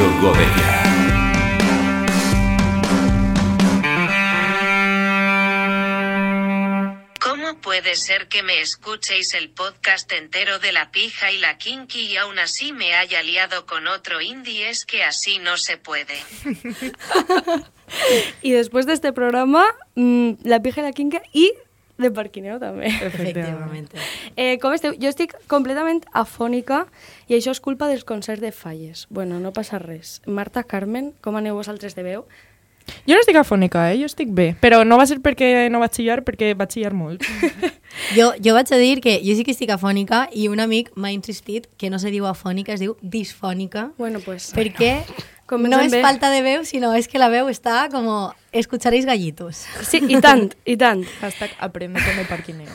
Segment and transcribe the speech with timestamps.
[0.00, 0.82] Radio Godella.
[7.20, 12.00] ¿Cómo puede ser que me escuchéis el podcast entero de la pija y la kinky
[12.00, 14.70] y aún así me haya liado con otro indie?
[14.70, 16.14] Es que así no se puede.
[18.40, 19.64] Y después de este programa,
[19.96, 21.50] mm, La pija i la quinca i
[22.00, 22.90] de parquineo també.
[23.06, 23.92] Efectivament.
[24.40, 24.94] Eh, com esteu?
[24.96, 26.84] Jo estic completament afònica
[27.30, 29.06] i això és culpa dels concerts de falles.
[29.08, 30.18] Bueno, no passa res.
[30.26, 32.24] Marta, Carmen, com aneu vosaltres de veu?
[33.06, 34.00] Jo no estic afònica, eh?
[34.00, 34.48] Jo estic bé.
[34.58, 37.22] Però no va ser perquè no vaig xillar, perquè vaig xillar molt.
[38.14, 41.10] Jo, jo vaig a dir que jo sí que estic afònica i un amic m'ha
[41.10, 43.88] insistit que no se diu afònica, es diu disfònica.
[43.98, 44.52] Bueno, pues...
[44.54, 44.92] Perquè
[45.50, 46.00] Comencem no és bé.
[46.04, 48.06] falta de veu, sinó és que la veu està com
[48.54, 49.64] escucharéis gallitos.
[49.82, 51.02] Sí, i tant, i tant.
[51.18, 52.70] Hashtag aprende con el parquineo.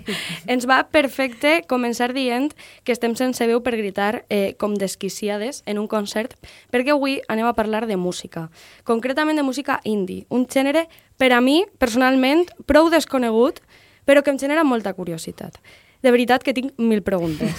[0.52, 2.52] Ens va perfecte començar dient
[2.84, 6.36] que estem sense veu per gritar eh, com desquiciades en un concert,
[6.68, 8.50] perquè avui anem a parlar de música,
[8.84, 10.84] concretament de música indie, un gènere,
[11.16, 13.62] per a mi, personalment, prou desconegut,
[14.04, 15.56] però que em genera molta curiositat.
[16.02, 17.58] De veritat que tinc mil preguntes.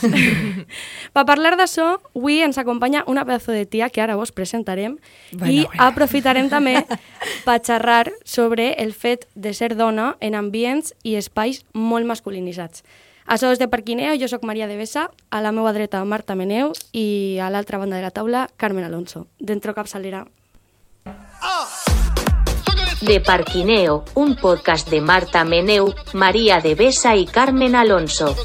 [1.16, 4.98] per parlar d'això, avui ens acompanya una pedazo de tia que ara vos presentarem
[5.34, 5.84] Bueno, i bueno.
[5.84, 6.78] aprofitarem també
[7.48, 12.84] per xerrar sobre el fet de ser dona en ambients i espais molt masculinitzats.
[13.30, 16.74] Això és de Parquineo, jo sóc Maria de Besa, a la meva dreta Marta Meneu
[16.98, 19.28] i a l'altra banda de la taula Carmen Alonso.
[19.38, 20.26] Dentro capçalera.
[23.02, 28.36] De Parquineo, un podcast de Marta Meneu, María de Besa y Carmen Alonso.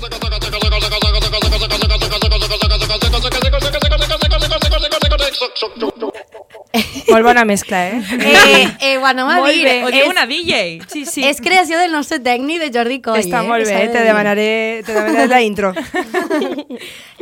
[7.08, 8.02] Molt bona mescla, eh?
[8.24, 9.64] Eh, eh, ho anem a molt dir.
[9.64, 9.74] bé.
[9.84, 10.80] Ho diu una DJ.
[10.88, 11.24] Sí, sí.
[11.26, 13.20] és creació del nostre tècnic de Jordi Coll.
[13.20, 13.48] Està eh?
[13.48, 15.74] molt bé, te demanaré, te demanaré la intro.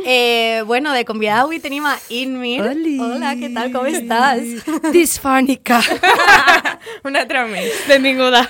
[0.05, 2.59] Eh, bueno, de convidada avui tenim a Inmir.
[2.59, 2.97] Oli.
[2.99, 4.65] Hola, què tal, com estàs?
[4.91, 5.77] Disfònica.
[7.07, 7.69] Un altre més.
[7.87, 8.41] Benvinguda.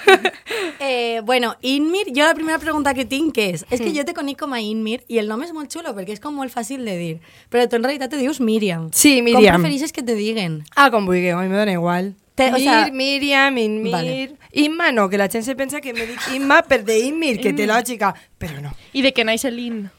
[0.79, 4.39] Eh, bueno, Inmir, jo la primera pregunta que tinc és, és que jo te conec
[4.39, 6.95] com a Inmir i el nom és molt xulo perquè és com molt fàcil de
[6.97, 7.13] dir,
[7.53, 8.89] però tu en realitat te dius Míriam.
[8.91, 9.61] Sí, Com Míriam.
[9.61, 10.63] prefereixes que te diguen?
[10.75, 12.15] Ah, com vulgueu, a mi me dona igual.
[12.35, 13.91] Te- o Mir, sea- Míriam, Inmir...
[13.91, 14.35] Vale.
[14.51, 17.53] Imma no, que la gent se pensa que me dic Imma per de Inmir, que
[17.53, 18.71] té lògica, però no.
[18.93, 19.89] I de què naix l'in?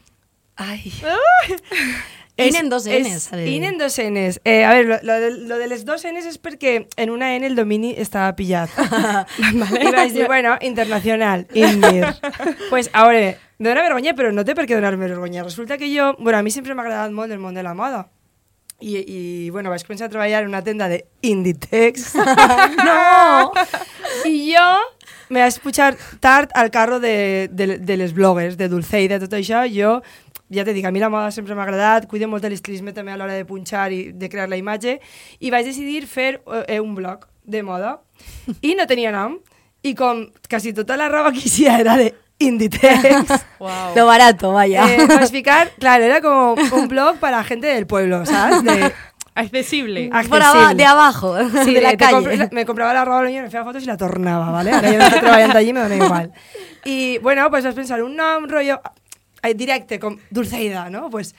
[0.55, 0.93] Ai.
[2.37, 3.29] In en dos Ns.
[3.47, 4.41] In en dos Ns.
[4.43, 7.47] Eh, a ver, lo, lo, lo de les dos Ns és perquè en una N
[7.47, 8.69] el domini estava pillat.
[9.55, 9.91] vale.
[9.91, 12.05] Vaig dir, bueno, internacional, Inmir.
[12.69, 15.43] pues, a veure, me dona vergonya, però no té per què donar-me vergonya.
[15.43, 18.09] Resulta que jo, bueno, a mi sempre m'ha agradat molt el món de la moda.
[18.81, 22.13] I, i bueno, vaig començar a treballar en una tenda de Inditex.
[22.87, 23.53] no!
[24.27, 24.67] I jo
[25.29, 29.63] me vaig pujar tard al carro de, de, de les bloggers, de Dulceida, tot això.
[29.71, 29.99] Jo,
[30.53, 33.15] ja te dic, a mi la moda sempre m'ha agradat, cuido molt de l'estilisme també
[33.15, 34.99] a l'hora de punxar i de crear la imatge,
[35.39, 36.35] i vaig decidir fer
[36.67, 37.97] eh, un blog de moda.
[38.61, 39.39] I no tenia nom,
[39.85, 43.95] i com quasi tota la roba que hiciera era de Inditex, Wow.
[43.95, 44.85] Lo barato, vaya.
[44.93, 48.63] eh, vaig ficar, claro, era como un blog para gente del pueblo, ¿sabes?
[48.63, 48.91] De,
[49.37, 50.09] Accesible.
[50.13, 50.75] Aba- accesible.
[50.75, 51.35] de abajo,
[51.65, 52.49] Sí, de la te calle.
[52.51, 54.71] me compraba la roba al niño, me feia fotos y la tornaba, ¿vale?
[54.71, 56.31] Ahora yo no estoy trabajando allí, me da igual.
[56.85, 58.79] Y bueno, pues vas a pensar, un nom, rollo,
[59.43, 61.09] eh, directe, com Dulceida, ¿no?
[61.09, 61.35] Pues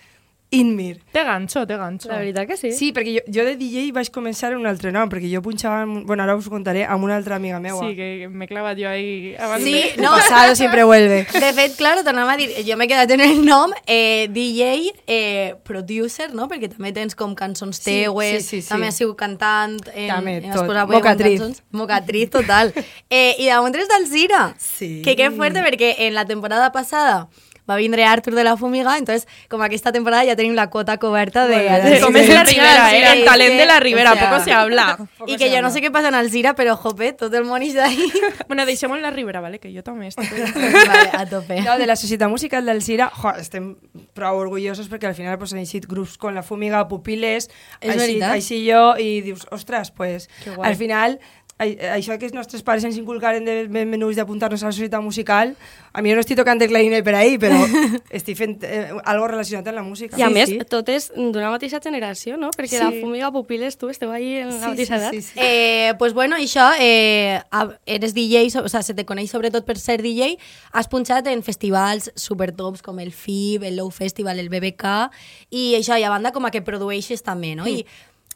[0.54, 1.00] Inmir.
[1.12, 2.08] Té ganxo, té ganxo.
[2.08, 2.70] La veritat que sí.
[2.72, 5.80] Sí, perquè jo, jo de DJ vaig començar en un altre nom, perquè jo punxava,
[5.82, 7.82] amb, bueno, ara us ho contaré, amb una altra amiga meua.
[7.82, 10.02] Sí, que m'he clavat jo ahí abans Sí, de...
[10.02, 11.26] no, Pasado siempre vuelve.
[11.32, 15.56] De fet, claro, tornava a dir, jo m'he quedat en el nom eh, DJ, eh,
[15.66, 16.46] producer, no?
[16.48, 18.68] Perquè també tens com cançons Sí, teues, sí, sí, sí.
[18.70, 20.70] també has sigut cantant, en, També, has tot.
[20.70, 21.40] en Mocatriz.
[21.40, 21.62] cançons.
[21.72, 22.72] Mocatriz, total.
[23.10, 24.54] eh, I de moment d'Alzira.
[24.62, 25.02] Sí.
[25.02, 27.26] Que que fuerte, perquè en la temporada passada
[27.68, 31.46] va vindre Artur de la Fumiga, entonces, com aquesta temporada ja tenim la quota coberta
[31.46, 31.58] de...
[32.02, 33.02] Com Sí, és sí, la Ribera, eh?
[33.12, 34.96] El talent de la o Ribera, sea, poco se habla.
[35.18, 37.64] Poco I que jo no sé què passa en Alzira, però, jope, tot el món
[37.66, 38.06] és d'ahí.
[38.46, 39.58] Bueno, deixem la Ribera, vale?
[39.58, 40.30] que jo també estic...
[40.30, 41.60] vale, a tope.
[41.66, 43.72] No, de la Societat Musical d'Alzira, jo, estem
[44.16, 47.50] prou orgullosos perquè al final pues, han eixit grups com La Fumiga, Pupiles,
[47.82, 47.96] ha
[48.36, 50.30] eixit jo, i dius, ostres, pues,
[50.62, 51.18] al final,
[51.58, 55.54] això que els nostres pares ens inculcaren de menús d'apuntar-nos a la societat musical,
[55.96, 57.56] a mi no estic tocant el clarinet per ahí, però
[58.10, 60.18] estic fent eh, algo relacionat amb la música.
[60.20, 60.58] I a Sí, més, sí.
[60.68, 62.50] tot és d'una mateixa generació, no?
[62.52, 62.82] Perquè Sí.
[62.82, 65.12] la Fumiga Pupiles, tu esteu ahí en la Sí, mateixa sí, edat.
[65.14, 65.32] sí, sí.
[65.40, 67.40] Eh, pues bueno, això, eh,
[67.86, 70.36] eres DJ, o sea, se te coneix sobretot per ser DJ,
[70.72, 75.08] has punxat en festivals supertops com el FIB, el Low Festival, el BBK,
[75.50, 77.64] i això, i a banda com a que produeixes també, no?
[77.66, 77.86] I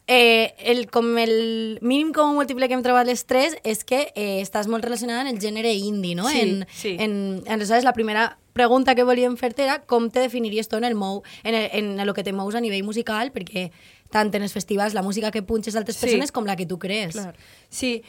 [0.07, 4.41] eh, el, com el mínim com múltiple que hem trobat les tres és que eh,
[4.41, 6.27] estàs molt relacionada en el gènere indie, no?
[6.29, 6.95] Sí, en, sí.
[6.99, 10.95] En, aleshores, la primera pregunta que volíem fer-te era com te definiries tu en el
[10.95, 13.69] mou, en, el, en el que te mous a nivell musical, perquè
[14.11, 16.05] tant en els festivals, la música que punxes d'altres Sí.
[16.05, 17.13] persones com la que tu crees.
[17.15, 17.35] Clar.
[17.69, 18.03] Sí,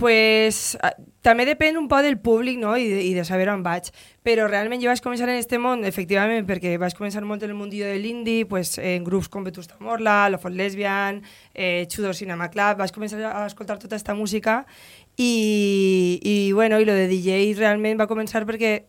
[0.00, 0.74] pues
[1.20, 2.72] també depèn un poc del públic no?
[2.80, 3.90] I, de, i de saber on vaig.
[4.24, 7.58] Però realment jo vaig començar en este món, efectivament, perquè vaig començar molt en el
[7.58, 11.20] mundillo de l'indie, pues, en grups com Vetusta Morla, Lofot Lesbian,
[11.52, 14.64] eh, Chudo Cinema Club, vaig començar a escoltar tota aquesta música
[15.16, 18.80] i, i, bueno, i lo de DJ realment va començar perquè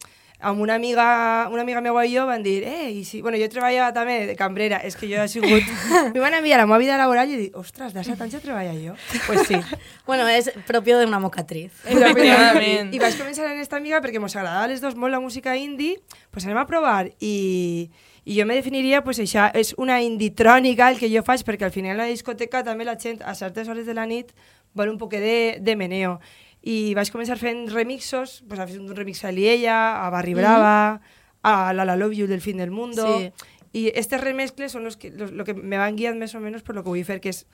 [0.42, 3.22] amb una amiga, una amiga meva i jo van dir, eh, i si...
[3.22, 5.68] Bueno, jo treballava també de cambrera, és que jo he sigut...
[6.16, 8.42] Me van enviar a la meva vida laboral i dic, ostres, de 7 anys ja
[8.44, 8.96] treballa jo?
[9.28, 9.60] Pues sí.
[10.08, 11.72] Bueno, és propio d'una mocatriz.
[11.86, 12.90] Efectivament.
[12.92, 15.56] I vaig començar en esta amiga perquè ens agradava a les dos molt la música
[15.56, 16.02] indie,
[16.34, 17.90] pues anem a provar i,
[18.26, 21.76] i jo me definiria, pues això, és una inditrònica el que jo faig, perquè al
[21.76, 24.34] final a la discoteca també la gent a certes hores de la nit
[24.74, 26.20] vol un poc de, de meneo.
[26.62, 31.02] I vaig començar fent remixos, pues a fer un remix a Liella, a Barri Brava,
[31.42, 33.08] a La La Love You del Fin del Mundo...
[33.18, 33.32] Sí.
[33.74, 36.64] Y estes remezcles son los que, los, lo que me van guiant més o menos
[36.64, 37.46] per lo que vull fer, que és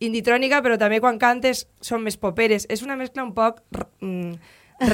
[0.00, 2.64] inditrònica, però també quan cantes són més poperes.
[2.72, 3.60] És una mescla un poc
[4.00, 4.38] mm,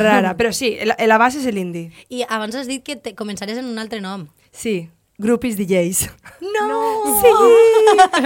[0.00, 1.92] rara, però sí, la, la base és l'indie.
[2.10, 4.26] I abans has dit que te començaries en un altre nom.
[4.50, 6.10] Sí, groupies DJs.
[6.40, 7.20] No!
[7.20, 7.28] Sí!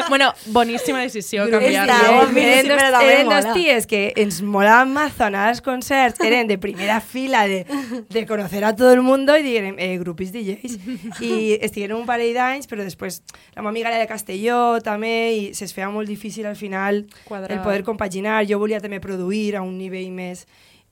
[0.08, 2.28] bueno, boníssima decisió canviar-lo.
[2.36, 3.52] eren dos mola.
[3.52, 7.66] ties que ens molaven mazo als concerts, eren de primera fila de,
[8.08, 10.78] de conocer a todo el mundo i diguem, eh, groupies DJs.
[11.20, 13.20] I estigueren un parell d'anys, però després
[13.54, 17.04] la meva amiga era de Castelló també i se'ns feia molt difícil al final
[17.48, 18.46] el poder compaginar.
[18.48, 20.46] Jo volia també produir a un nivell més...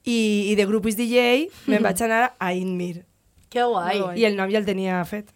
[0.06, 3.00] I, i de groupies DJ me'n vaig anar a Inmir.
[3.50, 3.98] Que guai.
[4.14, 5.32] I el nom ja el tenia fet.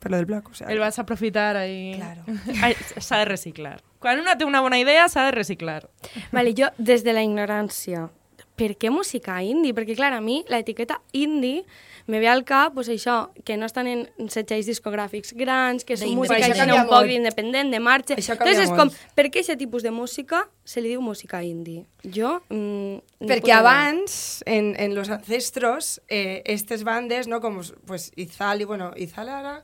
[0.00, 1.94] Per lo del bloc, o sea, El vas a aprofitar ahí.
[1.94, 2.24] Claro.
[2.98, 3.82] S'ha de reciclar.
[4.00, 5.84] Quan una té una bona idea, s'ha de reciclar.
[6.32, 8.08] Vale, jo, des de la ignorància,
[8.56, 9.74] per què música indie?
[9.76, 11.64] Perquè, clar, a mi l'etiqueta indie
[12.10, 14.02] me ve al cap, pues, això, que no estan en
[14.32, 18.16] setxells discogràfics grans, que són música Això un poc independent, de marxa.
[18.18, 21.84] Entonces, és com, per què aquest tipus de música se li diu música indie?
[22.02, 22.40] Jo...
[22.48, 27.40] Mm, ni Perquè abans, en, en los ancestros, eh, estas bandes, ¿no?
[27.40, 29.62] Como pues Izal y bueno, Izal ara,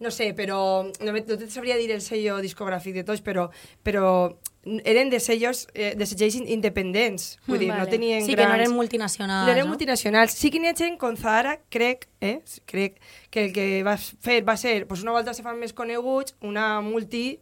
[0.00, 3.50] no sé, pero no, me, no te sabría dir el sello discográfico de tots, però,
[3.82, 4.36] però
[4.84, 7.38] eren de sellos, eh, de sellos in- independents.
[7.46, 7.90] Vull dir, no vale.
[7.90, 8.48] tenien Sí, que grans...
[8.50, 9.70] no eren multinacionals, No eren no?
[9.70, 10.32] multinacionals.
[10.32, 12.40] Sí que n'hi ha gent com Zara, crec, eh?
[12.66, 12.98] crec
[13.30, 16.80] que el que va fer va ser, pues una volta se fan més coneguts, una
[16.80, 17.40] multi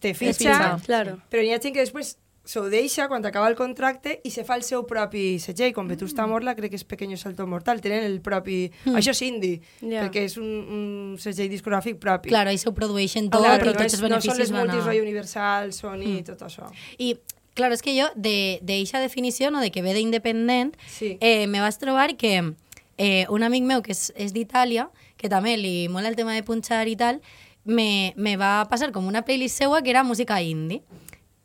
[0.00, 1.18] te fitxa, fitxa, claro.
[1.30, 4.56] però n'hi ha gent que després s'ho deixa quan acaba el contracte i se fa
[4.58, 5.72] el seu propi segell.
[5.72, 8.70] Com Vetusta Morla, crec que és Pequeño Salto Mortal, tenen el propi...
[8.92, 10.04] Això és indie, Ja.
[10.04, 12.28] perquè és un, un segell discogràfic propi.
[12.28, 14.66] Claro, se ho produeixen tot Claro, i no, tots els no són beneficis les van
[14.68, 16.24] multis rotllo Universal, Sony, Mm.
[16.28, 16.68] tot això.
[16.98, 17.16] I,
[17.54, 21.16] claro, és que jo, de, de definició, no, de que ve d'independent, Sí.
[21.20, 22.52] eh, me vaig trobar que
[22.98, 26.42] eh, un amic meu que és, és d'Itàlia, que també li mola el tema de
[26.42, 27.22] punxar i tal,
[27.64, 30.82] me, me va passar com una playlist seua que era música indie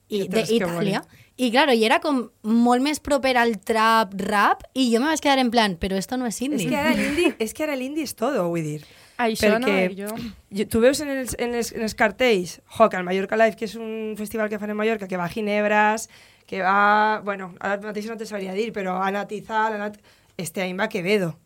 [0.10, 0.68] i d'Itàlia.
[1.02, 1.18] bonic.
[1.40, 5.22] I claro, i era com molt més proper al trap, rap, i jo me vaig
[5.24, 6.66] quedar en plan, però esto no és indie.
[6.66, 8.82] És que ara l'indie és, que ara l'indie és todo, vull dir.
[9.20, 10.10] Això no, Perquè jo...
[10.56, 13.56] jo- tu veus en els, en els, en els cartells, jo, que el Mallorca Live,
[13.60, 16.10] que és un festival que fan a Mallorca, que va a Ginebras,
[16.48, 17.22] que va...
[17.24, 20.00] Bueno, ara mateix no te sabria dir, però ha anat Izal, ha anat...
[20.40, 21.38] Este any va Quevedo.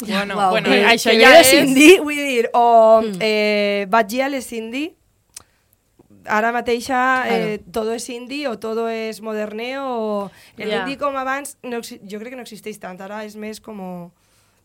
[0.00, 1.68] Bueno, Uau, bueno, Eh, això Quevedo ja és és...
[1.68, 3.18] indie, vull dir, o Mm.
[3.20, 3.86] eh,
[4.34, 4.94] és indie,
[6.26, 7.70] ara mateixa eh, Claro.
[7.72, 10.30] todo és indie o todo és moderneo o...
[10.58, 10.80] El Ja.
[10.82, 14.10] indie com abans no, jo crec que no existeix tant, ara és més com...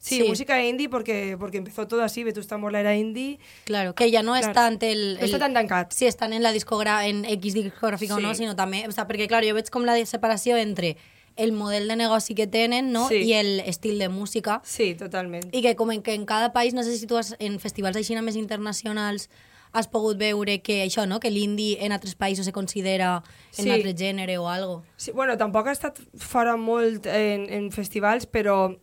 [0.01, 0.30] Sí, Sí.
[0.30, 4.34] música indie porque, porque empezó todo así, Vetusta Morla era indie, Claro, que ja no
[4.38, 4.54] és Claro.
[4.80, 5.18] tant el...
[5.20, 5.92] no està tan tancat.
[5.92, 8.44] si estan en la discogra en X discogràfica o no, Sí.
[8.44, 8.86] sinó també...
[8.88, 10.96] O sea, perquè, clar, jo veig com la separació entre
[11.36, 13.08] el model de negoci que tenen no?
[13.10, 13.16] Sí.
[13.28, 15.48] i el estil de música Sí, totalment.
[15.54, 17.98] i que com en, que en cada país, no sé si tu has, en festivals
[17.98, 19.30] així més internacionals
[19.72, 21.20] has pogut veure que això, no?
[21.20, 23.22] que l'indie en altres països se considera
[23.58, 23.70] en Sí.
[23.70, 24.84] altre gènere o algo.
[24.98, 28.76] Sí, bueno, tampoc ha estat fora molt en, en festivals, però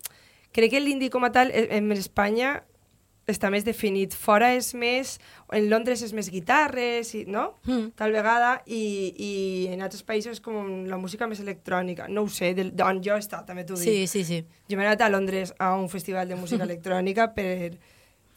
[0.53, 2.63] crec que l'indie com a tal eh, en Espanya
[3.27, 4.15] està més definit.
[4.15, 5.17] Fora és més...
[5.51, 7.57] En Londres és més guitarres, i, no?
[7.67, 7.89] Mm.
[7.99, 8.79] Tal vegada, i,
[9.19, 9.31] i
[9.75, 12.07] en altres països com la música més electrònica.
[12.09, 13.83] No ho sé, d'on jo he estat, també t'ho dic.
[13.83, 14.39] Sí, sí, sí.
[14.71, 17.77] Jo m'he anat a Londres a un festival de música electrònica per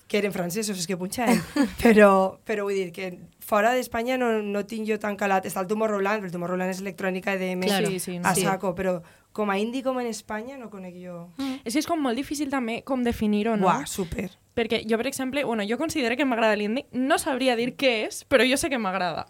[0.10, 1.38] que eren francesos els que punxaven,
[1.84, 3.12] però, però vull dir que
[3.46, 5.46] fora d'Espanya no, no tinc jo tan calat.
[5.46, 7.94] Està el Tomorrowland, però el Tomorrowland és electrònica EDM Claro.
[7.94, 8.46] Sí, sí, a sí.
[8.48, 8.98] saco, però
[9.32, 11.28] com a indie com en Espanya no conec jo.
[11.62, 13.70] És que és com molt difícil també com definir-ho, no?
[13.70, 14.32] Buah, super.
[14.60, 18.26] Perquè jo, per exemple, bueno, jo considero que m'agrada l'indie, no sabria dir què és,
[18.28, 19.26] però jo sé que m'agrada.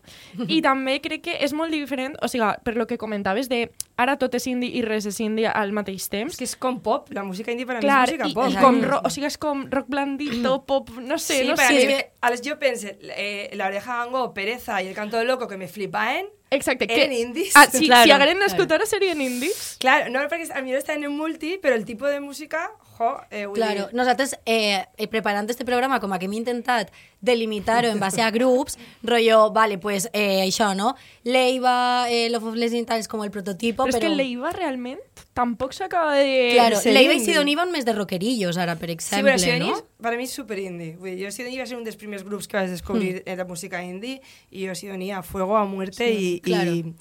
[0.47, 3.67] I també crec que és molt diferent, o sigui, per lo que comentaves de
[3.99, 6.33] ara tot és indie i res és indie al mateix temps.
[6.33, 8.49] És que és com pop, la música indie per a mi és música i, pop.
[8.49, 11.63] i com ro, o sigui, és com rock blandito, pop, no sé, Sí, no sé.
[11.63, 15.47] a mí me- a yo pensé, eh, La Oreja Gango, Pereza y El Canto Loco
[15.47, 16.85] que me flipaen, Exacte.
[16.89, 17.51] eren indies.
[17.55, 18.51] Ah, sí, Claro, si hagueren claro.
[18.51, 19.75] nascut ara serien indies.
[19.79, 22.71] Claro, no porque a mí no está en un multi, pero el tipo de música,
[22.99, 26.91] jo, eh, vull Claro, dir- nosaltres, eh, preparant este programa, com que hem intentat
[27.21, 30.95] delimitar-ho en base a grups, rollo, vale, pues eh, això, no?
[31.23, 33.97] Leiva, eh, Love of Leslie és com el prototipo, Però, però...
[33.97, 34.99] és que l'Eiva realment
[35.33, 36.51] tampoc s'acaba de...
[36.53, 37.19] Claro, Leiva i.
[37.23, 39.77] Sidoní van més de rockerillos, ara, per Sí, exemple, però Sidoní no?
[39.77, 40.95] és- per mi és super indie.
[40.99, 43.37] Vull dir, jo Sidoní va ser un dels primers grups que vaig descobrir mm.
[43.39, 44.19] la música indie
[44.51, 46.71] i jo Sidoní a fuego, a muerte Sí, i, claro.
[46.75, 46.93] i,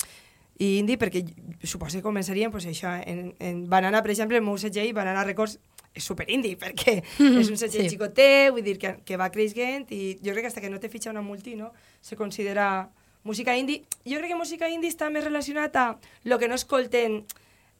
[0.58, 1.24] i indie perquè
[1.62, 5.58] suposo que començarien pues, això, en, en Banana, per exemple, el meu segell, Banana Records,
[5.98, 7.68] és super indie perquè és un Sí.
[7.68, 7.88] sí.
[7.90, 10.88] xicotet, vull dir que, que va creixent i jo crec que hasta que no te
[10.88, 12.88] fitxa una multi no, se considera
[13.24, 13.82] música indie.
[14.06, 15.86] Jo crec que música indie està més relacionat a
[16.24, 17.24] lo que no escolten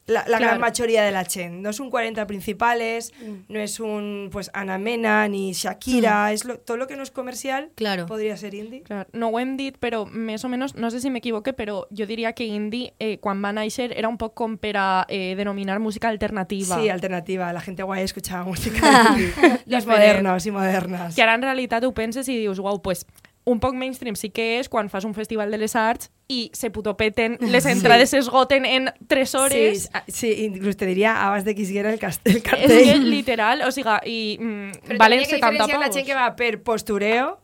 [0.09, 0.61] la, la gran Claro.
[0.61, 1.63] mayoría de la gent.
[1.63, 3.13] No son 40 principales,
[3.49, 7.11] no es un pues Ana Mena ni Shakira, es lo, todo lo que no es
[7.13, 8.07] comercial Claro.
[8.07, 8.83] podría ser indie.
[8.83, 12.45] Clar, no dit, però més o menys, no sé si m'equivoque, però jo diria que
[12.45, 16.81] indie, eh, quan va néixer, era un poc com per a eh, denominar música alternativa.
[16.81, 17.53] Sí, alternativa.
[17.53, 19.17] La gente guay escuchaba música.
[19.67, 21.15] Los modernos y modernas.
[21.15, 23.07] que ara en realitat ho penses i dius, uau, pues,
[23.49, 26.69] un poc mainstream sí que és quan fas un festival de les arts i se
[26.71, 29.83] putopeten, les entrades s'esgoten en 3 hores.
[29.85, 32.85] Sí, ah, sí, incluso te diría abans de que hiciera el, cast el És cartel.
[32.85, 35.87] que, literal, o sigui, i mm, Però valen també hi ha que 70 diferenciar la
[35.87, 35.97] pavos.
[35.97, 37.39] gent que va per postureo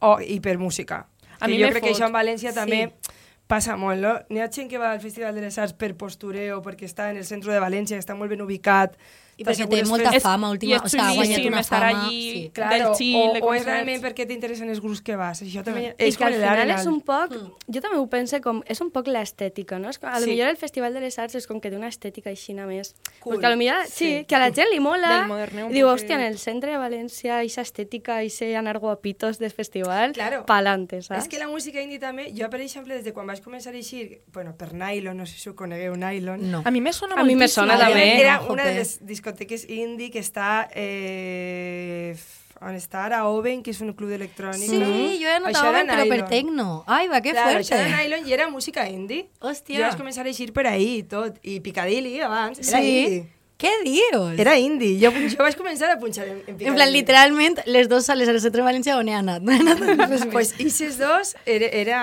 [0.00, 1.06] o, i per música.
[1.40, 1.96] A que mi jo me crec que fot.
[2.02, 2.56] això en València Sí.
[2.60, 2.92] també
[3.50, 4.12] passa molt, no?
[4.30, 7.16] N'hi ha gent que va al Festival de les Arts per postureo, perquè està en
[7.16, 8.94] el centre de València, que està molt ben ubicat.
[9.40, 11.80] I perquè té molta fes- fama última, I és o sigui, ha guanyat una estar
[11.80, 12.04] fama...
[12.06, 12.20] allí.
[12.30, 12.50] Sí.
[12.54, 15.40] Claro, del chill, o, o és realment perquè t'interessen els grups que vas.
[15.42, 17.32] Això també I és que al final és un poc,
[17.66, 19.88] jo també ho pense com, és un poc l'estètica, no?
[19.90, 20.30] És com, a lo Sí.
[20.34, 22.94] millor el Festival de les Arts és com que té una estètica aixina més.
[23.20, 23.36] Cool.
[23.38, 24.24] Perquè a lo millor, sí, Sí.
[24.28, 25.26] que a la gent li mola,
[25.70, 30.12] i diu, hòstia, en el centre de València, aquesta estètica, ese anar guapitos del festival,
[30.12, 30.44] Claro.
[30.46, 31.22] pa'lante, saps?
[31.24, 33.76] És que la música indie també, jo per exemple, des de quan vaig començar a
[33.76, 36.62] eixir, bueno, per Nylon, no sé si ho conegueu, Nylon, No.
[36.64, 37.54] A mi me sona A mi me moltíssim.
[37.62, 38.20] sona també.
[38.20, 39.29] Era una de les discoteques
[39.68, 42.14] indie que està eh,
[42.60, 44.68] on està ara Oven, que és un club electrònic.
[44.68, 44.90] Sí, no?
[44.90, 46.68] jo he Això anotat era però per tecno.
[46.86, 49.28] Ai, va, que Claro, això era Nylon i era música indie.
[49.40, 49.78] Hòstia.
[49.78, 51.38] Jo vaig començar a eixir per ahí i tot.
[51.42, 52.96] I Piccadilly abans era Sí?
[52.98, 53.39] indie.
[53.60, 54.38] Què dius?
[54.40, 54.94] Era indie.
[55.02, 56.56] Jo, jo vaig començar a punxar en, en.
[56.70, 59.42] En plan, literalment, les dues sales a les centre de València on he anat.
[59.46, 60.24] No he anat res.
[60.32, 62.00] Pues Isis 2 era, era,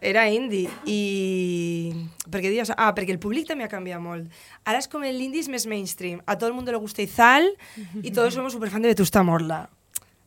[0.00, 1.00] era indie i...
[2.30, 4.30] Perquè dius, ah, perquè el públic també ha canviat molt.
[4.62, 6.20] Ara és com l'indie és més mainstream.
[6.30, 7.48] A todo el mundo le gusta Izal
[8.04, 9.64] y todos somos superfans de Vetusta Morla.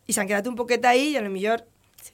[0.03, 1.63] I s'han quedat un poquet ahí i a lo millor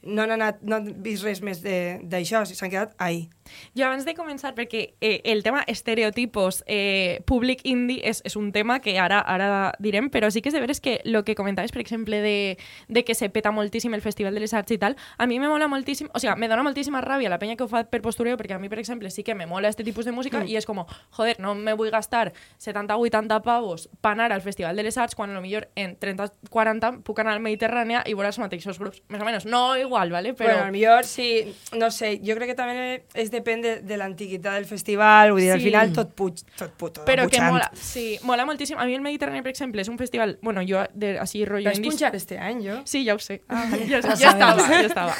[0.04, 3.28] no han, anat, no han vist res més d'això, s'han quedat ahí.
[3.76, 8.52] Jo abans de començar, perquè eh, el tema estereotipos eh, públic indie és, és un
[8.54, 11.72] tema que ara ara direm, però sí que és de veres que el que comentaves,
[11.74, 14.98] per exemple, de, de que se peta moltíssim el Festival de les Arts i tal,
[15.18, 17.72] a mi me mola moltíssim, o sigui, me dona moltíssima ràbia la penya que ho
[17.72, 20.14] fa per postureo, perquè a mi, per exemple, sí que me mola este tipus de
[20.14, 20.84] música i és com,
[21.18, 22.30] joder, no me vull gastar
[22.60, 27.02] 70-80 pavos per anar al Festival de les Arts quan a lo millor en 30-40
[27.04, 29.02] puc anar al Mediterrània i veure els mateixos grups.
[29.10, 30.34] Més o menys, no igual, ¿vale?
[30.34, 30.50] Però...
[30.50, 34.54] Bueno, a lo millor sí, no sé, jo crec que també és depèn de, l'antiguitat
[34.60, 38.46] del festival, vull dir, al final tot puig, tot puto, Però que mola, sí, mola
[38.46, 38.78] moltíssim.
[38.80, 40.38] A mi el Mediterrani, per exemple, és un festival...
[40.42, 41.70] Bueno, jo, de, així, rotllo...
[41.70, 42.80] Vas indis- punxar este any, jo?
[42.86, 43.42] Sí, ja ho sé.
[43.48, 45.16] Ah, ja, Ja ja, estava, ja estava.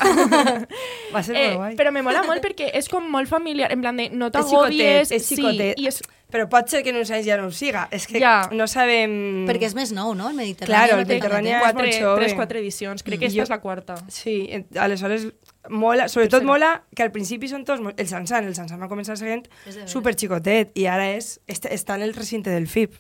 [1.14, 1.76] Va ser eh, molt guai.
[1.80, 5.10] però me mola molt perquè és com molt familiar, en plan de no És t'agobies...
[5.10, 5.76] xicotet, és xicotet.
[5.78, 6.02] Sí, i és...
[6.30, 7.88] Però pot ser que en uns anys ja no ho siga.
[7.92, 8.50] És que Ja.
[8.54, 9.46] no sabem...
[9.48, 10.28] Perquè és més nou, no?
[10.30, 10.70] El Mediterrani.
[10.70, 12.20] Claro, no el Mediterrani és molt jove.
[12.22, 13.02] tres, quatre edicions.
[13.04, 13.96] Crec que Jo- esta és la quarta.
[14.10, 14.36] Sí,
[14.78, 15.26] aleshores
[15.70, 16.52] mola, sobretot Tercera.
[16.52, 19.48] mola que al principi són tots, el Sansan, el Sansan va començar sent
[19.86, 22.94] super xicotet i ara és, est- està en el recinte del FIP.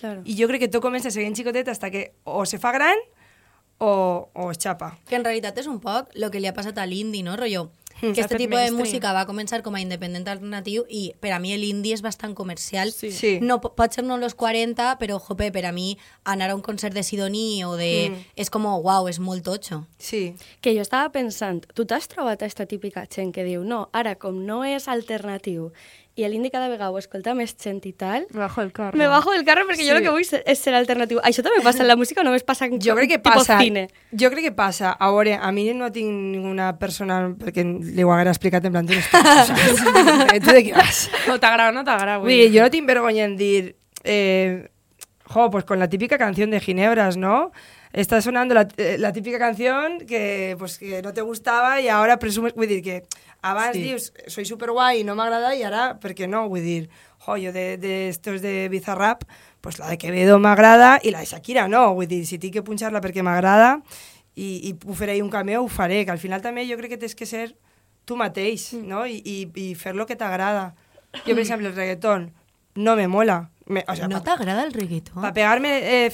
[0.00, 0.22] Claro.
[0.24, 2.98] I jo crec que tot comença sent xicotet hasta que o se fa gran
[3.78, 4.98] o, o es xapa.
[5.08, 7.36] Que en realitat és un poc el que li ha passat a l'indie, no?
[7.36, 7.70] Rollo,
[8.12, 11.56] que este tipus de música va començar com a independent alternatiu i per a mi
[11.56, 12.92] l'indie és bastant comercial.
[12.92, 13.10] Sí.
[13.12, 13.38] Sí.
[13.40, 16.62] No, po- pot ser no los 40, però, jope, per a mi anar a un
[16.62, 18.10] concert de Sidoní o de...
[18.10, 18.24] Mm.
[18.36, 19.84] És com, uau, és molt totxo.
[19.98, 20.34] Sí.
[20.60, 24.44] Que jo estava pensant, tu t'has trobat aquesta típica gent que diu no, ara com
[24.44, 25.70] no és alternatiu
[26.16, 28.96] i l'indi cada vegada ho escolta més gent i tal, Me bajo el carro.
[28.96, 29.96] me bajo del carro perquè jo Sí.
[29.96, 31.18] el que vull ser- és ser alternatiu.
[31.22, 33.58] Això també passa en la música o només passa en Jo crec que passa.
[33.58, 33.88] cine?
[34.12, 34.92] Jo crec que passa.
[34.92, 38.86] A veure, a mi no tinc ninguna persona perquè li ho haguera explicat en plan,
[38.86, 41.10] tu tu, de què vas?
[41.26, 42.18] No t'agrada, no t'agrada.
[42.18, 43.76] Vull dir, jo no tinc vergonya en dir...
[44.04, 44.68] Eh,
[45.26, 47.50] jo, pues con la típica canción de Ginebras, ¿no?
[47.92, 52.18] Está sonando la, eh, la típica canción que, pues, que no te gustava i ara
[52.18, 52.52] presumes...
[52.54, 53.04] Vull dir que
[53.44, 53.82] abans Sí.
[53.84, 56.46] dius, soy superguai i no m'agrada i ara, per què no?
[56.48, 56.88] Vull dir,
[57.26, 59.24] jo, jo de, de estos de Bizarrap,
[59.60, 61.92] pues la de Quevedo m'agrada i la de Shakira no.
[61.94, 63.82] Vull dir, si tinc que punxar-la perquè m'agrada
[64.34, 67.02] i, i ho faré un cameo, ho faré, que al final també jo crec que
[67.04, 67.54] tens que ser
[68.04, 69.04] tu mateix, no?
[69.06, 70.74] I, i, i fer lo que t'agrada.
[71.24, 72.32] Jo, per exemple, el reggaetón
[72.74, 73.50] no me mola.
[73.66, 75.14] Me, o sea, ¿No pa- te agrada el reggaetón?
[75.22, 76.04] para pegarme...
[76.06, 76.12] Eh,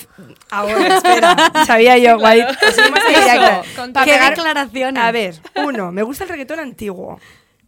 [0.50, 1.36] ahora, espera.
[1.66, 2.40] Sabía yo, guay.
[2.42, 3.62] Así más directa.
[3.76, 5.02] con- Pa ¿Qué pegar- declaraciones?
[5.02, 7.18] A ver, uno, me gusta el reggaetón antiguo.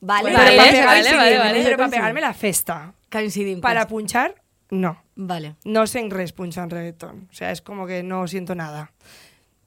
[0.00, 1.62] Vale, Pero Vale, para vale, pegar- vale, sí, vale, vale.
[1.64, 2.92] Pero para pegarme la festa.
[3.10, 3.60] Coincidim.
[3.60, 4.34] Para punchar,
[4.70, 5.02] no.
[5.14, 5.56] Vale.
[5.64, 7.28] No sé en res punxar reggaetón.
[7.30, 8.92] O sea, es como que no siento nada.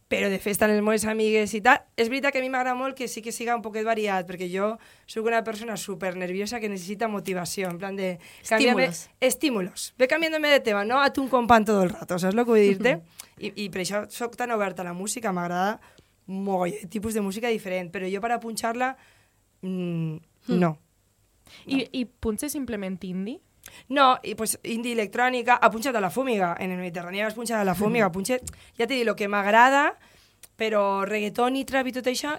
[0.06, 2.78] Però de festa amb les meves amigues i tal, és veritat que a mi m'agrada
[2.78, 4.76] molt que sí que siga un poquet variat, perquè jo
[5.10, 8.20] sóc una persona super nerviosa que necessita motivació, en plan de...
[8.44, 9.10] Estímulos.
[9.20, 9.88] Estímulos.
[9.98, 12.52] Ve cambiándome de tema, no a tu un compan todo el rato, saps el que
[12.52, 13.00] vull dir-te?
[13.42, 15.80] I, I per això sóc tan oberta a la música, m'agrada
[16.28, 18.94] mogoll de tipus de música diferent, però jo per a punxar-la,
[19.66, 20.76] mm, no.
[21.66, 23.40] I, i punxes simplement indie?
[23.90, 26.56] No, y pues indie electrónica, ha punxat a la fúmiga.
[26.60, 28.12] En el Mediterráneo has punxat a la fúmiga.
[28.12, 29.96] Punxet, ja t'he dit, el que m'agrada,
[30.58, 32.36] però reggaeton i trap i tot això,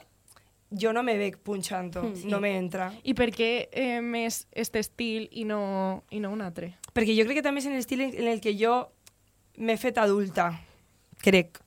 [0.70, 2.90] jo no me veig punxant-ho, no me entra.
[3.04, 6.74] I per què eh, més este estil i no, i no un altre?
[6.92, 8.80] Perquè jo crec que també és en l'estil en el que jo
[9.58, 10.50] m'he fet adulta,
[11.22, 11.62] crec.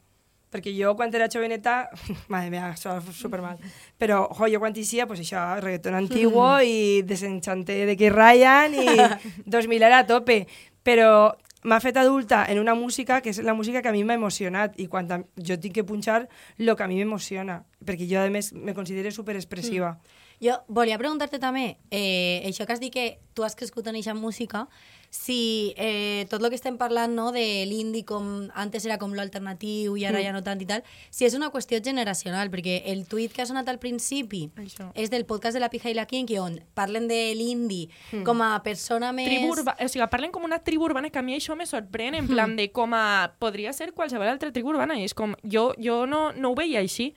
[0.49, 1.89] Perquè jo, quan era joveneta,
[2.33, 3.59] madre mía, sona supermal,
[4.01, 8.87] però jo, jo quan eixia, pues això, reggaeton antiguo i desenchanté de que Ryan i
[9.45, 10.45] 2000 era a tope.
[10.83, 14.15] Però m'ha fet adulta en una música que és la música que a mi m'ha
[14.15, 16.27] emocionat i quan jo tinc que punxar
[16.57, 19.97] el que a mi m'emociona, perquè jo, a més, me considero superexpressiva.
[20.39, 24.13] Jo volia preguntar-te també, eh, això que has dit que tu has crescut en eixa
[24.15, 24.67] música,
[25.09, 29.95] si eh, tot el que estem parlant no, de l'indie com antes era com l'alternatiu
[29.97, 33.33] i ara ja no tant i tal, si és una qüestió generacional, perquè el tuit
[33.33, 34.91] que ha sonat al principi Això.
[34.93, 37.89] és del podcast de la Pija i la Kinky, on parlen de l'indie
[38.25, 39.29] com a persona més...
[39.31, 39.75] Tribu urba...
[39.81, 42.55] O sigui, parlen com una tribu urbana que a mi això me sorprèn, en plan
[42.59, 43.33] de com a...
[43.39, 45.33] Podria ser qualsevol altra tribu urbana, i és com...
[45.43, 47.13] Jo, jo no, no ho veia així.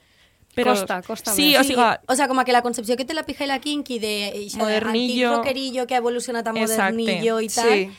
[0.55, 0.71] Però...
[0.75, 1.59] Costa, costa Sí, més.
[1.59, 1.81] o sigui...
[2.07, 5.29] o sea, com que la concepció que té la Pija i la Kinky de Modernillo.
[5.29, 6.93] antic rockerillo que ha evolucionat a Exacte.
[6.93, 7.89] modernillo i tal, Sí.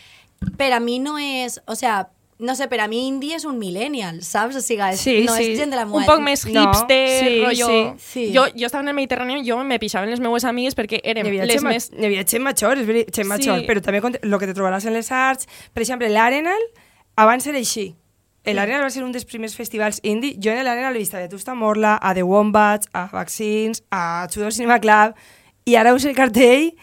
[0.56, 1.60] per a mi no és...
[1.66, 4.56] O sea, no sé, per a mi indie és un millennial, saps?
[4.56, 5.52] O sigui, és, Sí, no sí.
[5.52, 6.06] és gent de la un moda.
[6.06, 7.66] poc més No, hipster, sí, rotllo...
[7.66, 8.32] sí, sí.
[8.34, 11.00] Jo, jo estava en el Mediterrani i jo me pixava en les meues amigues perquè
[11.02, 11.90] érem les Xema, més...
[11.92, 13.46] n'hi havia Xema Chor, és veritat, Xema Sí.
[13.48, 16.60] Chor, però també el que te trobaràs en les arts, per exemple, l'Arenal,
[17.16, 17.94] abans era així.
[18.52, 20.34] L'Arenal va ser un dels primers festivals indie.
[20.36, 24.52] Jo en l'Arenal he vist a Vetusta Morla, a The Wombats, a Vaccines, a Tudor
[24.52, 25.14] Cinema Club,
[25.64, 26.74] i ara us el cartell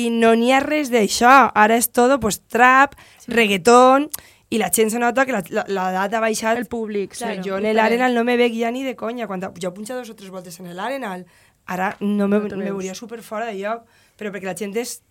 [0.00, 1.50] i no n'hi ha res d'això.
[1.54, 2.94] Ara és tot pues, trap,
[3.28, 4.08] reggaeton,
[4.50, 6.58] i la gent se nota que l'edat ha baixat.
[6.58, 9.28] El públic, O sigui, claro, jo en l'Arenal no me veig ja ni de conya.
[9.30, 11.26] Quan jo he punxat dos o tres voltes en l'Arenal,
[11.66, 13.84] ara no me, No me veuria super fora de lloc,
[14.18, 15.02] però perquè la gent és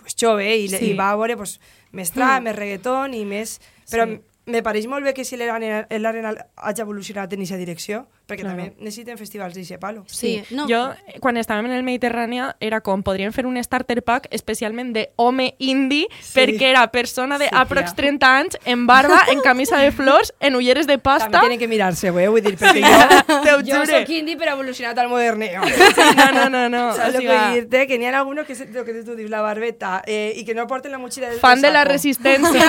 [0.00, 0.76] pues, jove i, Sí.
[0.78, 0.90] sí.
[0.90, 1.60] i va a veure pues,
[1.92, 3.60] més trap, més reggaeton i més...
[3.90, 4.18] Però Sí.
[4.48, 8.56] Me pareix molt bé que si l'Arenal hagi evolucionat en aquesta direcció, perquè Claro.
[8.56, 10.04] també necessiten festivals d'aquest palo.
[10.06, 10.66] Sí, no.
[10.68, 15.10] Jo, quan estàvem en el Mediterrani, era com, podríem fer un starter pack especialment de
[15.16, 16.34] home indie, Sí.
[16.38, 17.96] perquè era persona de Sí, aprox tia.
[18.04, 21.40] 30 anys, en barba, en camisa de flors, en ulleres de També pasta...
[21.40, 22.28] tenen que mirar-se, eh?
[22.28, 24.00] vull dir, perquè jo, Te ho jo jure.
[24.00, 25.62] soc indie però evolucionat al moderneo.
[25.64, 26.92] Sí, no, no, no, no.
[26.96, 27.86] Saps o el que sigui, vull dir-te?
[27.86, 30.66] Que n'hi ha algunos que, lo que tu dius, la barbeta, eh, i que no
[30.66, 32.64] porten la motxilla del fan de la resistència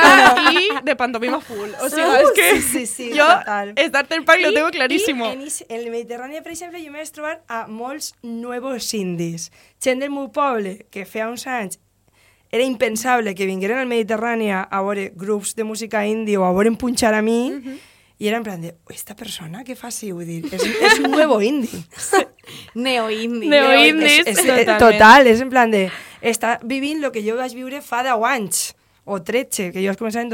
[0.53, 1.68] i de pantomima full.
[1.81, 3.73] O sigui, és que Sí, sí, sí, jo, total.
[3.87, 5.25] starter pack lo tengo clarísimo.
[5.29, 8.93] I en, is- en el Mediterrani, per exemple, jo m'he vaig trobar a molts nuevos
[8.93, 9.51] indis.
[9.83, 11.79] Gent del meu poble, que feia uns anys
[12.51, 16.71] era impensable que vingueren al Mediterrani a veure grups de música indie o a veure
[16.81, 17.51] punxar a mi,
[18.19, 20.09] i era en plan de, esta persona què fa així?
[20.11, 21.83] Vull dir, és, és un nuevo indie.
[22.75, 23.49] Neo-indie.
[23.49, 24.79] Neo- Però indies, és, és, totalment.
[24.81, 25.85] total, és en plan de...
[26.21, 28.63] Està vivint el que jo vaig viure fa 10 anys,
[29.05, 30.33] o 13, que jo vaig començar en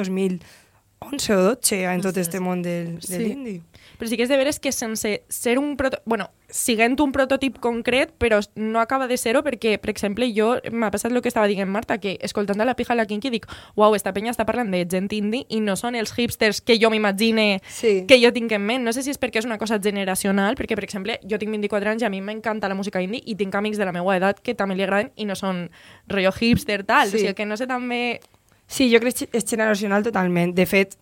[1.02, 3.18] 2011 o 12 en tot este món del, de Sí.
[3.20, 3.62] l'indi.
[4.00, 6.00] Però sí que és de veres que sense ser un proto...
[6.06, 10.90] Bueno, siguent un prototip concret, però no acaba de ser-ho perquè, per exemple, jo m'ha
[10.92, 13.96] passat el que estava dient Marta, que escoltant la pija a la Kinky dic uau,
[13.96, 17.62] esta penya està parlant de gent indie i no són els hipsters que jo m'imagine
[17.70, 18.06] Sí.
[18.08, 18.84] que jo tinc en ment.
[18.84, 21.90] No sé si és perquè és una cosa generacional, perquè, per exemple, jo tinc 24
[21.92, 24.40] anys i a mi m'encanta la música indie i tinc amics de la meva edat
[24.42, 25.70] que també li agraden i no són
[26.08, 27.10] rotllo hipster, tal.
[27.10, 27.16] Sí.
[27.16, 28.20] O sigui, que no sé també...
[28.68, 30.56] Sí, jo crec que és generacional totalment.
[30.58, 30.98] De fet,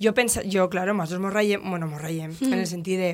[0.00, 2.52] jo penso, jo, claro, nosaltres mos raiem, bueno, mos raiem, mm.
[2.52, 3.10] en el sentit de,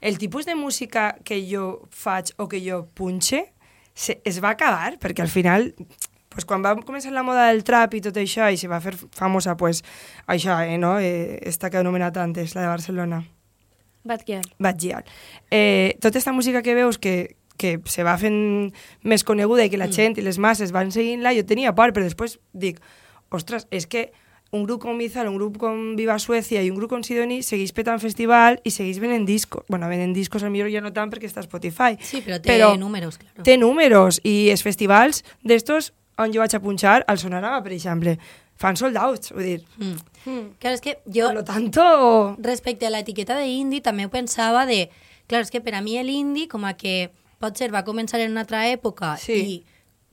[0.00, 3.46] el tipus de música que jo faig o que jo punxe
[3.94, 5.72] se, es va acabar, perquè al final
[6.28, 8.92] pues, quan va començar la moda del trap i tot això, i se va fer
[9.16, 9.80] famosa, pues,
[10.28, 10.98] això, eh, no?
[11.00, 13.22] Eh, esta que he anomenat antes, la de Barcelona.
[14.06, 14.44] Batgirl.
[14.58, 15.04] Bad Gyal.
[15.50, 18.70] Eh, tota aquesta música que veus que, que se va fent
[19.02, 22.06] més coneguda i que la gent i les masses van seguint-la, jo tenia por, però
[22.06, 22.78] després dic,
[23.36, 24.08] ostres, és que
[24.54, 27.72] un grup com Izal, un grup com Viva Suècia i un grup com Sidoni segueix
[27.74, 29.64] petant festival i segueix venent discos.
[29.68, 31.98] Bueno, venent discos al millor ja no tant perquè està Spotify.
[32.00, 33.42] Sí, però té Però números, claro.
[33.44, 38.14] Té números i els festivals d'estos on jo vaig a punxar, al Sonarama, per exemple,
[38.56, 39.98] fan sold outs, vull dir, Mm.
[40.26, 40.46] Mm.
[40.58, 42.36] Claro, es que yo, per lo tanto...
[42.38, 44.88] respecte a la etiqueta de indie, també ho pensava de...
[45.26, 48.40] Claro, és que per a mi l'indie, com a que potser va començar en una
[48.46, 49.32] altra època Sí.
[49.34, 49.64] i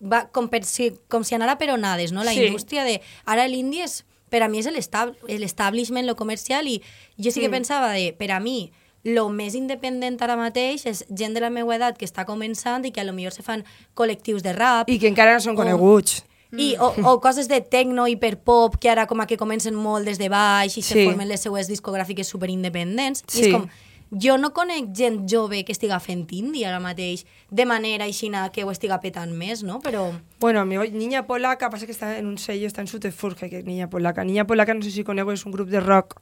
[0.03, 2.23] va com, per, si, com si anara per onades, no?
[2.23, 2.43] La Sí.
[2.45, 3.01] indústria de...
[3.25, 4.03] Ara l'indie és...
[4.29, 6.81] Per a mi és l'estab- l'establishment, lo comercial, i
[7.17, 7.51] jo sí que Mm.
[7.51, 8.13] pensava de...
[8.17, 8.71] Per a mi,
[9.03, 12.91] lo més independent ara mateix és gent de la meva edat que està començant i
[12.91, 13.63] que a lo millor se fan
[13.93, 16.23] col·lectius de rap I que encara no són O- coneguts.
[16.57, 20.17] i, o, o coses de techno, hiperpop, que ara com a que comencen molt des
[20.17, 21.05] de baix i se Sí.
[21.05, 23.23] formen les seues discogràfiques superindependents.
[23.27, 23.41] I Sí.
[23.45, 23.67] és com,
[24.13, 28.63] jo no conec gent jove que estiga fent indie ara mateix de manera aixina que
[28.63, 29.79] ho estiga petant més, no?
[29.81, 30.11] Però...
[30.39, 33.89] Bueno, amigo, Niña Polaca, pasa que está en un sello, está en Sutefurge, que Niña
[33.89, 34.23] Polaca.
[34.23, 36.21] Niña Polaca, no sé si conego, és un grup de rock,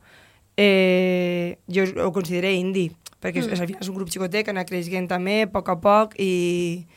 [0.57, 3.51] eh, jo ho consideré indie, perquè mm.
[3.51, 6.87] final és un grup xicotet que anà creixent també, a poc a poc, i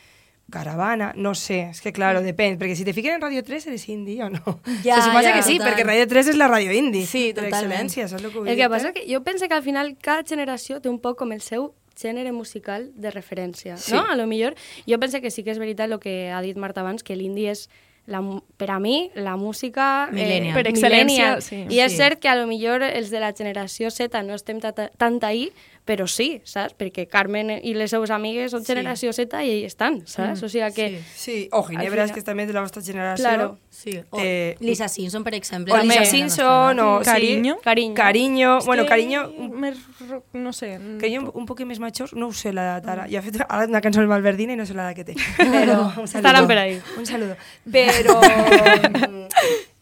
[0.51, 3.87] Caravana, no sé, és que claro, depèn, perquè si te fiquen en Radio 3 eres
[3.89, 4.59] indie o no.
[4.83, 5.73] Ja, se suposa ja, que sí, total.
[5.73, 7.05] perquè Radio 3 és la ràdio indie.
[7.09, 7.89] Sí, per totalment.
[7.89, 8.69] excel·lència, saps el que vull El que dir-te?
[8.75, 11.73] passa que jo penso que al final cada generació té un poc com el seu
[11.97, 13.93] gènere musical de referència, Sí.
[13.93, 14.05] no?
[14.05, 14.53] A lo millor,
[14.87, 17.49] jo penso que sí que és veritat el que ha dit Marta abans, que l'indie
[17.51, 17.69] és
[18.05, 18.19] la,
[18.57, 20.09] per a mi, la música...
[20.11, 20.53] Millennial.
[20.53, 21.65] Per excel·lència, sí.
[21.71, 21.97] I és Sí.
[21.97, 25.49] cert que a lo millor els de la generació Z no estem tant ahí,
[25.85, 26.73] però sí, saps?
[26.79, 28.71] Perquè Carmen i les seues amigues són Sí.
[28.73, 30.41] generació Z i hi estan, saps?
[30.41, 30.87] O sigui que...
[31.15, 33.23] Sí, o Ginebra, Al és que és també de la vostra generació.
[33.23, 33.57] Claro.
[33.69, 33.99] Sí.
[34.09, 35.73] O Eh, Lisa Simpson, per exemple.
[35.73, 36.99] O Lisa la Simpson, o...
[37.03, 37.57] sí, Cariño.
[37.63, 37.93] Cariño.
[37.93, 39.29] Cariño, bueno, que Cariño...
[39.53, 39.77] Més
[40.09, 40.79] rock, no sé.
[40.99, 43.05] Cariño un, un poc més major, no ho sé l'edat ara.
[43.11, 45.15] Ja ha fet ara una cançó del Valverdina i no sé l'edat que té.
[45.37, 46.17] Però un saludo.
[46.17, 46.81] Estaran per ahí.
[46.97, 47.37] Un saludo.
[47.69, 48.17] Però...
[48.25, 49.27] mm,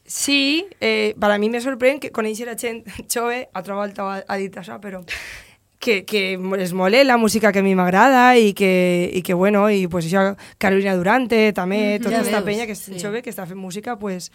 [0.06, 4.20] sí, eh, per a mi me sorprèn que conèixer a gent jove, altra volta ha,
[4.28, 5.00] ha dit això, però
[5.84, 9.65] que, que es mole la música que a mi m'agrada i que, i que, bueno,
[9.69, 13.00] i pues això, Carolina Durante, també, tota Ja aquesta veus, penya que és sí.
[13.02, 14.32] jove, que està fent música, pues,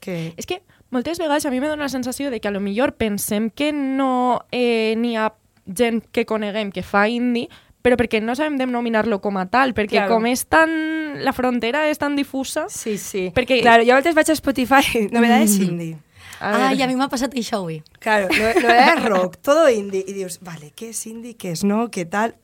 [0.00, 0.32] que...
[0.40, 2.94] És que moltes vegades a mi me dona la sensació de que a lo millor
[2.96, 5.34] pensem que no eh, n'hi ha
[5.66, 7.50] gent que coneguem que fa indie,
[7.82, 10.16] però perquè no sabem denominar-lo com a tal, perquè Claro.
[10.16, 10.70] com és tan...
[11.22, 12.66] la frontera és tan difusa...
[12.72, 13.28] Sí, sí.
[13.34, 15.96] Perquè- Claro, jo a vegades vaig a Spotify, novedades indie.
[16.40, 16.84] A Ai, ver.
[16.84, 17.82] a mi m'ha passat això avui.
[18.00, 20.04] Claro, no, no es rock, todo indie.
[20.06, 21.36] Y dius, vale, ¿qué es indie?
[21.36, 21.90] ¿Qué es no?
[21.90, 22.36] ¿Qué tal?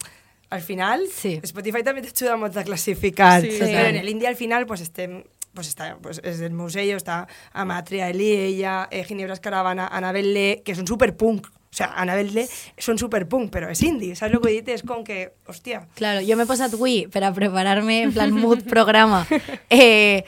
[0.51, 1.41] Al final, Sí.
[1.43, 3.41] Spotify també t'ajuda molt a classificar.
[3.41, 3.97] Sí, Però sí.
[3.99, 5.23] en l'indie al final pues, estem
[5.55, 10.63] pues està, pues, és el meu sello, està Amatria, Eliella, eh, Ginebra Caravana, Anabel Le,
[10.65, 11.47] que són superpunk.
[11.47, 12.47] O sea, Anabel Le
[12.81, 14.15] són superpunk, però és indie.
[14.17, 14.69] Saps el que he dit?
[14.73, 15.83] És com que, hòstia...
[15.97, 19.27] Claro, jo m'he posat avui per a preparar-me en plan mood programa.
[19.71, 20.25] Eh,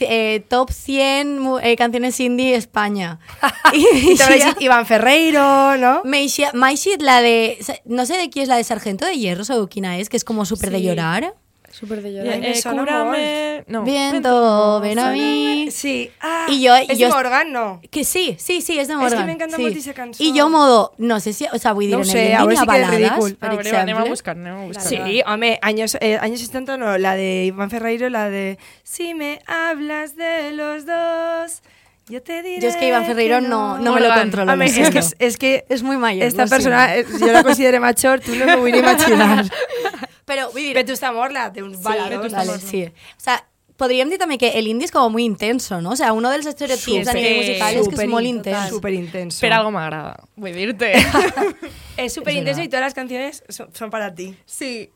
[0.00, 3.18] eh, top 100 mu- eh, canciones indie España.
[3.72, 6.02] I t'haurà llegit Ivan Ferreiro, no?
[6.04, 7.56] Me eixia- m'ha eixit la de...
[7.84, 10.08] No sé de qui és la de Sargento de Hierro, sabeu quina és?
[10.08, 10.84] Que és com súper de Sí.
[10.86, 11.34] llorar.
[11.78, 12.38] Súper de llorar.
[12.40, 13.64] Me eh, cúrame...
[13.66, 13.82] No.
[13.84, 15.68] Viento, ven a mí.
[15.70, 16.10] Sí.
[16.20, 17.80] Ah, I jo- és jo- de Morgan, no?
[17.90, 19.18] Que sí, sí, sí, és de Morgan.
[19.20, 19.62] que m'encanta sí.
[19.62, 20.22] molt eixa cançó.
[20.24, 22.44] I jo modo, no sé si, o sea, vull dir, No en sé, el a
[22.46, 23.34] veure si ha que és balades, ridícul.
[23.36, 24.86] per A veure, anem a buscar, anem a buscar.
[24.88, 29.40] Sí, home, años, eh, años 70 no, la de Iván Ferreiro, la de Si me
[29.46, 31.60] hablas de los dos,
[32.08, 34.50] yo te diré Jo és que Iván Ferreiro que no, no me lo controlo.
[34.52, 36.24] Home, lo és que, és, és que És muy mayor.
[36.24, 37.16] esta persona, siento.
[37.16, 39.44] eh, jo la considero major, tu no m'ho vull ni imaginar.
[40.26, 42.32] Però, vull dir, Vetusta Morla té uns Sí, baladors.
[42.34, 42.84] vale, sí.
[42.84, 43.36] O sea,
[43.76, 45.90] podríem dir també que el indie és com muy intenso, no?
[45.92, 48.68] O sea, uno dels estereotips a Súper, nivell musical és que és molt in- intens.
[48.70, 49.40] Súper intenso.
[49.40, 50.92] Per algo m'agrada, vull dir-te.
[51.96, 54.34] Es súper intenso y todas las canciones son, son para ti.
[54.44, 54.90] sí.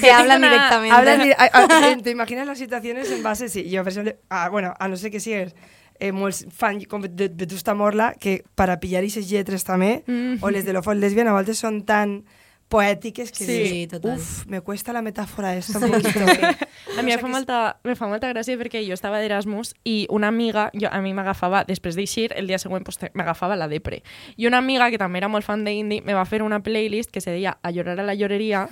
[0.00, 0.96] Te hablan una- directamente.
[0.96, 3.64] Hablas di- a- a- te imaginas las situaciones en base, sí.
[3.70, 5.54] Jo, per exemple, ah, bueno, a no ser que sigues
[6.00, 6.12] eh,
[6.56, 10.38] fan de Vetusta Morla, que per a pillar aquestes lletres també, Mm.
[10.42, 12.24] o les de l'Ofol Lesbian, a voltes són tan
[12.68, 14.16] poètiques que Sí, dius, total.
[14.18, 16.20] uf, me cuesta la metàfora esta un poquito.
[16.98, 20.28] A mi em fa, molta, me fa molta gràcia perquè jo estava d'Erasmus i una
[20.28, 24.00] amiga, jo, a mi m'agafava, després d'eixir, el dia següent pues, m'agafava la depre.
[24.36, 27.20] I una amiga, que també era molt fan d'indie, me va fer una playlist que
[27.20, 28.66] se deia A llorar a la lloreria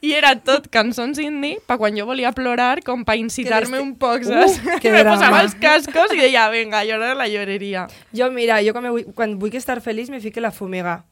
[0.00, 4.24] i era tot cançons indie pa quan jo volia plorar com pa incitar-me un poc,
[4.24, 4.58] Uh, saps?
[4.82, 5.16] que me drama.
[5.16, 7.86] posava els cascos i deia, venga, a llorar a la lloreria.
[8.12, 11.04] Jo, mira, jo quan, vull, quan vull estar feliç me fique la fumiga.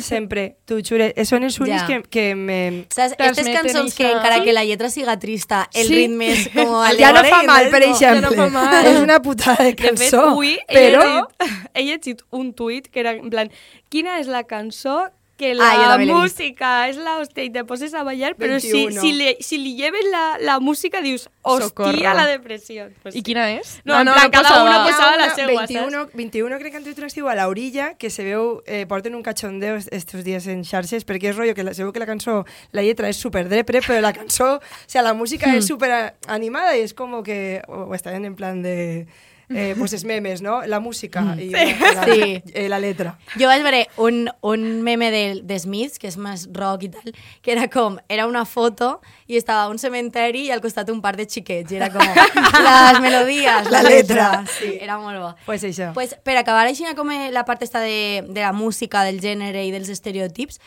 [0.00, 1.10] Sempre, jure.
[1.26, 1.86] Són els únics cançons Ja.
[1.86, 2.86] que, que me...
[2.88, 3.12] Saps?
[3.12, 5.94] Aquestes Transmeten cançons que encara que la lletra siga trista, el Sí.
[5.94, 8.30] ritme és com Ja no alegre fa mal, per exemple.
[8.30, 8.86] Ja no fa mal.
[8.92, 10.24] És una putada de De fet, cançó.
[10.32, 11.02] avui però...
[11.02, 13.50] he, llegit, he llegit un tuit que era en plan,
[13.88, 15.08] quina és la cançó
[15.38, 16.12] que Ah, la vist.
[16.12, 19.00] música es la hostia y te poses a bailar, pero si, 21.
[19.00, 21.98] si, le, si li lleves la, la música dius, hostia, Socorro.
[22.14, 22.92] la depresión.
[23.02, 23.22] Pues ¿Y sí.
[23.22, 23.80] quina és?
[23.84, 26.98] No, en plan, cada uno posava la Una, seua, 21, 21 crec que han tret
[27.06, 30.64] estiu a la orilla que se veu, eh, porten un cachondeo est- estos dies en
[30.64, 33.48] xarxes perquè és rotllo que la, se veu que la cançó, la lletra és super
[33.48, 37.62] depre, però la cançó, o sea, la música és super animada y es como que,
[37.68, 39.06] o, o en plan de,
[39.50, 40.64] eh, pues es memes, ¿no?
[40.66, 42.42] La música y la, la, Sí.
[42.52, 43.18] eh, la letra.
[43.38, 47.14] Jo vaig veure un, un meme de, de Smiths, que és més rock i tal,
[47.42, 51.16] que era com, era una foto i estava un cementeri i al costat un par
[51.16, 51.72] de xiquets.
[51.72, 52.02] I era com,
[52.68, 54.30] les melodies, la, La letra.
[54.42, 54.44] letra.
[54.58, 55.34] Sí, era molt bo.
[55.46, 55.92] Pues això.
[55.94, 59.70] Pues, per acabar així com la part esta de, de la música, del gènere i
[59.74, 60.60] dels estereotips,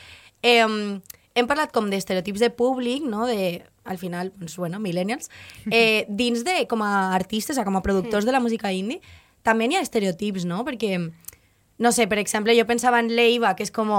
[0.43, 0.65] eh,
[1.33, 3.25] hem parlat com d'estereotips de públic, no?
[3.29, 5.29] de, al final, doncs, bueno, millennials,
[5.71, 9.01] eh, dins de, com a artistes, o com a productors de la música indie,
[9.41, 10.61] també n'hi ha estereotips, no?
[10.67, 10.99] Perquè,
[11.81, 13.89] no sé, per exemple, jo pensava en Leiva, que és com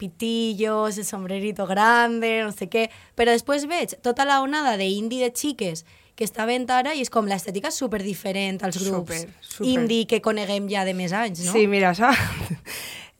[0.00, 5.20] pitillos, el sombrerito grande, no sé què, però després veig tota la onada de indie
[5.20, 5.84] de xiques
[6.16, 9.68] que està venint ara i és com l'estètica super diferent als grups Súper, súper.
[9.68, 11.52] indie que coneguem ja de més anys, no?
[11.52, 12.10] Sí, mira, això...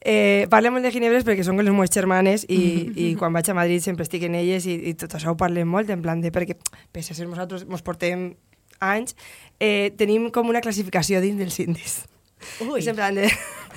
[0.01, 2.61] Eh, parlem molt de ginebres perquè són les meves germanes i,
[2.97, 5.69] i quan vaig a Madrid sempre estic en elles i, i tot això ho parlem
[5.69, 6.57] molt, en plan de perquè,
[6.93, 8.31] pese a ser nosaltres, ens portem
[8.81, 9.13] anys,
[9.61, 11.99] eh, tenim com una classificació dins dels indis.
[12.65, 12.79] Ui.
[12.81, 13.29] És en plan de...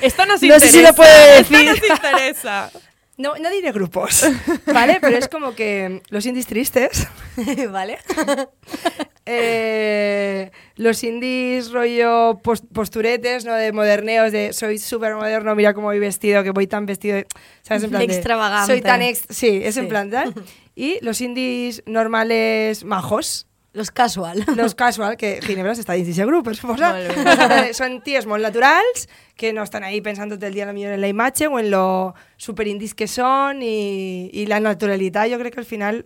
[0.02, 0.72] Esto nos No sé interesa.
[0.72, 1.68] si lo puede Esto decir.
[1.68, 2.72] nos interesa.
[3.18, 4.26] No, no diré grupos,
[4.74, 4.98] ¿vale?
[5.00, 7.08] Pero es como que los indies tristes,
[7.72, 8.00] vale?
[9.26, 13.54] eh, los indies rollo pos- posturetes, ¿no?
[13.54, 17.28] De moderneos, de soy súper moderno, mira cómo voy vestido, que voy tan vestido, de-
[17.62, 17.84] ¿sabes?
[17.84, 18.74] En plan de, Extravagante.
[18.74, 19.24] Soy tan ex...
[19.30, 19.82] Sí, es Sí.
[19.82, 20.34] en plan tal.
[20.76, 24.46] Y los indies normales majos, Los casual.
[24.56, 26.50] los casual, que Ginebra està dins d'aquest grup.
[26.70, 27.72] Molt bé.
[27.74, 31.10] Són ties molt naturals, que no estan ahí pensant tot el dia millor en la
[31.10, 35.70] imatge o en lo superindis que són i, i la naturalitat, jo crec que al
[35.70, 36.04] final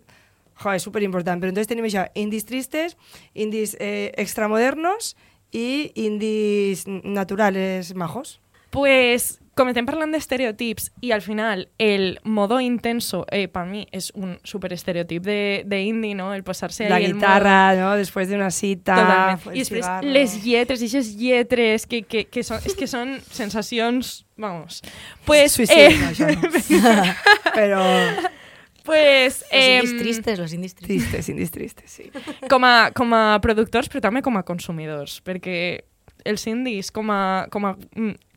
[0.64, 1.44] jo, és superimportant.
[1.44, 2.96] Però entonces tenim això, indis tristes,
[3.36, 5.18] indis eh, extramodernos
[5.52, 8.38] i indis naturales majos.
[8.72, 14.12] Pues, com estem parlant d'estereotips i al final el modo intenso, eh, per mi, és
[14.16, 16.30] un superestereotip de, de indie, no?
[16.36, 17.92] El posar-se La ahí el guitarra, no?
[18.00, 18.96] Després d'una cita...
[19.02, 19.58] Totalment.
[19.58, 20.14] I després cigarro.
[20.16, 24.22] les lletres, aquestes lletres que, que, que, són, és que són sensacions...
[24.38, 24.84] Vamos.
[25.26, 27.06] Pues, eh, no, això no.
[27.58, 27.82] Però
[28.88, 31.10] pues Los eh, indies tristes, los indies tristes.
[31.10, 32.10] tristes, indis tristes, sí.
[32.48, 35.58] com, a, com a productors, però també com a consumidors, perquè
[36.24, 37.74] els indies, com a, com a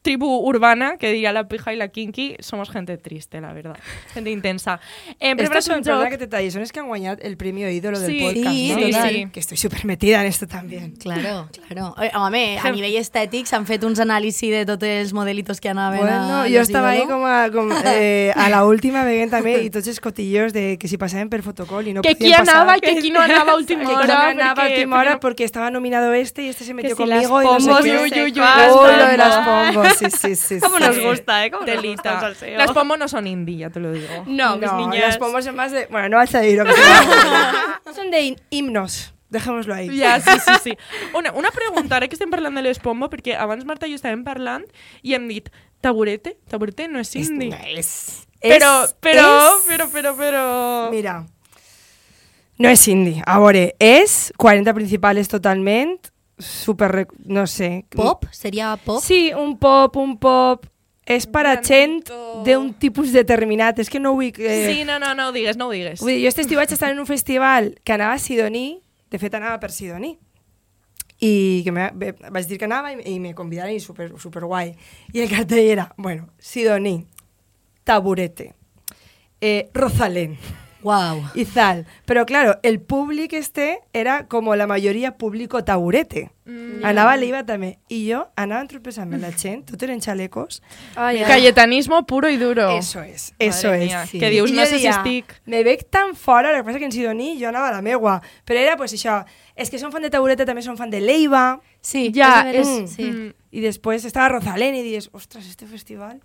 [0.02, 3.76] tribu urbana, que diria la pija i la kinky, somos gente triste, la verdad.
[4.14, 4.80] Gente intensa.
[5.18, 6.08] Eh, son, un joc...
[6.08, 8.72] que te talle, son los que han guanyat el premio ídolo del Sí, podcast, sí,
[8.74, 8.80] ¿no?
[8.86, 9.10] total.
[9.10, 9.28] sí.
[9.32, 10.92] Que estoy súper metida en esto también.
[10.96, 11.94] Claro, claro.
[12.02, 16.00] Eh, Home, a nivell estètic s'han fet uns anàlisis de tots els modelitos que anaven
[16.00, 17.10] Bueno, a estaba ahí ídolo.
[17.12, 20.88] como a, como, eh, a la última veient també i tots els cotillos de que
[20.88, 23.84] si pasaven per fotocol y no Que anava i que qui no anava a última
[23.84, 24.06] que hora.
[24.06, 26.74] no anava a perquè- última hora perquè no- porque estaba nominado este y este se
[26.74, 27.90] metió si las conmigo y no sé pombos, qué.
[27.90, 29.89] uy, uy, uy, Uy, las lo de las pombos.
[29.98, 30.58] Sí, sí, sí.
[30.62, 30.82] ¿Cómo sí.
[30.84, 31.50] nos gusta, eh?
[31.50, 32.20] ¿Cómo nos gusta el Telita.
[32.20, 32.58] salseo?
[32.58, 34.08] Las pomos no son indie, ya te lo digo.
[34.26, 35.06] No, mis No, niñas.
[35.08, 35.86] las pombos son más de...
[35.86, 36.72] Bueno, no vas a decir lo que
[37.94, 38.10] son.
[38.10, 39.14] de himnos.
[39.28, 39.96] Dejémoslo ahí.
[39.96, 40.76] Ja, sí, sí, sí.
[41.14, 44.24] Una, una pregunta, ara que estem parlant de l'Espombo, perquè abans Marta i jo estàvem
[44.26, 44.64] parlant
[45.06, 45.46] i hem dit,
[45.80, 46.32] taburete?
[46.50, 47.50] Taburete no és Es- indie.
[47.54, 50.42] no, es- Però, es- però, es- però, però, però...
[50.90, 51.26] Mira,
[52.58, 53.22] no és indie.
[53.24, 55.94] A veure, és 40 principales totalment,
[56.40, 57.84] super, no sé.
[57.94, 58.24] Pop?
[58.32, 59.02] Seria pop?
[59.04, 60.66] Sí, un pop, un pop.
[61.10, 62.04] És per a gent
[62.46, 63.78] d'un tipus determinat.
[63.82, 64.30] És que no vull...
[64.38, 66.00] Eh, Sí, no, no, no ho digues, no ho digues.
[66.00, 69.18] Vull dir, jo este estiu vaig estar en un festival que anava a Sidoní, de
[69.18, 70.12] fet anava per Sidoní,
[71.20, 71.88] i que me,
[72.30, 74.70] vaig dir que anava i, i me convidaren i super, super guai.
[75.12, 76.94] I el cartell era, bueno, Sidoní,
[77.84, 78.54] Taburete,
[79.40, 80.38] eh, Rosalén,
[80.82, 81.22] Wow.
[81.34, 81.86] Izal.
[82.04, 86.30] Pero claro, el públic este era como la mayoría público taburete.
[86.50, 86.84] Mm.
[86.84, 87.78] Anava a l'Iva també.
[87.88, 90.62] I jo anava entropessant-me la gent, tot eren xalecos.
[90.96, 91.24] Ay, ay.
[91.28, 92.70] Cayetanismo puro y duro.
[92.76, 93.88] Eso es, eso Madre es.
[93.90, 94.18] mía, Sí.
[94.18, 95.34] que dius, I no sé si estic...
[95.46, 98.20] Me veig tan fora, el que passa que en Sidoní jo anava a la meua.
[98.44, 101.60] Però era, pues, això, és que són fan de taburete, també són fan de Leiva.
[101.80, 103.04] Sí, Ja, és, veres, sí.
[103.10, 103.32] Mm.
[103.52, 106.20] I després estava Rosalén i dius, ostres, este festival...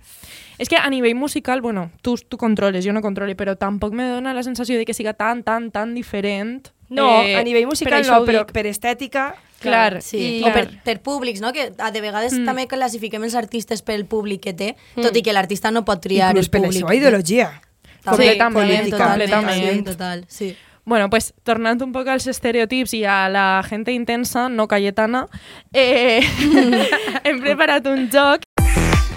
[0.58, 4.08] És que a nivell musical, bueno, tu, tu controles, jo no controle, però tampoc me
[4.08, 6.70] dona la sensació de que siga tan, tan, tan diferent.
[6.88, 8.54] No, Eh, a nivell per musical això no, però dic.
[8.54, 9.36] per estètica...
[9.62, 11.52] Clar, Sí, I- o per, per públics, no?
[11.54, 12.42] Que a de vegades Mm.
[12.42, 12.46] mm.
[12.46, 16.30] també classifiquem els artistes pel públic que té, tot i que l'artista no pot triar
[16.32, 16.82] Inclús el per la públic.
[16.82, 17.62] seva ideologia.
[18.06, 19.08] Completament, política.
[19.08, 19.78] completament.
[19.78, 20.56] Sí, total, sí.
[20.86, 25.28] Bueno, pues tornant un poc als estereotips i a la gente intensa, no Cayetana,
[25.74, 26.22] eh,
[27.24, 28.44] hem preparat un joc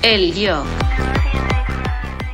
[0.01, 0.65] El yo.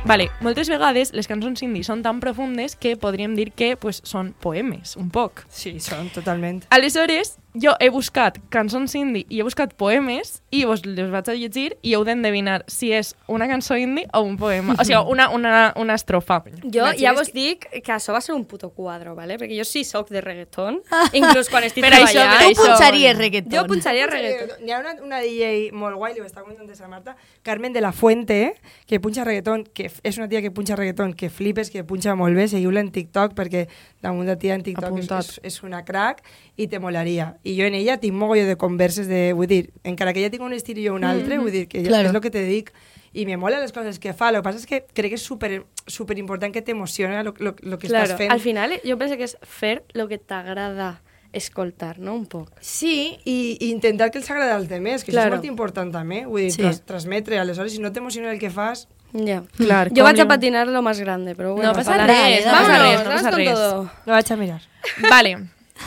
[0.05, 4.35] Vale, moltes vegades les cançons indie són tan profundes que podríem dir que pues, són
[4.39, 5.41] poemes, un poc.
[5.49, 6.63] Sí, són totalment.
[6.69, 11.33] Aleshores, jo he buscat cançons indie i he buscat poemes i vos les vaig a
[11.33, 14.75] llegir i heu d'endevinar si és una cançó indie o un poema.
[14.79, 16.41] O sigui, una, una, una estrofa.
[16.63, 19.37] Jo Imagines ja vos que- dic que això va ser un puto quadro, ¿vale?
[19.39, 20.81] Perquè jo sí soc de reggaeton,
[21.13, 22.37] inclús quan estic Per això, treballant.
[22.37, 22.67] per Tu això.
[22.67, 23.51] punxaries reggaeton.
[23.59, 24.67] Jo punxaria reggaeton.
[24.67, 27.81] Hi ha una, una DJ molt guai, li ho estava comentant a Marta, Carmen de
[27.81, 31.83] la Fuente, que punxa reggaeton, que és una tia que punxa reggaeton, que flipes, que
[31.83, 33.67] punxa molt bé, seguiu-la en TikTok, perquè
[34.01, 35.25] damunt de tia en TikTok Apuntat.
[35.25, 36.23] és, és una crack
[36.57, 37.37] i te molaria.
[37.45, 40.41] I jo en ella tinc mogolló de converses de, vull dir, encara que ella tinc
[40.41, 42.09] un estil i jo un altre, vull dir, que Claro.
[42.09, 42.71] és el que te dic,
[43.13, 45.21] i me mola les coses que fa, el que passa és que crec que és
[45.23, 48.31] super, super important que t'emociona lo que Claro, estàs fent.
[48.33, 51.01] al final jo penso que és fer el que t'agrada
[51.33, 52.15] escoltar, no?
[52.15, 52.49] Un poc.
[52.61, 55.35] Sí, i, i intentar que els agradi als demés, que Claro.
[55.35, 56.61] això és molt important també, vull dir, Sí.
[56.63, 59.43] tras, transmetre, aleshores si no t'emociona el que fas, Ja.
[59.55, 61.69] Clar, Jo vaig a patinar lo más grande, però bueno.
[61.69, 63.53] No passa res, no passa Vámonos, res, no vamos passa con res.
[63.53, 63.91] todo.
[64.05, 64.61] lo vaig a mirar.
[65.09, 65.37] Vale,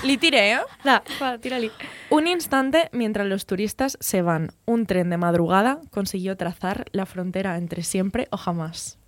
[0.05, 0.61] li tiré, eh?
[0.85, 1.71] Da, va, tírali.
[2.11, 4.51] Un instante mientras los turistas se van.
[4.65, 8.99] Un tren de madrugada consiguió trazar la frontera entre siempre o jamás.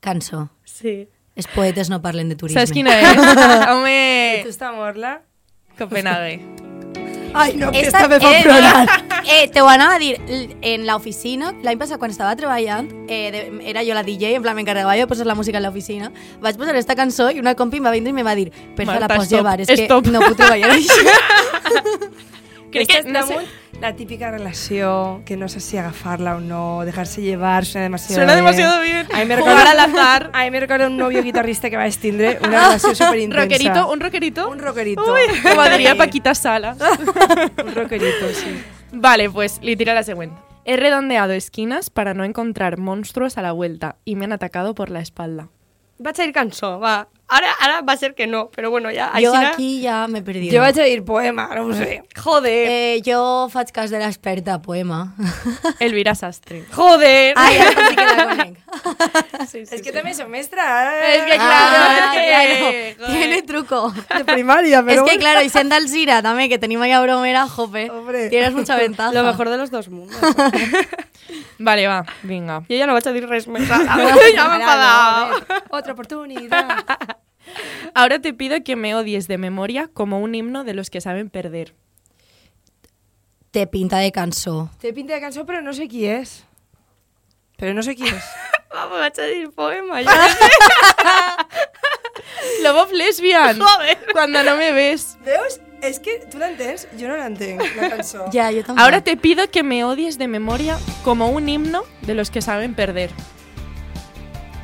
[0.00, 0.50] Cançó.
[0.64, 1.08] Sí.
[1.36, 2.60] Els poetes no parlen de turisme.
[2.60, 3.16] ¿Sabes quién es?
[3.16, 5.20] Tu Home, està morla?
[5.76, 6.65] Copenhague.
[7.36, 9.04] Ai, no, que Esta- esta me fa eh, plorar.
[9.26, 10.16] Eh, te anava a dir,
[10.62, 14.56] en l'oficina, l'any passat quan estava treballant, eh, de, era jo la DJ, en plan
[14.56, 17.76] m'encarregava jo de posar la música a l'oficina, vaig posar esta cançó i una compi
[17.82, 20.04] em va vindre i me va dir per la Marta, pots stop, llevar, és stop."
[20.04, 20.88] que no puc treballar així.
[22.82, 23.36] És no sé,
[23.80, 28.32] la típica relació que no sé si agafarla o no, dejarse llevar, suena demasiado Suena
[28.34, 28.44] bien.
[28.44, 29.06] demasiado bien.
[29.14, 30.30] A mí me recuerda, al azar.
[30.34, 33.42] A mí me recuerda un novio guitarrista que va a tindre una relació súper intensa.
[33.44, 34.48] rockerito, un rockerito.
[34.50, 35.02] Un rockerito.
[35.12, 35.98] Uy, como diría Sí.
[35.98, 36.78] Paquita Salas.
[37.64, 38.62] Un rockerito, sí.
[38.92, 40.42] Vale, pues le tira la segunda.
[40.64, 44.90] He redondeado esquinas para no encontrar monstruos a la vuelta y me han atacado por
[44.90, 45.48] la espalda.
[45.98, 47.08] Vaig a ir cançó, va.
[47.28, 49.08] Ara, ara va ser que no, però bueno, ja...
[49.18, 50.52] Jo aixina- aquí ja m'he perdit.
[50.54, 52.04] Jo vaig a dir poema, no ho sé.
[52.22, 52.68] Joder.
[52.70, 55.12] Eh, jo faig cas de l'experta, poema.
[55.80, 56.62] Elvira Sastre.
[56.70, 57.32] Joder.
[57.34, 58.54] Ai, ara sí que la conec.
[59.50, 59.96] sí, sí, És que sí.
[59.96, 61.16] també som mestra, eh?
[61.16, 62.94] Es que claro, Ah, es que...
[62.96, 63.12] claro.
[63.12, 63.82] Tiene truco.
[64.14, 65.04] De primària, Es però...
[65.04, 67.90] que claro, y siendo Alzira también, que teníamos ya bromera, jope.
[67.90, 68.28] Hombre.
[68.30, 69.10] Tienes mucha ventaja.
[69.12, 70.16] Lo mejor de los dos mundos.
[71.58, 72.60] Vale, va, venga.
[72.68, 73.64] Jo ja no vaig a dir res més.
[73.66, 75.48] ja Ara, m'he no, a enfadat.
[75.48, 76.84] ver, Otra oportunidad.
[77.94, 81.30] Ahora te pido que me odies de memoria como un himno de los que saben
[81.30, 81.74] perder.
[83.50, 84.70] Te pinta de cançó.
[84.80, 86.44] Té pinta de cançó, però no sé qui és.
[87.56, 88.24] Però no sé qui és.
[88.74, 90.02] Vamos, a dir poema.
[90.04, 91.46] Ja.
[92.62, 93.58] Love of Lesbian.
[93.58, 93.98] Joder.
[94.12, 95.16] Cuando no me ves.
[95.24, 95.60] Veus?
[95.80, 96.86] És que tu l'entens?
[96.98, 98.26] Jo no l'entenc, la cançó.
[98.32, 98.82] Ya, yo también.
[98.82, 102.74] Ahora te pido que me odies de memoria como un himno de los que saben
[102.74, 103.10] perder.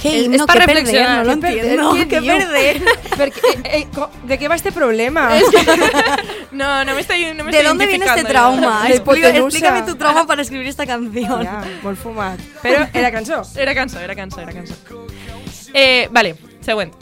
[0.03, 0.37] ¿Qué Es- himno?
[0.37, 0.77] es pa ¿Qué perder?
[0.77, 1.19] reflexionar.
[1.19, 1.95] No lo entiendo.
[1.95, 2.83] ¿Qué perder?
[3.23, 3.31] Eh,
[3.65, 3.87] eh,
[4.27, 5.31] de què va este problema?
[6.53, 8.85] No, no me estoy, no me ¿De estoy dónde viene este trauma?
[8.89, 11.45] Explícame tu trauma para escribir esta canción.
[11.45, 12.39] Ja, molt fumat.
[12.63, 13.43] Però era cançó.
[13.57, 14.75] Era canso, era canso, era canso.
[15.73, 16.97] Eh, vale, segundo.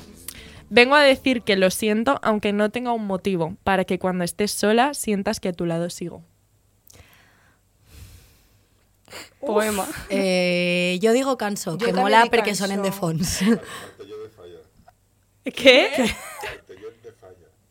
[0.68, 4.52] Vengo a decir que lo siento aunque no tenga un motivo, para que cuando estés
[4.52, 6.22] sola sientas que a tu lado sigo.
[9.40, 9.86] Poema.
[10.08, 13.00] Eh, yo digo canso, Yo que también mola dic porque sonen de cançó.
[13.00, 13.40] fons.
[15.44, 16.14] Què?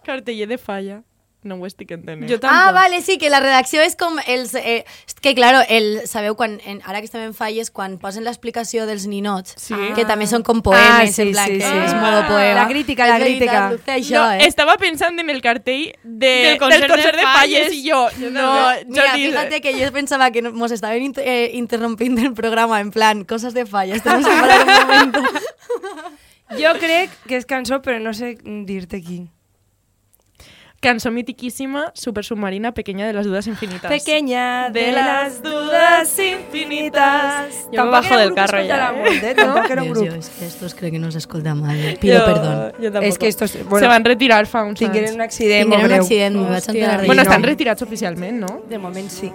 [0.03, 1.03] Carteller de falla.
[1.41, 2.27] No ho estic entenent.
[2.29, 2.51] Jo tampoc.
[2.51, 4.53] Ah, vale, sí, que la redacció és com els...
[4.59, 4.83] Eh,
[5.21, 9.05] que, claro, el, sabeu, quan, en, ara que estem en falles, quan posen l'explicació dels
[9.07, 9.73] ninots, Sí.
[9.95, 11.77] que també són com poemes, Ah, sí, en plan, sí, que sí.
[11.85, 12.55] és modo poema.
[12.59, 13.71] La crítica, la veritat, crítica.
[13.71, 14.47] Luce, això, No, eh?
[14.47, 17.73] estaba pensando en el cartel de, Del del concert concert, de de, Falles Falles.
[17.73, 18.51] y yo, no,
[18.87, 22.91] Mira, Jordi, fíjate que yo pensaba que nos estaban inter- eh, interrumpiendo el programa, en
[22.91, 24.03] plan, cosas de fallas.
[24.03, 25.21] Tenemos que parar un momento.
[26.59, 29.29] Jo crec que és cançó, però no sé dir-te qui.
[30.81, 33.91] Canción mitiquísima, super submarina, pequeña de las dudas infinitas.
[33.91, 37.67] Pequeña de las dudas infinitas.
[37.71, 39.35] Yo me bajo del carro ya, Eh?
[39.35, 40.09] Tampoc era un Dios, grup.
[40.13, 41.97] yo, es que estos creo que nos escolta mal.
[41.99, 42.71] Pido perdón.
[42.77, 43.03] Jo tampoc.
[43.03, 43.51] És que estos...
[43.51, 45.15] Se Bueno, van a retirar fa uns tingueren anys.
[45.15, 47.29] un accident Tingueren molt un accident, me vaig enterar Bueno, no.
[47.29, 48.61] estan retirats oficialment, no?
[48.69, 49.31] De moment sí.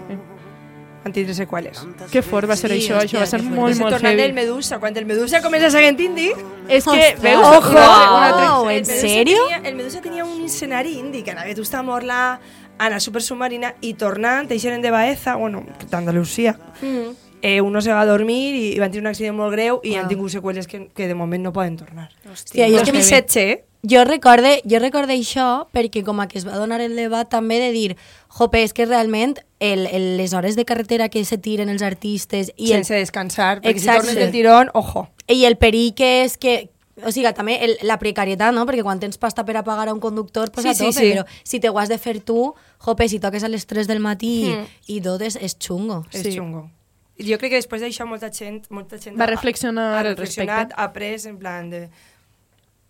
[1.05, 1.83] Van tindre seqüeles.
[2.11, 4.33] Que fort va ser Sí, això, això va ser molt, Molt, molt tornant del heavy.
[4.33, 6.33] Medusa, quan el Medusa comença seguint indie...
[6.69, 7.21] És que, Ostres.
[7.21, 7.45] veus?
[7.45, 7.77] Ojo!
[7.79, 8.85] Altra- Oh, El ¿en?
[8.87, 12.41] Tenia, el Medusa tenia un escenari indie, que anava tu a Morla,
[12.79, 17.11] a la Super Submarina, i tornant, eixeren de Baeza, bueno, d'Andalusia, Mm.
[17.43, 19.99] eh, uno se va a dormir i van tenir un accident molt greu i Wow.
[20.01, 22.09] han tingut seqüeles que, que de moment no poden tornar.
[22.33, 23.65] Hòstia, i és que mi- Setxe, eh?
[23.87, 27.59] Jo recorde, jo recorde això perquè com a que es va donar el debat també
[27.61, 27.97] de dir
[28.35, 32.51] jope, és que realment el, el, les hores de carretera que se tiren els artistes
[32.57, 34.01] i el, sense descansar, perquè Exacte.
[34.01, 35.09] si tornes del tirón, ojo.
[35.29, 36.71] i el perill que és que
[37.05, 38.63] o sigui, també el, la precarietat, no?
[38.67, 40.93] Perquè quan tens pasta per a pagar a un conductor, pues Sí, a sí, tope,
[41.01, 41.11] sí.
[41.13, 43.99] però si te ho has de fer tu, jope, si toques a les 3 del
[43.99, 44.67] matí Mm.
[44.87, 46.05] i tot és, és xungo.
[46.13, 46.37] És Sí.
[46.37, 46.71] xungo.
[47.19, 50.71] Jo crec que després d'això molta gent, molta gent Va ha- reflexionar ha al reflexionat,
[50.71, 50.81] respecte.
[50.81, 51.89] ha après en plan de...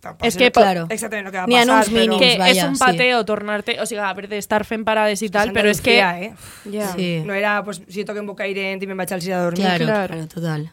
[0.05, 1.99] Tampoc És que, lo- claro, exactament el que va n'hi ha passar, però...
[1.99, 2.21] mínims.
[2.21, 2.83] que vaya, és un sí.
[2.85, 5.97] pateo tornar-te, o sigui, haver d'estar fent parades i tal, però és que...
[5.99, 6.33] Eh?
[6.75, 6.91] Ja.
[6.93, 7.23] Sí.
[7.25, 9.65] No era, pues, si jo toco en Bocairent i me'n vaig al Gira a dormir.
[9.65, 10.13] Claro, Claro.
[10.13, 10.69] claro, total.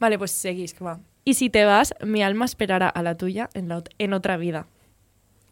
[0.00, 0.98] Vale, pues seguís, que va.
[1.24, 4.36] Y si te vas, mi alma esperará a la tuya en, la ot- en otra
[4.36, 4.66] vida.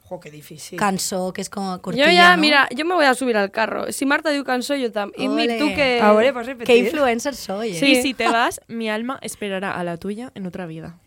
[0.08, 0.78] Jo, que difícil.
[0.78, 2.40] Cançó, que és com Yo ya, no?
[2.40, 3.90] mira, yo me voy a subir al carro.
[3.90, 5.32] Si Marta diu cançó, yo también.
[5.32, 5.98] Y tú que...
[6.00, 6.66] A veure, pots repetir?
[6.66, 7.80] Que influencer soy, eh?
[7.80, 7.86] Sí.
[7.92, 10.98] Y si te vas, mi alma esperará a la tuya en otra vida.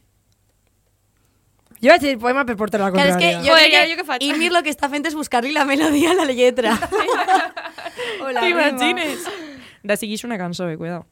[1.84, 3.40] Jo vaig dir poema per portar la Claro, és contrària.
[3.42, 4.24] que jo Joder, ja, jo què faig?
[4.26, 6.74] Ymir lo que està fent és buscar-li la melodia a la lletra.
[8.24, 9.28] Hola, T'imagines?
[9.84, 11.06] De seguís una cançó, eh, cuidado.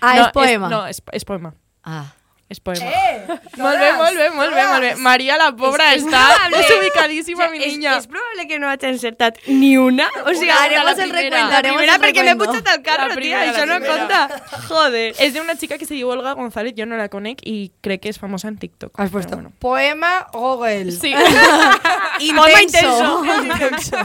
[0.00, 0.68] Ah, no, és poema.
[0.68, 1.54] no, és, és poema.
[1.84, 2.04] Ah.
[2.52, 2.84] És poema.
[2.84, 3.24] Eh!
[3.56, 4.90] molt bé, molt bé, molt bé, molt bé.
[5.00, 6.20] Maria, la pobra, està
[6.52, 7.94] desubicadíssima, mi és, niña.
[7.96, 10.06] és probable que no hagi encertat ni una.
[10.26, 11.22] O sigui, Haremos la el primera.
[11.22, 12.52] recuento, La haremos primera el perquè m'he recuento.
[12.52, 14.42] pujat al carro, tia, primera, això la no compta.
[14.68, 15.14] Joder.
[15.18, 18.12] És d'una chica que se diu Olga González, jo no la conec i crec que
[18.12, 18.92] és famosa en TikTok.
[19.00, 19.50] Has puesto bueno.
[19.58, 20.92] poema Google.
[20.92, 21.14] Sí.
[22.20, 23.24] Intenso.
[23.24, 23.96] intenso.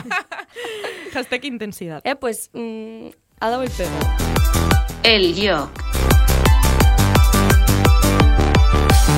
[1.14, 2.02] Hashtag intensidad.
[2.06, 3.08] Eh, pues, mm,
[3.42, 4.00] ha dado el pego.
[5.04, 5.70] El yo.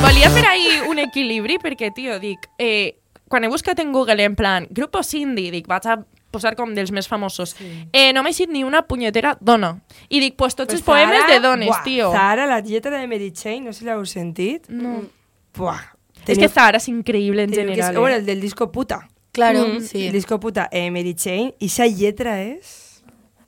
[0.02, 2.98] Volia fer ahir un equilibri perquè, tio, dic, eh,
[3.30, 6.00] quan he buscat en Google en plan grupos indie, dic, vaig a
[6.32, 7.56] posar com dels més famosos.
[7.92, 9.74] Eh, no m'ha eixit ni una punyetera dona.
[10.10, 12.12] I dic, pues tots els poemes de dones, buah, tio.
[12.16, 14.68] Zara, la lletra de Mary Chain, no sé si l'heu sentit.
[14.70, 15.02] No.
[15.58, 15.82] Buah.
[16.28, 17.98] És que Zara és increïble en teniu que- general.
[18.00, 18.20] Bueno, eh?
[18.20, 19.08] el del disco puta.
[19.32, 19.82] Claro, Mm.
[19.82, 20.08] sí.
[20.08, 23.04] El disco puta, eh, Mary Chain, i esa lletra és...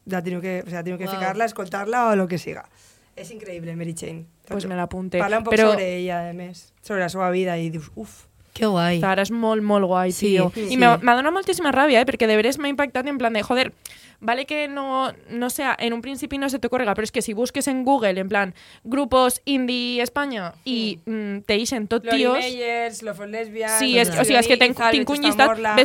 [0.06, 1.14] La teniu que, o sea, teniu que Wow.
[1.16, 2.66] ficar-la, escoltar-la o lo que siga.
[3.16, 4.26] És increïble, Mary Chain.
[4.54, 5.20] Pues me l'apunte.
[5.20, 6.72] Parla un poc Però- sobre ella, a més.
[6.82, 8.26] Sobre la seva vida i dius, uf.
[8.54, 9.00] Que guai.
[9.02, 10.52] Zara és molt, molt guai, Sí, tio.
[10.54, 10.68] sí.
[10.70, 12.06] I m'ha donat moltíssima ràbia, eh?
[12.06, 13.74] perquè de veres m'ha impactat en plan de, joder,
[14.20, 17.24] vale que no, no sea, en un principi no se te ocurriga, però és que
[17.24, 22.18] si busques en Google, en plan, grupos indie España, i mm, te ixen tot Lori
[22.18, 22.38] tios...
[22.38, 23.74] Meyers, Lo for Lesbian...
[23.80, 24.58] Sí, és, o sigui, és que
[25.18, 25.76] llistat, Morla.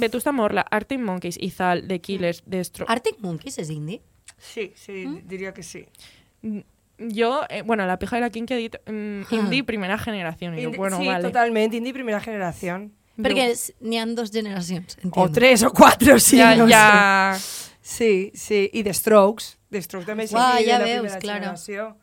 [0.00, 2.86] Vetusta, Morla, Arctic Monkeys, Izal, The Killers, Destro...
[2.88, 4.00] Arctic Monkeys és indie?
[4.38, 5.84] Sí, sí, diria que sí.
[7.12, 10.54] Jo, eh, bueno, la pija de la King que mm, indie primera generación.
[10.54, 11.24] Jo, Indi- bueno, sí, vale.
[11.24, 12.92] totalment, indie primera generación.
[13.16, 17.34] Perquè és- n'hi han dos generacions, O tres o cuatro, sí, ja, no ja...
[17.38, 17.72] sé.
[17.80, 19.58] Sí, sí, i The Strokes.
[19.70, 21.40] The Strokes també és Uah, indie ja de la veus, primera claro.
[21.40, 21.96] generació.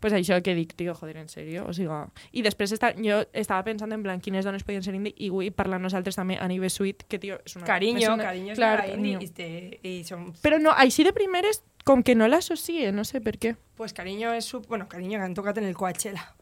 [0.00, 1.90] Pues això que dic, tio, joder, en sèrio, o sigui...
[2.30, 5.48] I després està, jo estava pensant en plan quines dones podien ser indie i avui
[5.50, 7.66] parlant nosaltres també a nivell suite, que, tio, és una...
[7.66, 9.26] Cariño, és una, cariño és clar, clar, indie Cariño.
[9.26, 10.28] i, te, i som...
[10.42, 13.54] Però no, així de primeres, com que no l'associe, no sé per què.
[13.76, 14.44] Pues Cariño és...
[14.44, 14.66] Sub...
[14.68, 16.34] Bueno, Cariño que han tocat en el Coachella.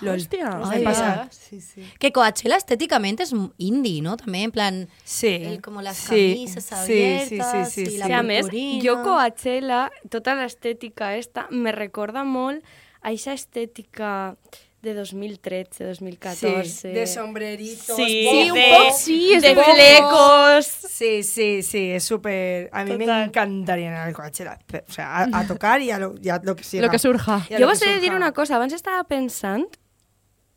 [0.00, 0.16] Lol.
[0.16, 0.48] Hòstia.
[0.96, 1.28] Ja.
[1.30, 1.84] Sí, sí.
[1.98, 4.16] Que Coachella estéticamente es indie, ¿no?
[4.16, 5.28] También, en plan, Sí.
[5.28, 8.12] el- como las sí, camisas sí, abiertas sí, sí, sí, y la sí.
[8.12, 8.48] A més,
[8.82, 12.64] jo Coachella, tota l'estètica esta, me recorda molt
[13.02, 14.36] a aquesta estètica
[14.82, 16.64] de 2013, 2014.
[16.64, 20.66] Sí, de sombreritos, Sí, un sí, de de flecos.
[20.66, 22.70] Sí, sí, sí, es súper...
[22.72, 24.58] A mí me encantaría ir al Coachella.
[24.88, 26.84] O sea, a, a tocar y a lo, y a lo que siga.
[26.84, 27.46] Lo que surja.
[27.50, 29.66] Jo vos he de dir una cosa, abans estava pensant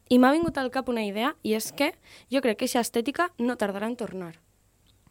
[0.10, 1.92] i m'ha vingut al cap una idea i és que
[2.32, 4.34] jo crec que aquesta estètica no tardarà en tornar.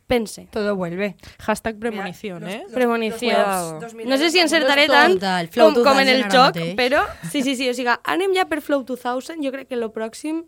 [0.06, 0.48] Pense.
[0.50, 1.16] Todo vuelve.
[1.38, 2.62] Hashtag premonición, Mira, eh?
[2.64, 3.18] los- Premonició.
[3.18, 3.80] Cuidado.
[3.80, 7.42] Los No sé si encertaré tant total, Flow com, com en el joc, però sí,
[7.42, 10.44] sí, sí, o sigui, anem ja per Flow 2000, jo crec que lo pròxim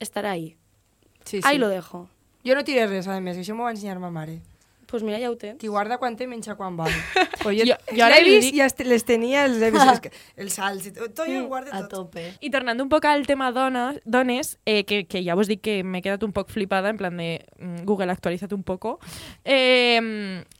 [0.00, 0.56] estarà ahí.
[1.24, 1.48] Sí, sí.
[1.48, 2.08] Ahí lo dejo.
[2.44, 4.40] Jo no tiré res, a més, això m'ho va ensenyar ma mare.
[4.88, 5.58] Pues mira, ja ho tens.
[5.60, 6.88] Qui guarda quan té, menja quan vol.
[7.42, 10.10] Pues jo, Jo- els jo ara levis dic- ja les tenia, els és que,
[10.40, 12.08] els salts i tot, tot jo ho guardo a tot.
[12.10, 12.24] tope.
[12.40, 15.76] I tornant un poc al tema dones, dones eh, que, que ja vos dic que
[15.84, 18.96] m'he quedat un poc flipada, en plan de mm, Google, actualitza't un poco.
[19.44, 20.00] Eh,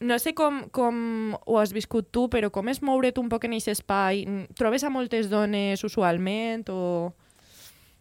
[0.00, 3.56] no sé com, com ho has viscut tu, però com és moure't un poc en
[3.56, 4.22] aquest espai?
[4.28, 7.10] Mm, Trobes a moltes dones usualment o...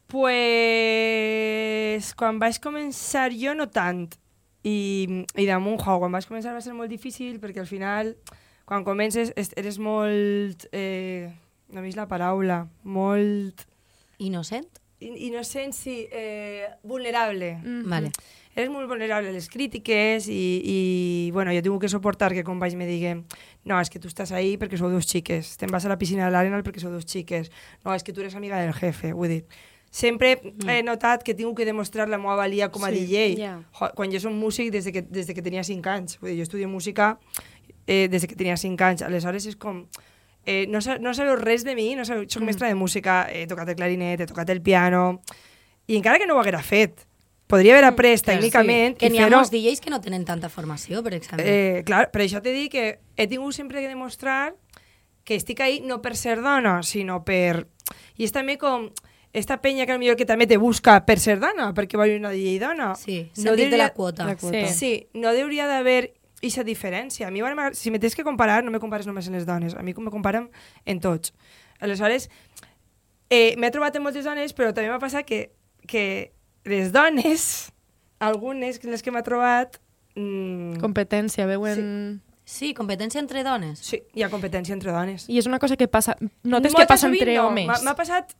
[0.07, 4.05] Pues quan vaig començar jo no tant
[4.67, 8.15] i, i damunt, jo, quan vaig començar va ser molt difícil perquè al final
[8.67, 11.29] quan comences es- eres molt, eh,
[11.71, 13.63] no he vist la paraula, molt
[14.19, 14.67] Innocent?
[14.99, 17.59] in- innocent, sí, eh, vulnerable.
[17.85, 18.09] Vale.
[18.57, 20.77] Eres molt vulnerable a les crítiques i, i
[21.31, 23.19] bueno, jo tinc que suportar que companys me diguen
[23.63, 26.25] no, és que tu estàs ahí perquè sou dos xiques, te'n vas a la piscina
[26.25, 27.51] de l'Arenal perquè sou dos xiques,
[27.85, 29.43] no, és que tu eres amiga del jefe, vull dir,
[29.89, 33.35] sempre he notat que tinc que demostrar la meva valia com a Sí, DJ.
[33.39, 33.53] ja.
[33.79, 36.31] Jo, Quan jo som músic des de que, des de que tenia 5 anys, vull
[36.31, 37.17] dir, jo estudio música
[37.87, 39.85] eh, des de que tenia 5 anys, aleshores és com
[40.45, 43.47] eh, no, sa no sabeu res de mi, no sabeu, soc mestra de música, he
[43.47, 45.21] tocat el clarinet, he tocat el piano,
[45.87, 47.05] i encara que no ho haguera fet,
[47.47, 51.01] podria haver après tècnicament Que i n'hi ha molts DJs que no tenen tanta formació,
[51.03, 51.45] per exemple.
[51.47, 54.53] Eh, clar, per això t'he dit que he tingut sempre que demostrar
[55.23, 57.67] que estic ahí no per ser dona, sinó per...
[58.17, 58.89] I és també com
[59.37, 62.57] esta penya que millor que també te busca per ser dona, perquè va una DJ
[62.63, 62.93] dona.
[62.97, 64.25] Sí, sentit de la quota.
[64.25, 64.65] La quota.
[64.67, 67.27] Sí, sí no hauria d'haver aquesta diferència.
[67.27, 67.41] A mi,
[67.73, 69.75] si me tens que comparar, no me compares només en les dones.
[69.75, 70.49] A mi me comparen
[70.85, 71.33] en tots.
[71.79, 72.29] Aleshores,
[73.29, 75.51] eh, m'he trobat en moltes dones, però també m'ha passat que,
[75.87, 76.31] que
[76.65, 77.71] les dones,
[78.19, 79.79] algunes, les que m'ha trobat...
[80.15, 82.21] Mm, Competència, veuen...
[82.47, 83.81] Sí, competència entre dones.
[83.83, 85.25] sí, hi ha competència entre dones.
[85.27, 86.15] I és una cosa que passa...
[86.47, 87.49] Notes Moltes que passa entre no.
[87.49, 87.83] homes.
[87.83, 88.37] M'ha passat...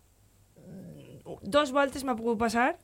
[1.42, 2.76] Dos voltes m'ha pogut passar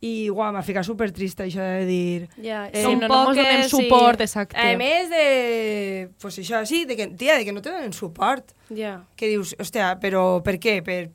[0.00, 2.28] i, uau, m'ha ficat super trista això de dir...
[2.44, 4.56] Ja, Eh, Sí, no, no mos donem suport, exacte.
[4.56, 6.10] A més de...
[6.22, 8.52] Pues això, sí, de que, tia, de que no te donen suport.
[8.70, 9.00] Ja.
[9.18, 10.76] Que dius, hòstia, però per què?
[10.86, 11.08] Per,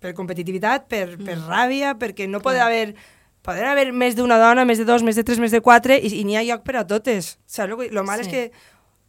[0.00, 2.94] per competitivitat, per, per ràbia, perquè no pot haver...
[3.40, 6.10] Poden haver més d'una dona, més de dos, més de tres, més de quatre, i,
[6.20, 7.38] i n'hi ha lloc per a totes.
[7.48, 7.70] Saps?
[7.70, 8.26] Lo, que- lo mal Sí.
[8.26, 8.42] és que,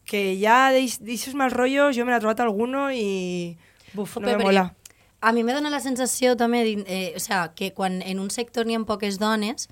[0.08, 3.58] que ja d'aixos mal rotllos jo me n'he trobat alguno i...
[3.94, 4.64] Buf, no me mola.
[5.22, 8.66] A mi me dona la sensació també, eh, o sea, que quan en un sector
[8.66, 9.70] n'hi ha poques dones,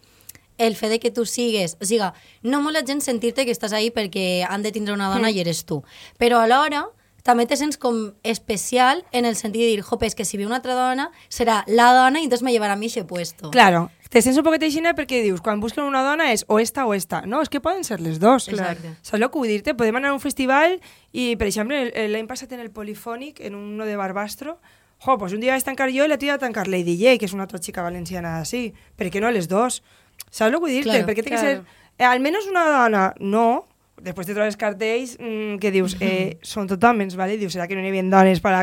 [0.59, 1.77] el fet de que tu sigues...
[1.81, 2.05] O sigui,
[2.43, 5.63] no mola gens sentir-te que estàs ahí perquè han de tindre una dona i eres
[5.65, 5.81] tu.
[6.21, 6.85] Però alhora
[7.23, 10.45] també te sents com especial en el sentit de dir, jope, és que si ve
[10.45, 13.51] una altra dona, serà la dona i entonces me llevarà a mi ese puesto.
[13.51, 16.85] Claro, te sents un poquet aixina perquè dius, quan busquen una dona és o esta
[16.85, 17.21] o esta.
[17.25, 18.47] No, és que poden ser les dos.
[18.49, 18.95] Exacte.
[19.01, 19.75] Saps el que vull dir-te?
[19.77, 20.79] Podem anar a un festival
[21.11, 24.57] i, per exemple, l'any passat en el Polifònic, en uno de Barbastro,
[25.05, 27.25] jo, pues un dia vaig tancar jo i l'altre dia va tancar Lady J, que
[27.25, 28.73] és una altra xica valenciana així.
[28.97, 29.81] Per què no les dos?
[30.29, 30.89] Saps el que vull dir-te?
[30.91, 31.63] Claro, Perquè té que claro.
[31.63, 31.83] ser...
[31.99, 33.65] Eh, almenys una dona, no.
[33.99, 37.35] Després te trobes cartells mm, que dius, eh, són tot homes, ¿vale?
[37.37, 38.61] Dius, serà que no n'hi havia dones para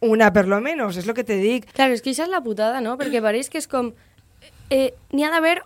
[0.00, 1.68] una, per lo menos, és lo que te dic.
[1.72, 2.96] Claro, es que esa es la putada, ¿no?
[2.98, 3.92] Porque parece que es como...
[4.70, 5.62] Eh, ni ha de haber,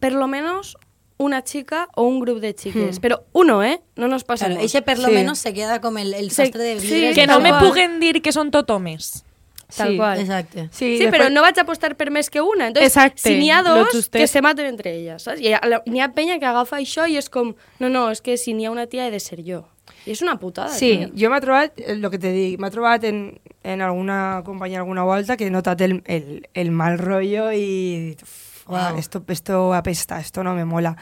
[0.00, 0.78] por lo menos,
[1.18, 3.00] una chica o un grupo de chiques.
[3.00, 3.80] Pero uno, ¿eh?
[3.96, 5.14] No nos pasa Claro, ese per lo Sí.
[5.14, 7.14] menos se queda com el, el Sí, sostre de sí, vidre.
[7.14, 9.24] Que no me puguen dir que són tot homes.
[9.76, 10.18] Tal Sí, cual.
[10.20, 10.68] Exacte.
[10.72, 12.68] Sí, després- pero no vas a apostar per més que una.
[12.68, 15.40] Entonces, Exacte, si n'hi ha dos, que se maten entre ellas, saps?
[15.40, 18.38] I a- n'hi ha penya que agafa això i és com, no, no, és que
[18.38, 19.66] si n'hi ha una tia he de ser jo.
[20.06, 21.10] I és una putada, Sí, tio.
[21.14, 25.36] jo m'ha trobat, el que te dic, m'ha trobat en, en alguna companyia alguna volta
[25.36, 28.16] que he notat el, el, el mal rollo i...
[28.66, 28.76] Wow.
[28.92, 28.98] Wow.
[28.98, 30.96] esto, esto apesta, esto no me mola.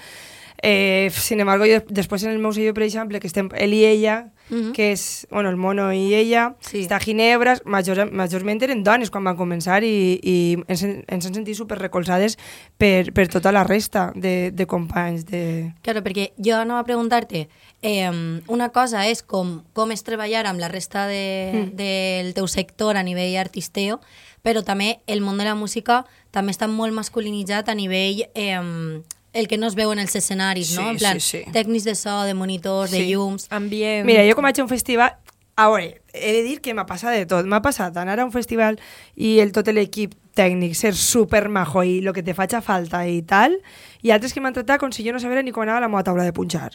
[0.63, 3.85] Eh, sin embargo, jo després en el meu sello, per exemple, que estem ell i
[3.85, 4.73] ella, Mhm.
[4.73, 6.83] que és, bueno, el mono i ella, Sí.
[6.85, 11.35] està a Ginebra, major, majorment eren dones quan van començar i, i ens, ens hem
[11.35, 12.39] sentit super recolzades
[12.79, 15.25] per, per tota la resta de, de companys.
[15.27, 15.73] De...
[15.83, 17.49] Claro, perquè jo anava a preguntar-te,
[17.83, 18.11] eh,
[18.47, 23.03] una cosa és com, com és treballar amb la resta de, del teu sector a
[23.03, 24.01] nivell artisteo,
[24.47, 29.03] però també el món de la música també està molt masculinitzat a nivell eh,
[29.37, 30.91] el que no es veu en els escenaris, Sí, no?
[30.91, 31.53] En plan, sí, sí.
[31.53, 33.47] tècnics de so, de monitors, de llums...
[33.51, 34.07] Ambient.
[34.09, 35.15] Mira, jo com vaig a un festival...
[35.59, 37.47] A veure, he de dir que m'ha passat de tot.
[37.49, 38.77] M'ha passat anar a un festival
[39.17, 43.07] i el, tot l'equip tècnic ser super majo i el que te faig a falta
[43.09, 43.55] i tal,
[44.05, 46.03] i altres que m'han tratat com si jo no sabera ni com anava la meva
[46.05, 46.75] taula de punxar.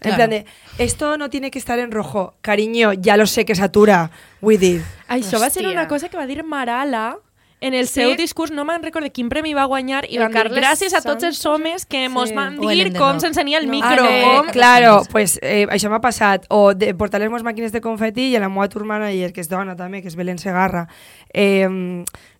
[0.00, 0.16] En Claro.
[0.16, 0.46] plan de,
[0.78, 2.32] esto no tiene que estar en rojo.
[2.40, 4.10] Cariño, ya lo sé que s'atura.
[4.40, 5.72] Vull dir, Això va ser Hòstia.
[5.72, 7.18] una cosa que va dir Marala
[7.60, 7.94] en el Sí.
[8.00, 11.24] seu discurs, no me'n recordo quin premi va guanyar, i van dir gràcies a tots
[11.24, 12.34] els homes que mos Sí.
[12.34, 13.72] van O el dir com s'encenia el No.
[13.72, 14.04] micro.
[14.04, 14.48] Ah, com...
[14.48, 16.44] eh, claro, pues eh, això m'ha passat.
[16.50, 19.40] O de portar les meves màquines de confeti i a la meva tour manager, que
[19.40, 20.86] és dona també, que és Belén Segarra,
[21.34, 21.66] eh,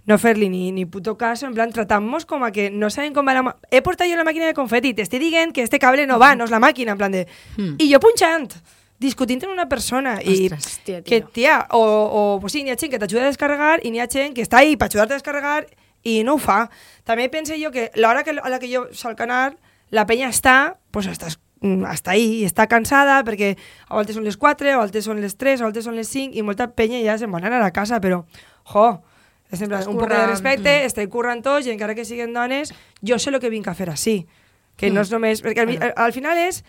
[0.06, 3.26] no fer-li ni, ni puto caso, en plan, tratant-nos com a que no saben com
[3.26, 3.56] va la...
[3.70, 6.44] He portat jo la màquina de confeti, t'estic dient que este cable no va, no
[6.44, 7.26] és la màquina, en plan de...
[7.58, 7.74] Hmm.
[7.78, 8.54] I jo punxant,
[8.98, 10.18] discutint amb una persona.
[10.22, 13.32] I Ostres, hòstia, que, tia, o, o pues sí, n'hi ha gent que t'ajuda a
[13.32, 15.66] descarregar i n'hi ha gent que està ahí per ajudar-te a descarregar
[16.02, 16.66] i no ho fa.
[17.08, 19.56] També pense jo que l'hora que, a la que jo solc anar,
[19.94, 23.54] la penya està, pues estàs mm, està ahí està cansada perquè
[23.88, 26.36] a voltes són les 4, a voltes són les 3, a voltes són les 5
[26.36, 28.24] i molta penya ja se'n van anar a casa, però,
[28.72, 28.88] jo,
[29.50, 32.74] és en plan, un poc de respecte, estic currant tots i encara que siguen dones,
[33.00, 34.20] jo sé el que vinc a fer així.
[34.78, 35.40] Que no és només...
[35.42, 36.60] Perquè al, al final és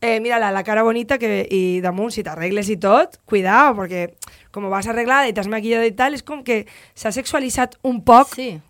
[0.00, 4.08] eh, mira la, la cara bonita que, i damunt, si t'arregles i tot, cuidao, perquè
[4.52, 6.64] com vas arreglada i t'has maquillada i tal, és com que
[6.94, 8.60] s'ha sexualitzat un poc Sí.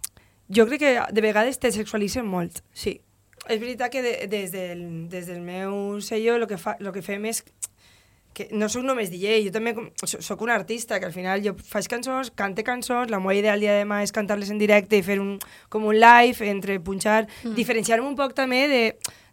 [0.48, 3.00] jo crec que de vegades te sexualitzen molt, sí.
[3.48, 7.02] És veritat que de, des, del, des del meu sello el que, fa, lo que
[7.02, 7.42] fem és
[8.34, 9.72] que no sóc només DJ, jo també
[10.02, 13.62] sóc un artista, que al final jo faig cançons, cante cançons, la meva idea el
[13.62, 15.36] dia de demà és cantar-les en directe i fer un,
[15.70, 17.54] com un live, entre punxar, mm.
[17.54, 18.82] diferenciar-me un poc també de,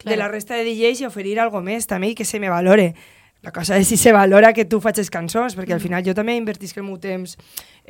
[0.06, 2.94] de la resta de DJs i oferir algo més també i que se me valore.
[3.42, 6.36] La cosa és si se valora que tu facis cançons, perquè al final jo també
[6.38, 7.34] invertisc el meu temps,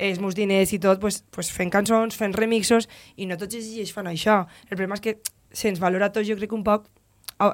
[0.00, 2.88] els meus diners i tot, pues, pues fent cançons, fent remixos,
[3.20, 4.46] i no tots els DJs fan això.
[4.70, 5.18] El problema és que
[5.52, 6.88] se'ns valora tot, jo crec un poc,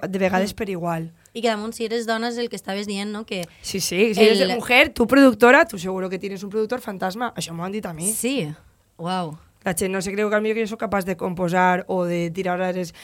[0.07, 1.11] de vegades per igual.
[1.35, 3.25] I que damunt, si eres dona, és el que estaves dient, no?
[3.27, 6.81] Que Sí, sí, si eres El- mujer, tu productora, tú seguro que tienes un productor
[6.81, 7.33] fantasma.
[7.37, 8.11] Això m'ho han dit a mi.
[8.13, 8.49] sí,
[8.97, 9.37] uau.
[9.65, 12.05] La gent no se creu que a mi que jo soc capaç de composar o
[12.05, 12.95] de tirar hores...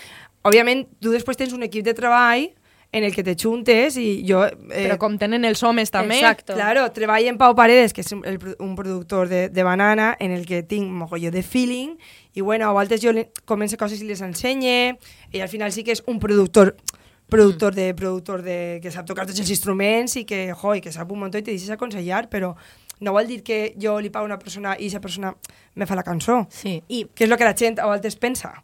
[0.44, 2.50] Òbviament, tu després tens un equip de treball
[2.94, 4.44] en el que te juntes i jo...
[4.46, 6.14] Eh, Però com tenen els homes també.
[6.20, 6.54] Exacto.
[6.54, 10.30] Claro, treballo en Pau Paredes, que és un, el, un productor de, de Banana, en
[10.30, 11.96] el que tinc mogolló de feeling,
[12.34, 14.96] i bueno, a voltes jo li- començo coses i les ensenye,
[15.32, 16.76] i al final sí que és un productor
[17.28, 20.92] productor de productor de, que sap tocar tots els instruments i que, jo, i que
[20.92, 22.54] sap un munt i te deixes aconsellar, però
[23.00, 25.34] no vol dir que jo li pago a una persona i aquesta persona
[25.74, 26.44] me fa la cançó.
[26.50, 26.82] Sí.
[26.88, 28.62] I, Que és el que la gent a voltes pensa.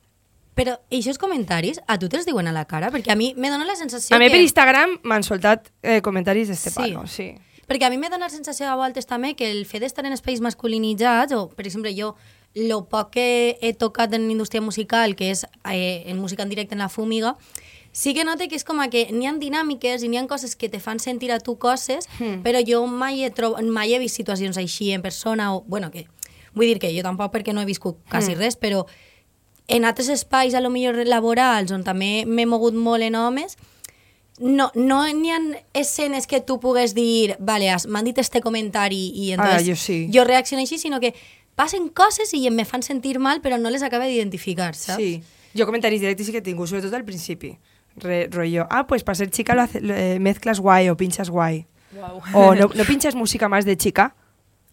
[0.54, 2.90] però aquests comentaris a tu te'ls diuen a la cara?
[2.92, 4.32] Perquè a mi me dona la sensació a mi que...
[4.34, 6.76] per Instagram m'han soltat eh, comentaris d'este Sí.
[6.76, 7.30] palo, sí.
[7.66, 10.12] Perquè a mi me dona la sensació a voltes també que el fet d'estar en
[10.12, 12.14] espais masculinitzats, o per exemple jo,
[12.54, 16.74] lo poc que he tocat en indústria musical, que és eh, en música en directe
[16.74, 17.36] en la fúmiga,
[17.92, 20.68] sí que note que és com que n'hi ha dinàmiques i n'hi ha coses que
[20.68, 22.42] te fan sentir a tu coses, Hmm.
[22.42, 26.06] però jo mai he, trob mai he vist situacions així en persona, o, bueno, que
[26.54, 28.86] vull dir que jo tampoc perquè no he viscut quasi res, però
[29.68, 33.56] en altres espais, a lo millor laborals, on també m'he mogut molt en homes,
[34.40, 35.38] no no n'hi ha
[35.74, 40.08] escenes que tu pugues dir, vale, m'han dit este comentari i entonces Ah, jo sí.
[40.12, 41.14] jo reacciono així, sinó que
[41.54, 44.96] passen coses i me fan sentir mal, però no les acaba d'identificar, saps?
[45.02, 45.22] Sí.
[45.54, 47.58] Jo comentaris directes sí que he tingut, sobretot al principi.
[47.96, 51.28] Re, rollo, ah, pues para ser chica lo hace- lo, eh, mezclas guay o pinchas
[51.30, 51.66] guay.
[51.92, 52.20] Wow.
[52.34, 54.14] O no, no pinchas música más de chica.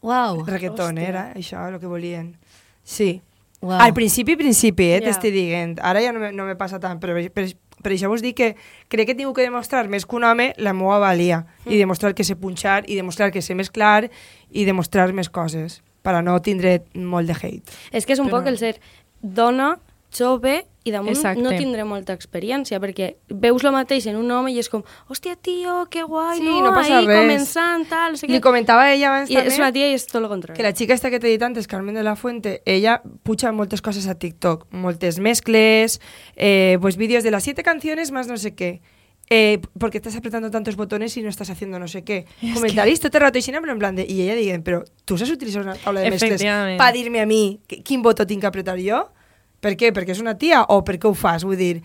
[0.02, 0.46] Uau.
[0.46, 2.38] Reggaeton, era això el que volien.
[2.84, 3.22] Sí.
[3.62, 3.80] Uau.
[3.82, 5.08] Al principi, principi, eh, Ja.
[5.10, 5.80] t'estic dient.
[5.82, 7.48] Ara ja no me, no me passa tant, però per,
[7.82, 8.56] per això vos dic que
[8.88, 11.72] crec que tinc que demostrar més que un home la meva valia Mm.
[11.72, 14.12] i demostrar que sé punxar i demostrar que sé mesclar
[14.52, 17.64] i demostrar més coses per a no tindre molt de hate.
[17.92, 18.80] És que és un Però- poc el ser
[19.22, 19.80] dona,
[20.16, 21.42] jove i damunt Exacte.
[21.44, 25.36] no tindré molta experiència perquè veus lo mateix en un home i és com hòstia,
[25.36, 26.62] tio, que guai, Sí, no?
[26.70, 27.20] no passa Ahí res.
[27.20, 29.52] començant, tal, no sé Li comentava ella abans I també...
[29.54, 30.56] és una tia i és tot el contrari.
[30.58, 33.82] que la xica esta que t'he dit antes, Carmen de la Fuente, ella puja moltes
[33.82, 36.00] coses a TikTok, moltes mezcles,
[36.36, 38.82] eh, pues vídeos de las siete canciones más no sé qué.
[39.30, 42.26] Eh, porque estás apretando tantos botones y no estás haciendo no sé qué.
[42.54, 44.06] Comentaris tot el rato així, però en plan de...
[44.08, 46.80] I ella dient, però tu saps utilitzar una taula de mescles Efectivament.
[46.80, 47.28] per dir-me a
[47.68, 49.10] que- quin botó tinc que apretar jo?
[49.62, 49.94] Per què?
[49.94, 51.46] Perquè és una tia o per què ho fas?
[51.48, 51.82] Vull dir,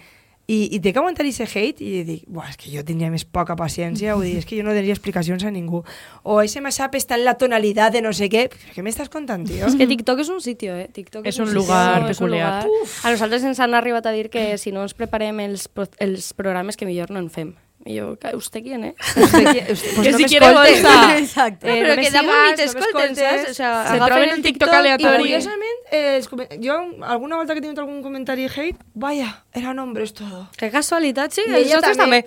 [0.50, 3.22] i, i té que aguantar aquest hate i dic, buah, és que jo tindria més
[3.24, 5.84] poca paciència, vull dir, és que jo no daria explicacions a ningú.
[6.26, 8.48] O ese mashup està en la tonalidad de no sé què.
[8.74, 9.64] Què m'estàs contant, tio?
[9.68, 10.88] És que TikTok és un sitio, eh?
[10.92, 12.66] TikTok És un sitio, lugar un peculiar.
[12.66, 12.88] lugar.
[13.06, 15.68] A nosaltres ens han arribat a dir que si no ens preparem els,
[16.02, 17.54] els programes que millor no en fem.
[17.84, 18.94] I jo, "Ca- ¿usted quién, eh?
[19.16, 21.18] Usted qui- usted- pues Que no si quiere bolsa.
[21.18, 21.66] Exacte.
[21.68, 22.60] Eh, no però me que no me saps?
[22.60, 23.50] escoltes.
[23.50, 25.16] O sea, Se troben el el TikTok I aleatori.
[25.18, 26.28] curiosament, eh, els
[26.62, 30.48] jo alguna volta que he tingut algun comentari hate, vaya, eran hombres todo.
[30.56, 32.24] Que casualitat, sí, I ella nosaltres també.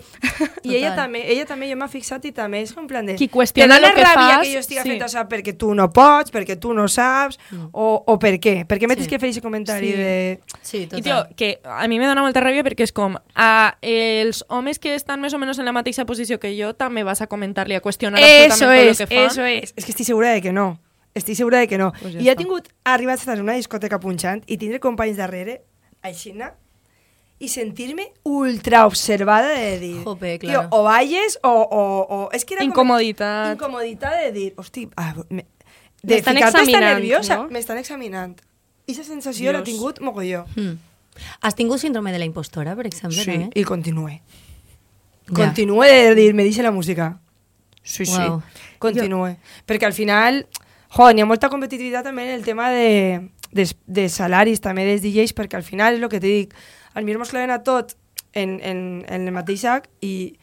[0.63, 3.15] I ella també, ella també, jo m'ha fixat i també és en plan de...
[3.15, 4.89] Qui qüestiona lo que ràbia fas, que jo estigui sí.
[4.89, 7.39] fent això perquè tu no pots, perquè tu no saps,
[7.71, 8.65] o, o per què?
[8.67, 9.09] Per què me tens Sí.
[9.11, 9.97] que fer aquest comentari Sí.
[9.97, 10.39] de...
[10.61, 11.03] Sí, I, total.
[11.03, 14.95] tio, que a mi me dona molta ràbia perquè és com a els homes que
[14.95, 17.81] estan més o menys en la mateixa posició que jo també vas a comentar-li, a
[17.81, 19.25] qüestionar Eso absolutament es, tot el que fan.
[19.31, 19.73] eso es.
[19.75, 20.79] És que estic segura de que no.
[21.13, 21.91] Estic segura de que no.
[22.01, 25.61] Pues ja I ja he tingut arribat a una discoteca punxant i tindre companys darrere,
[26.01, 26.53] aixina,
[27.39, 30.03] i sentir-me ultra observada de dir...
[30.03, 30.67] Jope, Tio, claro.
[30.71, 31.49] o balles o...
[31.51, 33.57] o, o és que era Incomoditat.
[33.57, 35.45] Com, incomoditat de dir, hosti, ah, me,
[36.03, 37.49] de ficar-te nerviosa, no?
[37.49, 38.37] m'estan examinant.
[38.87, 39.71] I aquesta sensació l'ha Dios.
[39.75, 40.45] tingut mogolló.
[40.55, 40.77] Mm.
[41.41, 43.49] Has tingut síndrome de la impostora, per exemple, Sí, també?
[43.55, 43.63] i
[45.27, 45.45] continue.
[45.45, 47.19] Continue de dir, me dice la música.
[47.83, 48.41] Sí, Uau.
[48.41, 49.37] sí, continue.
[49.65, 50.47] Perquè al final,
[50.89, 55.03] jo, n'hi ha molta competitivitat també en el tema de, de, de salaris també dels
[55.03, 56.55] DJs, perquè al final és el que te dic,
[56.95, 57.93] al mi mos claven a tot
[58.33, 60.35] en, en, en el mateix sac i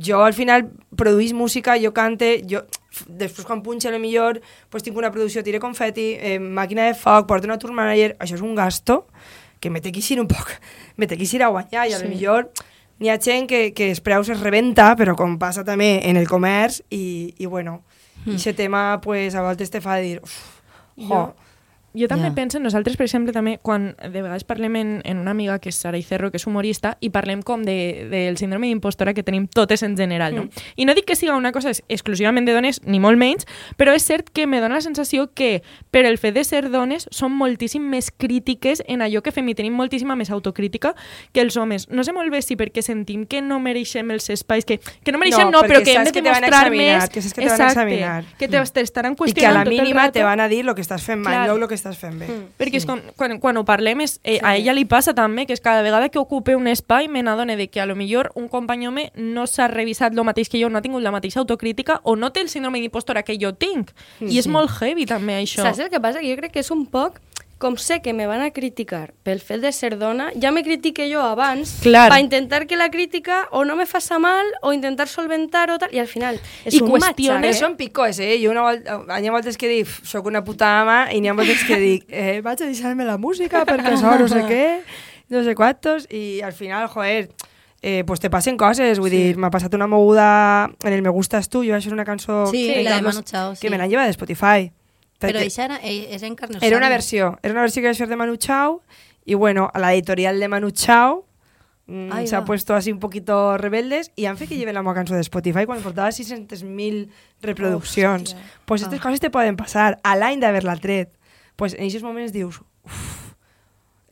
[0.00, 2.62] jo al final produís música, jo cante, jo
[3.06, 4.40] després quan punxa lo millor
[4.70, 8.38] pues tinc una producció, tire confeti, eh, màquina de foc, porto una tour manager, això
[8.38, 9.04] és un gasto
[9.60, 10.56] que me té que un poc,
[10.96, 12.50] me té que a guanyar i a lo millor
[13.00, 16.28] n'hi ha gent que, que els preus es rebenta, però com passa també en el
[16.28, 17.80] comerç i, i bueno,
[18.26, 18.36] mm.
[18.36, 20.36] aquest tema pues, a voltes te fa dir, uf,
[21.00, 21.22] jo,
[21.94, 22.34] jo també Ja.
[22.34, 25.76] penso, nosaltres, per exemple, també, quan de vegades parlem en, en una amiga que és
[25.76, 29.82] Sara Icerro, que és humorista, i parlem com de, del síndrome d'impostora que tenim totes
[29.82, 30.48] en general, no?
[30.76, 34.04] I no dic que siga una cosa exclusivament de dones, ni molt menys, però és
[34.06, 37.82] cert que me dona la sensació que per el fet de ser dones som moltíssim
[37.90, 40.94] més crítiques en allò que fem i tenim moltíssima més autocrítica
[41.32, 41.88] que els homes.
[41.90, 45.18] No sé molt bé si perquè sentim que no mereixem els espais, que, que no
[45.18, 47.10] mereixem no, No, però que hem de que te van a demostrar examinar, més...
[47.10, 48.24] que saps que te van a Exacte, examinar.
[48.38, 50.74] que te t'estaran I que a qüestionant la el mínima te van a dir lo
[50.74, 51.48] que estàs fent mal, Clar.
[51.48, 52.28] no lo que estàs fent bé.
[52.60, 55.56] Perquè és com, quan, quan ho parlem, és, eh, a ella li passa també que
[55.56, 58.48] és cada vegada que ocupe un espai me n'adone de que a lo millor un
[58.48, 62.00] company home no s'ha revisat el mateix que jo, no ha tingut la mateixa autocrítica
[62.04, 63.90] o no té el síndrome d'impostora que jo tinc.
[64.20, 65.64] I és molt heavy també això.
[65.64, 66.20] Saps el que passa?
[66.20, 67.20] Que jo crec que és un poc
[67.60, 71.04] com sé que me van a criticar pel fet de ser dona, ja me critique
[71.12, 72.06] jo abans Clar.
[72.08, 75.92] per intentar que la crítica o no me faça mal o intentar solventar o tal,
[75.92, 78.38] i al final és I un qüestiona- També matxac, són picos, eh?
[78.40, 81.36] Jo una volta, hi ha voltes que dic, soc una puta ama, i n'hi ha
[81.36, 84.64] voltes que dic, eh, vaig a deixar-me la música perquè això no sé què,
[85.28, 87.28] no sé quantos, i al final, joder,
[87.82, 91.48] eh, pues te passen coses, vull dir, m'ha passat una moguda en el Me Gustas
[91.52, 93.60] Tu, jo això és una cançó Sí, que, la de Manu Chao, sí.
[93.60, 94.72] que me l'han llevat de Spotify.
[95.20, 97.88] Però perquè això era, eh, és en carne Era una versió, era una versió que
[97.88, 98.82] vaig fer de Manu Chao,
[99.24, 101.26] y bueno, a la editorial de Manu Chao
[101.86, 102.46] mm, Ahí se ha va.
[102.46, 105.82] puesto así un poquito rebeldes y han fet que lleven la cançó de Spotify quan
[105.82, 107.08] portava 600.000
[107.42, 108.34] reproduccions.
[108.64, 111.10] pues aquestes coses te poden passar a l'any d'haver-la tret.
[111.56, 113.34] pues en aquests moments dius, uf.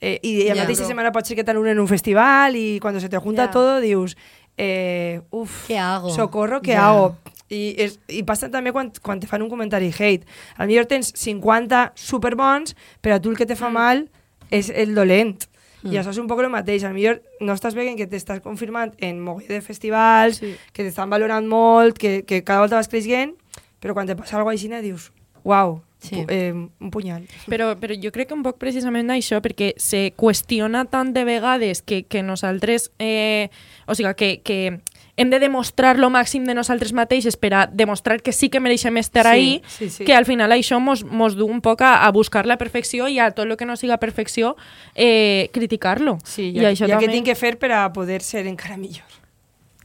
[0.01, 0.89] Eh, I la Ja, mateixa bro.
[0.89, 3.51] setmana pot ser que en un festival i quan se te junta Ja.
[3.51, 4.17] todo dius,
[4.57, 6.11] eh, uf, ¿Qué hago?
[6.11, 6.89] socorro, Ja.
[6.91, 7.17] hago?
[7.51, 10.27] I, és, I passa també quan, quan te fan un comentari hate.
[10.57, 14.09] A millor tens 50 superbons, però a tu el que te fa mal
[14.51, 15.47] és el dolent.
[15.87, 16.83] I això és un poc el mateix.
[16.85, 20.57] A millor no estàs veient que t'estàs confirmant en mogolló de festivals, Sí.
[20.73, 23.37] que t'estan valorant molt, que, que cada volta vas creixent,
[23.81, 25.13] però quan te passa alguna cosa així dius,
[25.45, 26.25] uau, Sí.
[26.29, 27.25] eh, un punyal.
[27.47, 31.83] Però, però jo crec que un poc precisament això, perquè se qüestiona tant de vegades
[31.83, 33.49] que, que nosaltres, eh,
[33.87, 34.81] o sigui, que, que
[35.19, 38.97] hem de demostrar lo màxim de nosaltres mateixes per a demostrar que sí que mereixem
[39.03, 40.05] estar Sí, ahí, sí, sí.
[40.07, 43.19] que al final això mos, mos du un poc a, a buscar la perfecció i
[43.19, 44.55] a tot el que no siga perfecció
[44.95, 46.19] eh, criticar-lo.
[46.25, 48.77] Sí, I ja, això ja també, que tinc que fer per a poder ser encara
[48.79, 49.05] millor.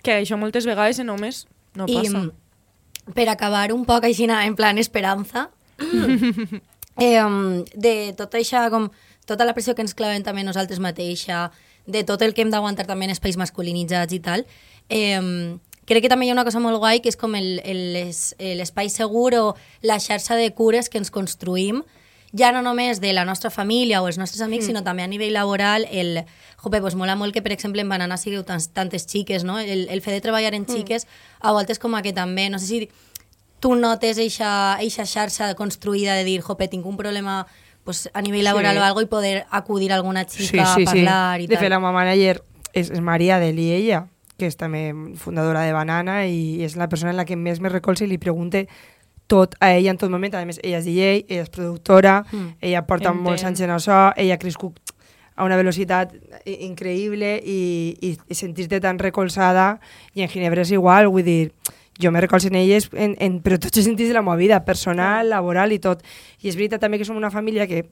[0.03, 2.19] que això moltes vegades en homes no I passa.
[2.19, 5.49] mm, per acabar un poc així en plan esperança,
[6.99, 8.89] eh, um, de tot això, com
[9.25, 11.49] tota la pressió que ens clavem també nosaltres mateixa,
[11.87, 14.45] de tot el que hem d'aguantar també en espais masculinitzats i tal,
[14.89, 17.93] eh, crec que també hi ha una cosa molt guai que és com el- el-
[17.93, 21.83] les- l'espai segur o la xarxa de cures que ens construïm
[22.35, 24.67] ja no només de la nostra família o els nostres amics, mm.
[24.67, 26.23] sinó també a nivell laboral, el,
[26.57, 29.59] jope, pues mola molt que, per exemple, en Banana sigueu tants, tantes xiques, no?
[29.59, 31.05] El, el fet de treballar en xiques,
[31.41, 32.89] a voltes com a que també, no sé si
[33.59, 37.45] tu notes eixa, eixa xarxa construïda de dir, jope, tinc un problema
[37.83, 38.79] pues, a nivell laboral Sí.
[38.79, 41.61] o algo i poder acudir a alguna xica a parlar i de tal.
[41.61, 42.41] fet, la meva manager
[42.73, 44.07] és, és Maria de Liella,
[44.37, 47.69] que és també fundadora de Banana i és la persona en la que més me
[47.69, 48.67] recolza i li pregunte
[49.27, 50.33] tot a ella en tot moment.
[50.35, 52.55] A més, ella és DJ, ella és productora, Mm.
[52.61, 53.23] ella porta Entenc.
[53.23, 54.79] molts anys en això, ella ha crescut
[55.35, 56.11] a una velocitat
[56.45, 59.79] increïble i, i, i sentir-te tan recolzada
[60.13, 61.53] i en Ginebra és igual, vull dir,
[62.01, 64.63] jo me recolzo en elles, en, en, però tots els sentits de la meva vida,
[64.65, 66.03] personal, laboral i tot.
[66.41, 67.85] I és veritat també que som una família que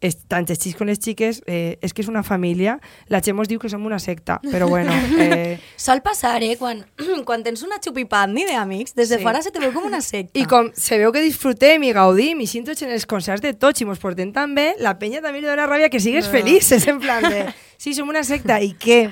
[0.00, 2.76] és, tant els xics com les xiques, eh, és que és una família.
[3.10, 4.92] La Txem mos diu que som una secta, però bueno...
[5.18, 6.56] Eh, Sol passar, eh?
[6.58, 6.84] Quan,
[7.26, 9.22] quan tens una xupipandi d'amics, des de Sí.
[9.24, 10.38] fora se te veu com una secta.
[10.38, 13.82] I com se veu que disfrutem i gaudim i sinto en els concerts de tots
[13.82, 16.70] i mos portem tan bé, la penya també li dona ràbia que sigues feliç.
[16.78, 19.08] És en plan de, sí, som una secta i què?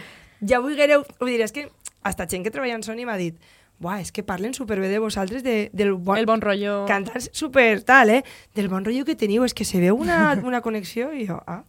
[0.46, 0.60] Ja.
[0.60, 1.68] Vull dir, és que
[2.06, 3.34] hasta gent que treballa en Sony m'ha dit
[3.78, 6.86] Buah, és que parlen superbé de vosaltres, de, del bon, El bon rotllo...
[6.88, 8.22] cantar super tal, eh?
[8.56, 11.62] Del bon rotllo que teniu, és que se veu una, una connexió i jo, ah...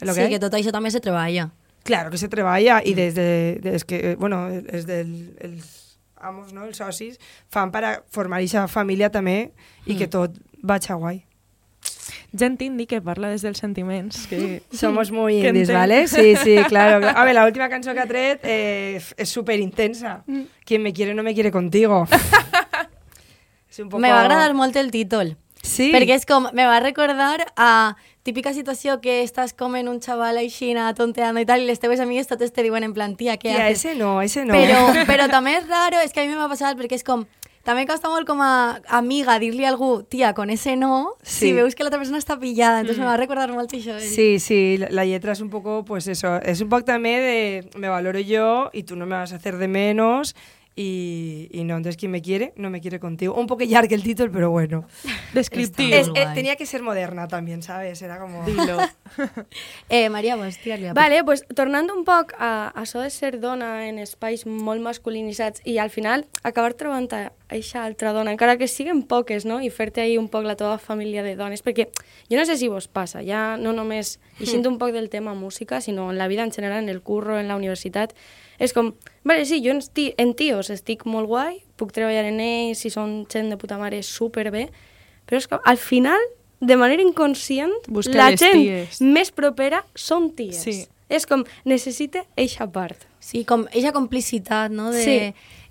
[0.00, 0.42] Lo sí, que que hay.
[0.42, 1.48] tot això també se treballa.
[1.88, 5.72] Claro que se treballa i des de, des que, bueno, des dels els
[6.20, 7.18] amos, no, els socis,
[7.50, 9.52] fan per a formar aquesta família també
[9.86, 11.22] i que tot vaig a guai.
[12.36, 14.26] Gent indie que parla des dels sentiments.
[14.28, 14.62] Que...
[14.72, 15.72] Somos muy Que indies.
[15.72, 16.06] ¿vale?
[16.08, 17.06] Sí, sí, claro.
[17.08, 20.24] A ver, la última canción que ha tret eh, es súper intensa.
[20.64, 22.06] Quien me quiere no me quiere contigo.
[23.70, 24.00] es un poco...
[24.00, 25.36] Me va agradar molt el títol.
[25.62, 25.90] Sí.
[25.92, 30.38] Perquè és com, me va recordar a típica situació que estàs com en un xaval
[30.38, 33.56] aixina tonteando i tal, i les teves amigues totes te diuen en plan, tia, què
[33.56, 33.80] haces?
[33.80, 34.54] ese no, ese no.
[34.54, 37.24] Però, però també és raro, és que a mi m'ha passat perquè és com,
[37.68, 41.48] també costa molt com a amiga dir-li a algú, tia, con ese no, Sí.
[41.48, 42.80] si veus que l'altra persona està pillada.
[42.80, 43.98] Entonces me va recordar molt això.
[44.00, 47.70] Sí, sí, la, la letra es un poco, pues eso, es un poco también de
[47.76, 50.34] me valoro yo y tú no me vas a hacer de menos
[50.80, 53.34] y, y no, entonces quien me quiere, no me quiere contigo.
[53.34, 54.84] Un poco llarg el título, pero bueno.
[55.34, 55.92] Descriptiu.
[55.92, 58.00] Está Es- eh, tenía que ser moderna también, ¿sabes?
[58.00, 58.44] Era como...
[58.44, 58.78] Dilo.
[59.88, 63.88] Eh, Maria, vols tirar-li Vale, pues, tornant un poc a, a això de ser dona
[63.88, 68.68] en espais molt masculinitzats i al final acabar trobant a eixa altra dona, encara que
[68.68, 69.60] siguen poques, no?
[69.64, 71.88] I fer-te ahir un poc la teva família de dones, perquè
[72.28, 75.80] jo no sé si vos passa, ja no només eixint un poc del tema música,
[75.80, 78.12] sinó en la vida en general, en el curro, en la universitat,
[78.58, 78.92] és com,
[79.24, 79.80] vale, sí, jo en,
[80.18, 84.02] en tios estic molt guai, puc treballar en ells, si són gent de puta mare,
[84.02, 84.68] superbé,
[85.24, 86.20] però és que al final,
[86.60, 89.00] de manera inconscient, Busca la gent ties.
[89.00, 90.60] més propera són ties.
[90.64, 90.80] Sí.
[91.08, 93.06] És com, necessita eixa part.
[93.24, 94.90] Sí, com ella complicitat, no?
[94.92, 95.14] De, Sí,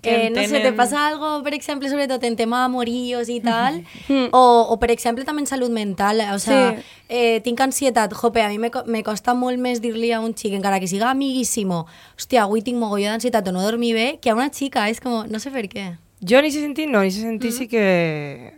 [0.01, 3.83] que que, no sé, te passa algo, per exemple, sobretot en tema amoríos i tal,
[4.31, 6.83] o, o per exemple també en salut mental, o sea, Sí.
[7.09, 10.53] eh, tinc ansietat, jope, a mi me, me costa molt més dir-li a un xic,
[10.53, 11.85] encara que siga amiguíssimo,
[12.17, 15.25] hòstia, avui tinc mogolló d'ansietat o no dormir bé, que a una xica, és com,
[15.27, 15.97] no sé per què.
[16.21, 18.53] Jo en aquest sentit no, en aquest sentit sí que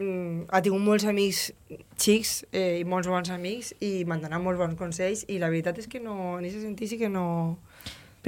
[0.00, 1.52] mm, ha tingut molts amics
[1.98, 5.78] xics eh, i molts bons amics i m'han donat molts bons consells i la veritat
[5.78, 7.58] és que no, en aquest sentit sí que no,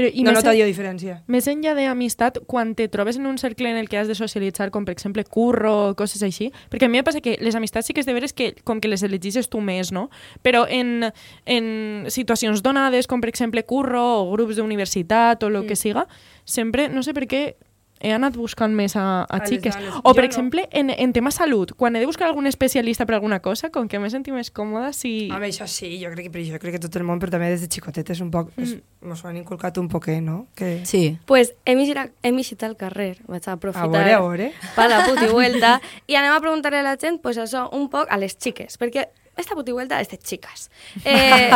[0.00, 1.18] Però, i no més nota en- diferència.
[1.28, 4.70] Més enllà d'amistat, quan te trobes en un cercle en el que has de socialitzar,
[4.72, 7.86] com per exemple curro o coses així, perquè a mi em passa que les amistats
[7.86, 10.08] sí que és de veres que com que les elegixes tu més, no?
[10.42, 11.10] Però en,
[11.46, 11.70] en
[12.08, 16.06] situacions donades, com per exemple curro o grups d'universitat o el que siga,
[16.44, 17.42] sempre, no sé per què,
[18.00, 19.74] he anat buscant més a, a, A les xiques.
[19.76, 19.98] dones.
[20.02, 20.26] O, per Jo no.
[20.26, 23.88] exemple, en, en tema salut, quan he de buscar algun especialista per alguna cosa, com
[23.88, 25.28] que m'he sentit més còmoda si...
[25.30, 27.34] A veure, això sí, jo crec que, però jo crec que tot el món, però
[27.36, 29.06] també des de xicotetes un poc, mm.
[29.08, 30.46] mos ho han inculcat un poquet, no?
[30.56, 30.80] Que...
[30.88, 31.18] Sí.
[31.28, 34.50] Pues hem eixit, hem eixit al carrer, vaig a aprofitar A veure, a veure.
[34.74, 35.76] per la puti vuelta
[36.10, 39.10] i anem a preguntar-li a la gent pues això, un poc a les xiques, perquè
[39.36, 40.70] esta puti vuelta de xiques.
[41.04, 41.50] Eh,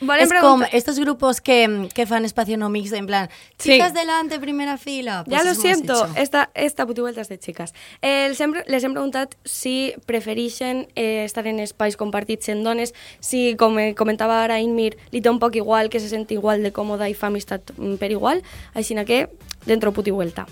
[0.00, 0.70] Es com preguntar...
[0.72, 3.72] estos grupos que, que fan espacio no mix, en plan, Sí.
[3.72, 5.24] chicas delante, primera fila.
[5.26, 7.74] Pues ya lo siento, esta, esta puti vuelta és de xiques.
[8.00, 12.94] Eh, els hem, les hem preguntat si prefereixen eh, estar en espais compartits en dones,
[13.20, 16.72] si, com comentava ara Inmir, li té un poc igual, que se senti igual de
[16.72, 18.42] còmoda i fa amistat mm, per igual,
[18.72, 19.28] així que
[19.66, 20.46] dentro puti vuelta.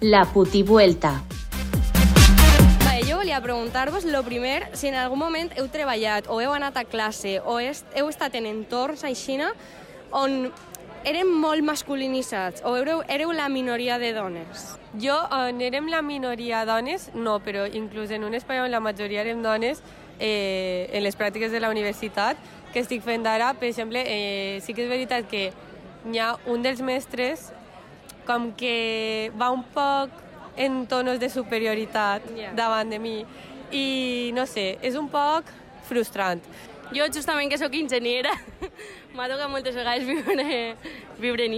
[0.00, 1.22] La putivuelta.
[3.06, 6.84] Jo volia preguntar-vos, lo primer, si en algun moment heu treballat o heu anat a
[6.84, 9.48] classe o heu estat en entorns aixina
[10.12, 10.50] on
[11.08, 14.76] eren molt masculinitzats o éreu, éreu la minoria de dones.
[15.00, 19.24] Jo, on érem la minoria dones, no, però inclús en un espai on la majoria
[19.24, 19.80] érem dones,
[20.18, 22.36] eh, en les pràctiques de la universitat,
[22.72, 25.50] que estic fent ara, per exemple, eh, sí que és veritat que
[26.04, 27.48] hi ha un dels mestres
[28.26, 30.10] com que va un poc
[30.56, 32.52] en tonos de superioritat Ja.
[32.54, 33.24] davant de mi
[33.72, 35.44] i no sé, és un poc
[35.88, 36.42] frustrant.
[36.92, 38.32] Jo, justament que sóc enginyera,
[39.14, 40.76] m'ha tocat moltes vegades viure,
[41.20, 41.54] viure en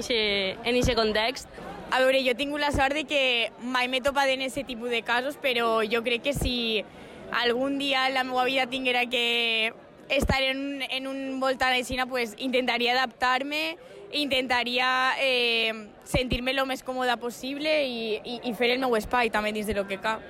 [0.77, 1.49] ixe context.
[1.93, 4.91] A veure, jo he tingut la sort de que mai m'he topat en aquest tipus
[4.91, 6.85] de casos, però jo crec que si
[7.33, 9.73] algun dia la meva vida tinguera que
[10.17, 13.77] estar en, en un voltant així, pues, intentaria adaptar-me,
[14.13, 19.53] intentaria eh, sentir-me el més còmoda possible i, i, i fer el meu espai també
[19.53, 20.21] dins de lo que cap.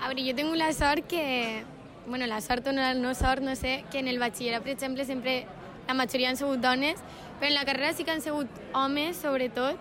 [0.00, 1.64] A veure, jo tinc la sort que...
[2.06, 5.04] Bueno, la sort o no, no sort, no sé, que en el batxillerat, per exemple,
[5.04, 5.44] sempre
[5.88, 7.00] la majoria han sigut dones,
[7.40, 9.80] però en la carrera sí que han sigut homes, sobretot,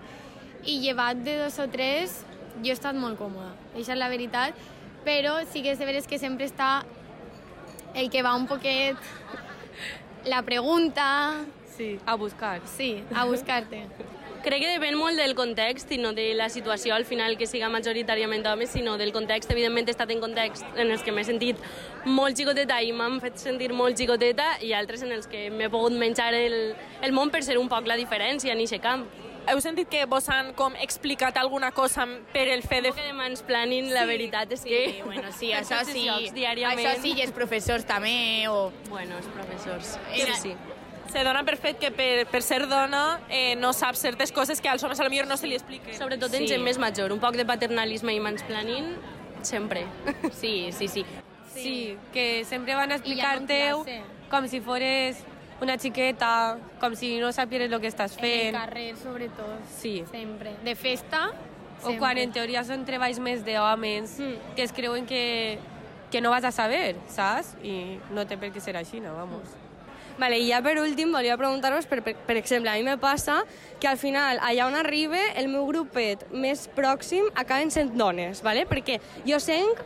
[0.66, 2.24] i llevat de dos o tres,
[2.64, 3.54] jo he estat molt còmoda.
[3.76, 4.58] Això és la veritat,
[5.06, 6.80] però sí que és de veres que sempre està
[7.96, 8.98] el que va un poquet
[10.26, 11.46] la pregunta,
[11.78, 12.62] Sí, a buscar.
[12.66, 13.88] sí, a buscar-te.
[14.46, 17.68] Crec que depèn molt del context i no de la situació al final que siga
[17.74, 19.50] majoritàriament homes, sinó del context.
[19.50, 21.58] Evidentment he estat en context en els que m'he sentit
[22.06, 25.98] molt xicoteta i m'han fet sentir molt xicoteta i altres en els que m'he pogut
[25.98, 29.08] menjar el, el món per ser un poc la diferència en aquest camp.
[29.48, 32.92] Heu sentit que vos han com explicat alguna cosa per el fet de...
[32.96, 34.80] Que de mansplaining, la veritat és que...
[34.96, 36.80] Sí, bueno, sí, això sí, diàriament.
[36.82, 38.72] això sí, i els professors també, o...
[38.90, 40.00] Bueno, els professors.
[40.14, 40.56] Era- Sí, sí.
[41.14, 44.68] Se dona per fet que per, per ser dona eh, no sap certes coses que
[44.68, 45.94] als homes a lo millor no se li expliquen.
[45.96, 46.48] Sobretot en Sí.
[46.50, 47.14] gent més major.
[47.14, 48.90] Un poc de paternalisme i mansplaining,
[49.46, 49.86] sempre.
[50.34, 51.06] Sí, sí, sí.
[51.54, 53.86] Sí, que sempre van a ja no
[54.30, 55.22] com si fores
[55.62, 58.56] una xiqueta, com si no sapieres el que estàs En el fent.
[58.56, 59.60] carrer, sobretot.
[59.78, 60.04] Sí.
[60.12, 60.56] Sempre.
[60.64, 61.32] De festa,
[61.84, 64.56] O quan en teoria són treballs més d'homes Mm.
[64.56, 65.60] que es creuen que,
[66.10, 67.56] que no vas a saber, saps?
[67.64, 69.44] I no té per què ser així, no, vamos.
[70.18, 73.44] Vale, i ja per últim volia preguntar-vos, per, per, per exemple, a mi me passa
[73.82, 78.66] que al final, allà on arribe, el meu grupet més pròxim acaben sent dones, vale?
[78.66, 79.78] perquè jo senc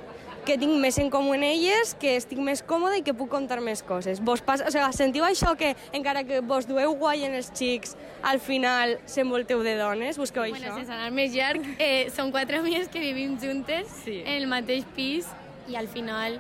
[0.46, 3.60] que tinc més en comú en elles, que estic més còmoda i que puc contar
[3.62, 4.20] més coses.
[4.26, 7.96] Vos passa, o sigui, sentiu això que encara que vos dueu guai en els xics,
[8.24, 10.18] al final s'envolteu de dones?
[10.18, 10.76] Busqueu Bueno, això?
[10.76, 14.22] sense anar més llarg, eh, són quatre amigues que vivim juntes Sí.
[14.26, 15.28] en el mateix pis
[15.68, 16.40] i al final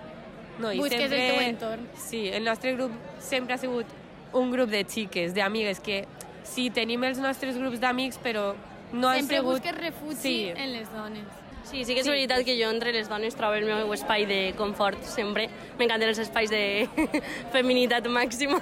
[0.59, 1.87] No, i busques sempre, el teu entorn.
[1.95, 3.85] Sí, el nostre grup sempre ha sigut
[4.33, 6.05] un grup de xiques, d'amigues, que
[6.43, 8.55] sí, tenim els nostres grups d'amics, però
[8.91, 9.53] no han Sempre sigut...
[9.53, 10.47] busques refugi Sí.
[10.55, 11.23] en les dones.
[11.69, 12.11] Sí, sí que és Sí.
[12.11, 15.49] veritat que jo entre les dones trobo el meu espai de confort sempre.
[15.77, 16.87] M'encanten els espais de
[17.53, 18.61] feminitat màxima.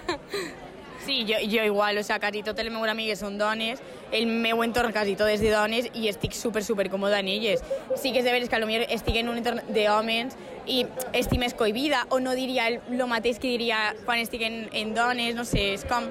[1.05, 3.79] Sí, jo, jo igual, o sea, quasi totes les meves amigues són dones,
[4.11, 7.63] el meu entorn quasi tot és de dones i estic super, super còmoda en elles.
[7.95, 10.35] Sí que és de veres que potser estic en un entorn d'homes
[10.67, 10.81] i
[11.13, 14.93] estic més cohibida o no diria el, el mateix que diria quan estic en, en
[14.93, 16.09] dones, no sé, és com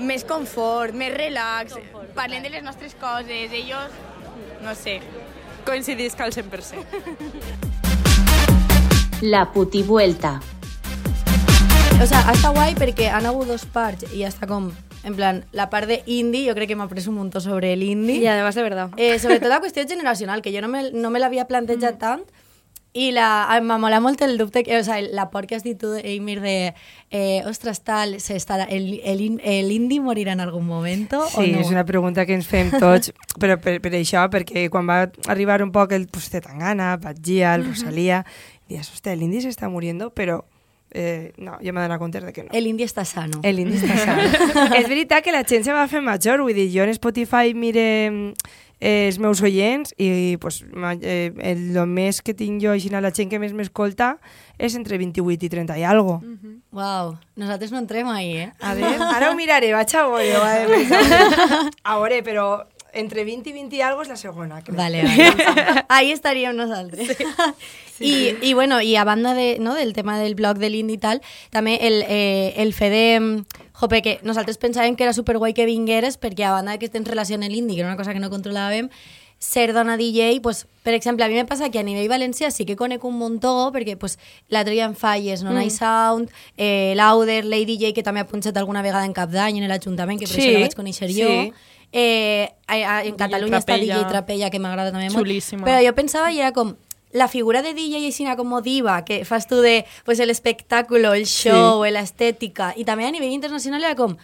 [0.00, 1.78] més confort, més relax,
[2.16, 3.94] parlem de les nostres coses, ells,
[4.64, 4.98] no sé.
[5.64, 6.84] Coincidisc al 100%.
[9.22, 10.40] La putivuelta.
[12.02, 14.72] O sea, està guai perquè han hagut dos parts i està com...
[15.02, 17.82] En plan, la part de indie, jo crec que m'ha après un muntó sobre el
[17.82, 18.20] indie.
[18.22, 18.90] Y además de verdad.
[18.96, 21.98] Eh, sobretot la qüestió generacional, que jo no me, no me l'havia plantejat mm.
[21.98, 22.22] tant,
[22.92, 25.78] i la, m'ha molat molt el dubte, que, o sea, la por que has dit
[25.80, 26.74] tu, Eimir, de
[27.10, 29.72] eh, ostres, tal, se estarà, el, el, el
[30.04, 31.60] morirà en algun moment o Sí, no?
[31.60, 35.62] és una pregunta que ens fem tots, però per, per això, perquè quan va arribar
[35.62, 38.26] un poc el pues, Zetangana, Batgia, el Rosalía,
[38.68, 40.42] dius, hòstia, el indie s'està muriendo, però
[40.92, 42.52] eh, no, jo m'he donat compte de que no.
[42.52, 43.40] El indie està sano.
[43.42, 44.28] El indie està sano.
[44.78, 48.34] és veritat que la gent se va fer major, vull dir, jo en Spotify mire
[48.82, 50.60] eh, els meus oients i pues,
[51.00, 54.16] eh, el, més que tinc jo així a la gent que més m'escolta
[54.58, 56.18] és entre 28 i 30 i algo.
[56.74, 58.50] Uau, nosaltres no entrem ahí, eh?
[58.60, 60.66] A ver, ara ho miraré, vaig a veure.
[60.66, 61.70] de pensar.
[61.82, 62.46] A veure, però
[62.92, 64.76] entre 20 i 20 i algo és la segona, crec.
[64.76, 65.84] Vale, vale.
[65.88, 67.16] Ahí estaríem nosaltres.
[68.02, 71.02] I, I, bueno, i a banda de, no, del tema del blog de l'indie i
[71.02, 71.22] tal,
[71.54, 73.61] també el, eh, el fet de...
[73.82, 77.34] Jope, que nosaltres pensàvem que era superguai que vingueres perquè a banda que en relació
[77.34, 78.88] amb l'indie, que era una cosa que no controlàvem,
[79.42, 82.64] ser dona DJ, pues, per exemple, a mi me passa que a nivell valencià sí
[82.64, 85.54] que conec un muntó, perquè pues, l'altre dia en Falles, No Mm.
[85.58, 89.58] Night Sound, eh, Lauder, Lady DJ, que també ha punxat alguna vegada en cap d'any
[89.58, 91.26] en l'Ajuntament, que per Sí, això la vaig conèixer jo.
[91.26, 91.52] sí.
[91.94, 93.76] Eh, a- a- en Catalunya està.
[93.78, 95.26] DJ Trapella, que m'agrada també molt.
[95.26, 95.66] Xulíssima.
[95.66, 96.76] Però jo pensava i era com
[97.12, 101.26] la figura de DJ aixina com diva, que fas tu de pues, el espectáculo, el
[101.26, 104.16] show, la estética, i també a nivell internacional era com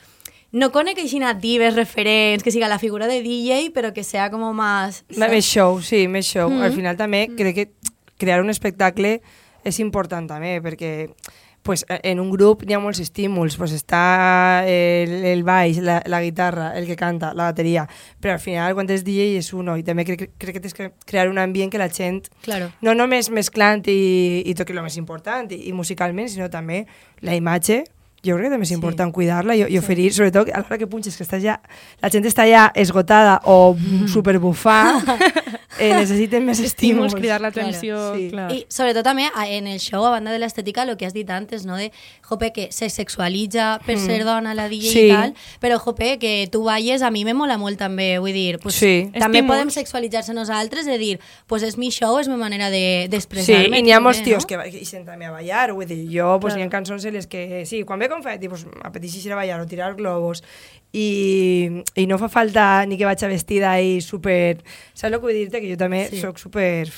[0.51, 4.55] no conec aixina divas referents, que siga la figura de DJ, però que sea como
[4.55, 5.05] más...
[5.11, 6.49] M- Més show, sí, més show.
[6.49, 6.62] Mm.
[6.64, 7.66] Al final també crec que
[8.16, 9.20] crear un espectacle
[9.68, 11.11] és important també, perquè
[11.68, 16.22] pues, en un grup hi ha molts estímuls, pues està el, el baix, la, la
[16.24, 17.82] guitarra, el que canta, la bateria,
[18.24, 20.86] però al final quan és DJ és uno i també crec, crec que tens que
[21.04, 22.70] crear un ambient que la gent Claro.
[22.80, 23.98] no només mesclant i,
[24.48, 26.86] i és el més important i, i musicalment, sinó també
[27.20, 27.82] la imatge
[28.24, 31.16] jo crec que també és important cuidar-la i, i oferir, sobretot a l'hora que punxes
[31.16, 31.60] que estàs ja,
[32.02, 33.76] la gent està ja esgotada o
[34.14, 34.98] superbufà
[35.78, 37.14] eh, necessiten més estímuls.
[37.14, 38.28] Cridar l'atenció, Sí.
[38.32, 38.50] clar.
[38.52, 41.28] I sobretot també a- en el show, a banda de l'estètica, el que has dit
[41.30, 41.76] antes, no?
[41.76, 41.92] de
[42.22, 44.06] jope, que se sexualitza per Mm.
[44.06, 45.06] ser dona la DJ Sí.
[45.06, 48.58] i tal, però jope, que tu balles, a mi me mola molt també, vull dir,
[48.58, 49.10] pues, Sí.
[49.12, 49.46] també Estímuls.
[49.46, 53.78] podem sexualitzar-se nosaltres, de dir, pues és mi show, és mi manera de- Sí, d'expressar-me.
[53.78, 54.46] i n'hi ha molts tios no?
[54.48, 57.26] que, que ixen també a ballar, vull dir, jo, pues, hi ha cançons en les
[57.26, 60.42] que, sí, quan ve confeti, pues, m'apeteix ir a ballar o tirar globos,
[60.92, 64.59] i, i no fa falta ni que vaig vestida i super...
[64.94, 65.61] Saps el que vull dir-te?
[65.61, 66.20] Que jo també Sí.
[66.20, 66.88] sóc super...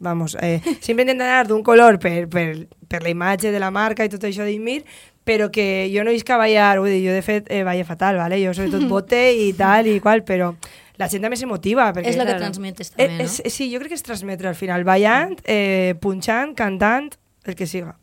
[0.00, 4.04] Vamos, eh, sempre intento anar d'un color per, per, per la imatge de la marca
[4.06, 4.84] i tot això d'Imir,
[5.26, 8.14] però que jo no isc a ballar, vull dir, jo de fet eh, ballo fatal,
[8.16, 8.38] ¿vale?
[8.38, 10.52] jo sobretot bote i tal i qual, però
[11.02, 11.88] la gent també s'emotiva.
[12.04, 13.26] És el que transmetes també, Eh, no?
[13.26, 17.10] és, sí, jo crec que és transmetre al final, ballant, eh, punxant, cantant,
[17.50, 17.96] el que siga.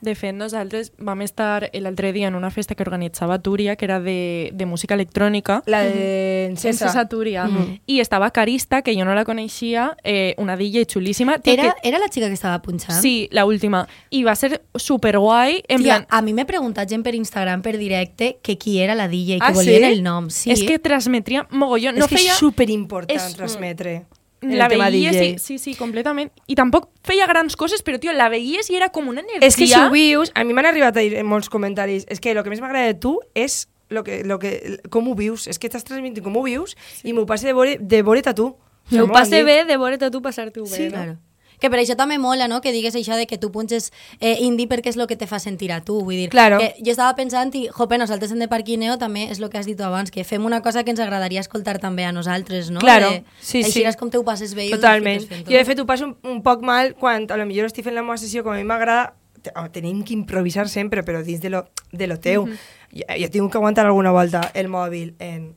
[0.00, 3.98] De fet, nosaltres vam estar l'altre dia en una festa que organitzava Túria, que era
[4.00, 5.62] de, de música electrònica.
[5.66, 6.86] La de En Encesa.
[6.88, 7.44] Cesa Túria.
[7.46, 7.80] Mhm.
[7.86, 11.38] I estava Carista, que jo no la coneixia, eh, una DJ xulíssima.
[11.40, 13.02] Tio, Era, que, era la xica que estava punxant?
[13.02, 13.86] Sí, la última.
[14.10, 15.62] I va ser superguai.
[15.68, 18.94] En Tia, plan, a mi m'he preguntat gent per Instagram, per directe, que qui era
[18.94, 19.92] la DJ, que Ah, volien sí?
[19.92, 20.28] el nom.
[20.30, 20.50] Sí.
[20.50, 21.94] és que transmetria mogollon.
[21.96, 22.32] és No que feia...
[22.32, 24.06] és superimportant és- transmetre.
[24.40, 25.30] La el tema veies DJ.
[25.34, 26.30] i, sí, sí, completament.
[26.46, 29.46] I tampoc feia grans coses, però, tio, la veies i era com una energia.
[29.46, 32.20] És que si ho vius, a mi m'han arribat a dir en molts comentaris, és
[32.20, 35.48] que el que més m'agrada de tu és lo que, lo que, com ho vius,
[35.48, 38.34] és que estàs transmitint com ho vius i m'ho passe de veure, de veure't a
[38.34, 38.54] tu.
[38.88, 40.96] Que ho passe bé de veure't a tu passar-t'ho bé, Sí, no?
[40.96, 41.16] Claro.
[41.58, 43.90] Que per això també mola, no?, que digues això de que tu punxes
[44.20, 46.28] eh, indie perquè és el que te fa sentir a tu, vull dir.
[46.30, 46.58] Claro.
[46.62, 49.66] Que jo estava pensant i, jope, nosaltres en de Parquineo també és el que has
[49.66, 52.80] dit abans, que fem una cosa que ens agradaria escoltar també a nosaltres, no?
[52.80, 53.86] Claro, de, sí, així sí.
[53.86, 55.24] és com te ho passes bé Totalment.
[55.46, 57.96] Jo, de fet, ho passo un, un poc mal quan a lo millor estic fent
[57.96, 59.14] la meva sessió com a mi m'agrada
[59.54, 62.46] home, tenim que improvisar sempre, però dins de lo, de lo teu.
[62.46, 62.58] Mhm.
[62.92, 65.54] jo, jo tinc que aguantar alguna volta el mòbil en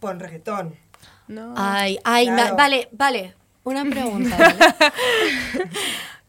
[0.00, 0.74] pon reggaeton.
[1.28, 1.54] No.
[1.56, 2.56] Ay, ay, Claro.
[2.56, 3.34] vale, vale.
[3.66, 4.36] Una pregunta.
[4.38, 4.56] ¿vale?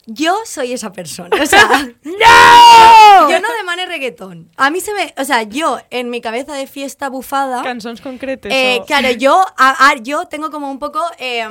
[0.09, 1.35] Yo soy esa persona.
[1.41, 1.67] O sea,
[2.03, 3.29] ¡No!
[3.29, 4.49] Yo no demane reggaetón.
[4.55, 5.13] A mí se me.
[5.17, 7.61] O sea, yo en mi cabeza de fiesta bufada.
[7.61, 8.51] Cançons concretes.
[8.53, 8.85] eh, o...
[8.85, 11.45] claro, yo, a- a- yo tengo como un poco eh,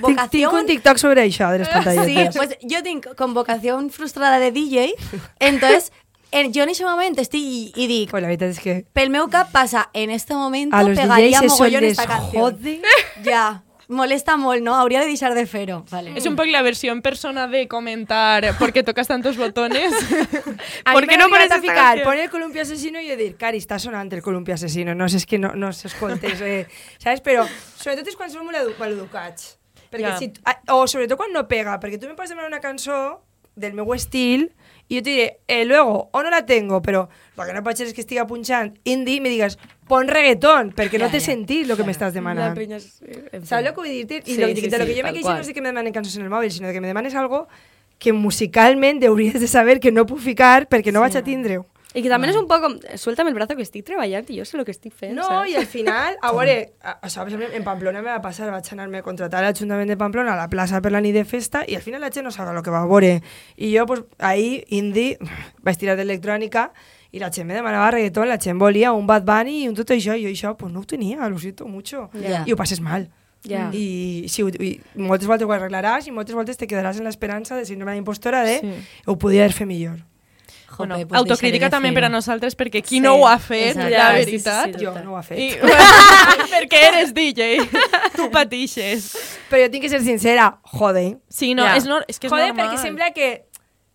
[0.00, 0.50] vocación.
[0.50, 2.36] tinc un TikTok sobre això de les Sí, pantalletes.
[2.36, 4.94] pues yo tengo con vocación frustrada de DJ.
[5.40, 5.90] Entonces,
[6.30, 9.08] en, yo en ese momento estoy y, y digo, Pues la veritat és que pel
[9.08, 12.42] meu cap pasa en este momento a los pegaría DJs eso mogollón les esta canción.
[12.42, 12.82] jode.
[13.24, 14.74] Ya, molesta molt, ¿no?
[14.76, 15.84] Habría de deixar de fer-ho.
[15.90, 16.12] Vale.
[16.16, 19.92] Es un poco la versión persona de comentar por qué tocas tantos botones.
[20.84, 22.04] A ¿Por mi qué m'ha no pones a esta ficar, canción?
[22.04, 25.16] pon el columpio asesino i jo dir, Cari, està sonant el columpio asesino, no sé,
[25.22, 26.66] és que no, no s'escoltes, eh,
[26.98, 27.20] saps?
[27.24, 27.44] Però
[27.76, 29.58] sobretot és quan som molt edu maleducats.
[29.90, 30.16] Perquè Ja.
[30.18, 30.32] si,
[30.74, 33.22] o sobretot quan no pega, perquè tu me pots demanar una cançó
[33.54, 34.50] del meu estil
[34.96, 37.86] jo te diré, eh, luego, o no la tengo, però el que no pot ser
[37.88, 41.20] és que estiga punxant indie i me digues, pon reggaeton, perquè no ja.
[41.20, 42.56] sentit el que m'estàs La demanant.
[42.58, 42.80] en
[43.42, 43.46] fi.
[43.46, 44.22] ¿Sabes lo que vull dir-te?
[44.24, 45.68] I Sí, lo, sí, de lo sí, que jo me queixo no és que me
[45.68, 47.48] demanen cançons en el mòbil, sinó que me demanes algo
[47.98, 51.66] que musicalment hauries de saber que no puc ficar perquè no vaig a tindre-ho.
[51.94, 54.44] I que també és un poc com, suéltame el brazo que estic treballant i jo
[54.44, 55.50] sé el que estic fent, No, saps?
[55.50, 58.98] i al final, a veure, a- o sigui, en Pamplona me va passar, vaig anar-me
[58.98, 61.76] a contratar a l'Ajuntament de Pamplona a la plaça per la nit de festa i
[61.78, 63.22] al final la gent no sabe el que va a veure.
[63.56, 65.18] I jo, pues, ahí, indie,
[65.62, 66.72] vaig tirar d'electrònica
[67.14, 69.90] i la gent me demanava reggaeton, la gent volia un Bad Bunny i un tot
[69.94, 72.08] això, i jo això, pues no ho tenia, lo siento mucho.
[72.18, 72.42] Ja.
[72.44, 73.06] I ho passes mal.
[73.46, 73.68] Ja.
[73.76, 77.66] I, sí, i moltes voltes ho arreglaràs i moltes voltes te quedaràs en l'esperança de
[77.68, 78.72] síndrome d'impostora de Sí.
[79.06, 80.00] ho podia haver fet millor.
[80.78, 83.90] Bueno, autocrítica també per a nosaltres perquè qui Sí, no ho ha fet, exacte.
[83.90, 84.78] la Ja, sí, sí, veritat.
[84.78, 85.38] sí, Jo no ho he fet.
[85.38, 85.50] I,
[86.54, 87.58] perquè eres DJ,
[88.16, 89.10] tu patixes.
[89.50, 91.18] Però jo tinc que ser sincera, jode.
[91.28, 91.76] Sí, no, Ja.
[91.76, 92.66] és, no, és que és Joder, normal.
[92.74, 93.46] perquè sembla que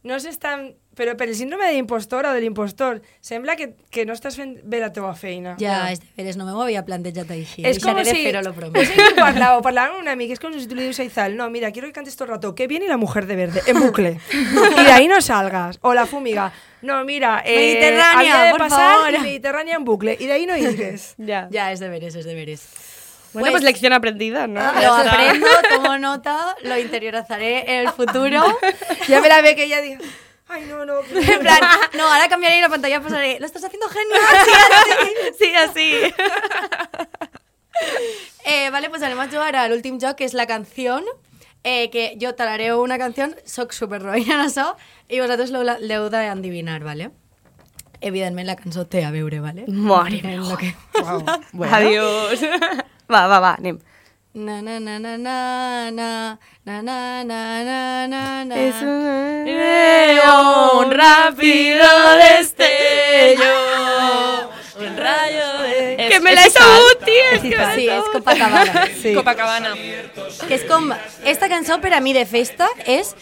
[0.03, 0.75] no s'estan...
[0.99, 4.57] Però per el síndrome de l'impostor o de l'impostor, sembla que, que no estàs fent
[4.67, 5.53] bé la teva feina.
[5.61, 7.63] Ja, és de veres, no m'ho havia plantejat així.
[7.63, 8.11] És com si...
[8.25, 8.97] fer-ho, lo és prometo.
[8.99, 11.37] que parlava, o parlava amb un amic, és com si tú le dices a Izal,
[11.39, 13.79] no, mira, quiero que cantes todo el rato, que viene la mujer de verde, en
[13.79, 14.19] bucle.
[14.33, 15.79] y de ahí no salgas.
[15.81, 19.13] O la fumiga, no, mira, eh, Mediterránea, había de por pasar favor.
[19.13, 20.17] y Mediterránea en bucle.
[20.19, 21.15] Y de ahí no ires.
[21.17, 21.47] Ja.
[21.51, 22.67] Ja, és de veres, és de veres.
[23.31, 24.59] Bueno, pues, lección aprendida, ¿no?
[24.59, 25.11] Lo Ya está.
[25.13, 28.43] aprendo, tomo nota, lo interiorizaré en el futuro.
[29.07, 29.99] ya me la ve que ella diga,
[30.49, 30.99] ay, no, no.
[31.09, 31.59] En plan,
[31.97, 33.39] no, ahora cambiaré la pantalla, pasaré.
[33.39, 34.21] Lo estás haciendo genial,
[35.37, 35.93] sí, así.
[35.95, 36.13] Sí, así.
[38.45, 40.97] Eh, vale, pues anem a jugar a l'últim joc, que és la canció,
[41.63, 44.65] eh, que jo talareu una canció, soc super roïna en això,
[45.07, 47.11] i vosaltres l'heu d'endivinar, vale?
[48.01, 49.63] Evidentment la cançó té a veure, vale?
[49.67, 50.73] Mare En lo que...
[50.97, 51.23] Wow.
[51.53, 51.75] Bueno.
[51.77, 52.43] Adiós.
[53.11, 53.79] va, va, va, anem.
[54.31, 59.47] Na na na na na na na na na na na na Es un...
[60.79, 61.87] un rápido
[62.21, 63.55] destello,
[64.77, 66.07] un rayo de...
[66.11, 67.25] Que me la sabut, tío.
[67.33, 68.87] Es que Sí, és Copacabana.
[69.01, 69.15] Sí.
[69.15, 69.73] Copacabana.
[70.47, 70.93] Que és com...
[71.25, 73.15] Esta cançó per a mi de festa és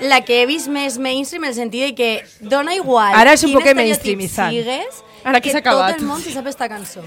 [0.00, 3.44] la que he vist més mainstream en el sentit de que dona igual Ara és
[3.44, 4.48] un mainstreamizant.
[4.56, 5.98] sigues, Ara que s'ha tot acabat.
[6.00, 7.04] el món se sap esta cançó.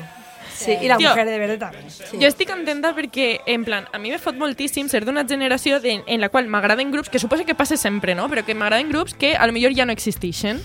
[0.61, 1.09] Sí, y la Tío.
[1.09, 1.85] mujer de verde también.
[2.13, 6.03] Jo estic contenta perquè, en plan, a mi me fot moltíssim ser d'una generació de,
[6.05, 8.29] en la qual m'agraden grups, que suposo que passa sempre, no?
[8.29, 10.61] Però que m'agraden grups que a lo millor ja no existeixen.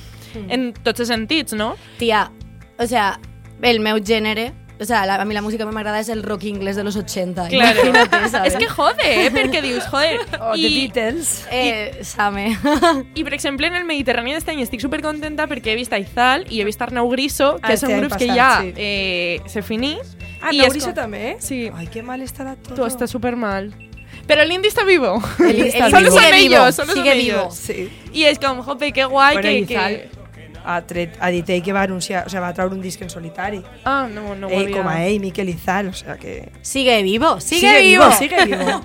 [0.52, 1.76] En tots els sentits, no?
[1.96, 2.26] Tia,
[2.78, 3.18] o sea,
[3.62, 6.44] el meu gènere, o sea, la, a mi la música que m'agrada és el rock
[6.44, 7.48] inglès de los 80.
[7.48, 7.80] Claro.
[8.30, 8.52] ¿sabes?
[8.52, 9.30] És que jode, eh?
[9.32, 10.18] Perquè dius, joder...
[10.40, 11.46] O The Beatles.
[11.50, 12.58] Eh, Same.
[13.14, 16.44] I, per exemple, en el Mediterrani d'este any estic supercontenta perquè he vist a Izal
[16.50, 18.72] i he vist Arnau Griso, que Ah, són grups que ja sí.
[18.76, 19.96] eh, se finí.
[20.42, 21.40] Ah, és Griso com- también.
[21.40, 21.70] Sí.
[21.74, 22.74] Ay, qué mal estará todo.
[22.74, 23.72] Todo está súper mal.
[24.26, 25.22] Pero el indie está vivo.
[25.38, 26.20] El indie está Solo vivo.
[26.20, 27.36] son ellos, solo son sigue ellos.
[27.38, 27.50] vivo.
[27.50, 27.88] Sí.
[28.12, 29.66] I és com, jope, que guai Bueno, que...
[29.66, 30.08] Que...
[30.66, 33.10] ha, tret, ha dit ell que va anunciar, o sea, va traure un disc en
[33.10, 33.62] solitari.
[33.84, 34.76] Ah, no, no ho ell, havia...
[34.80, 36.50] com a ell, Miquel Izal, o sea que...
[36.62, 38.04] Sigue vivo, sigue, Sigue vivo.
[38.04, 38.80] vivo, sigue vivo.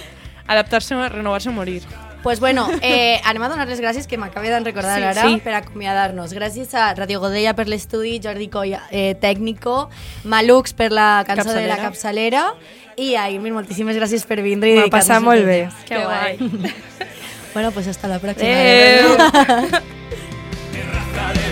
[0.46, 1.82] Adaptar-se, renovar-se o morir.
[2.22, 5.36] Pues bueno, eh, anem a donar les gràcies que m'acabe de recordar Sí, ara sí.
[5.44, 6.32] per acomiadar-nos.
[6.34, 9.90] Gràcies a Radio Godella per l'estudi, Jordi Colla, eh, tècnico,
[10.24, 12.48] Malux per la cançó de la capçalera
[12.96, 15.60] i a Irmin, moltíssimes gràcies per vindre i M'ha dedicar-nos passat el molt bé.
[15.86, 16.38] Que guai.
[17.56, 18.50] Bueno, pues hasta la próxima.
[18.50, 19.96] Adeu.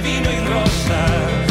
[0.05, 1.44] vino y rosa.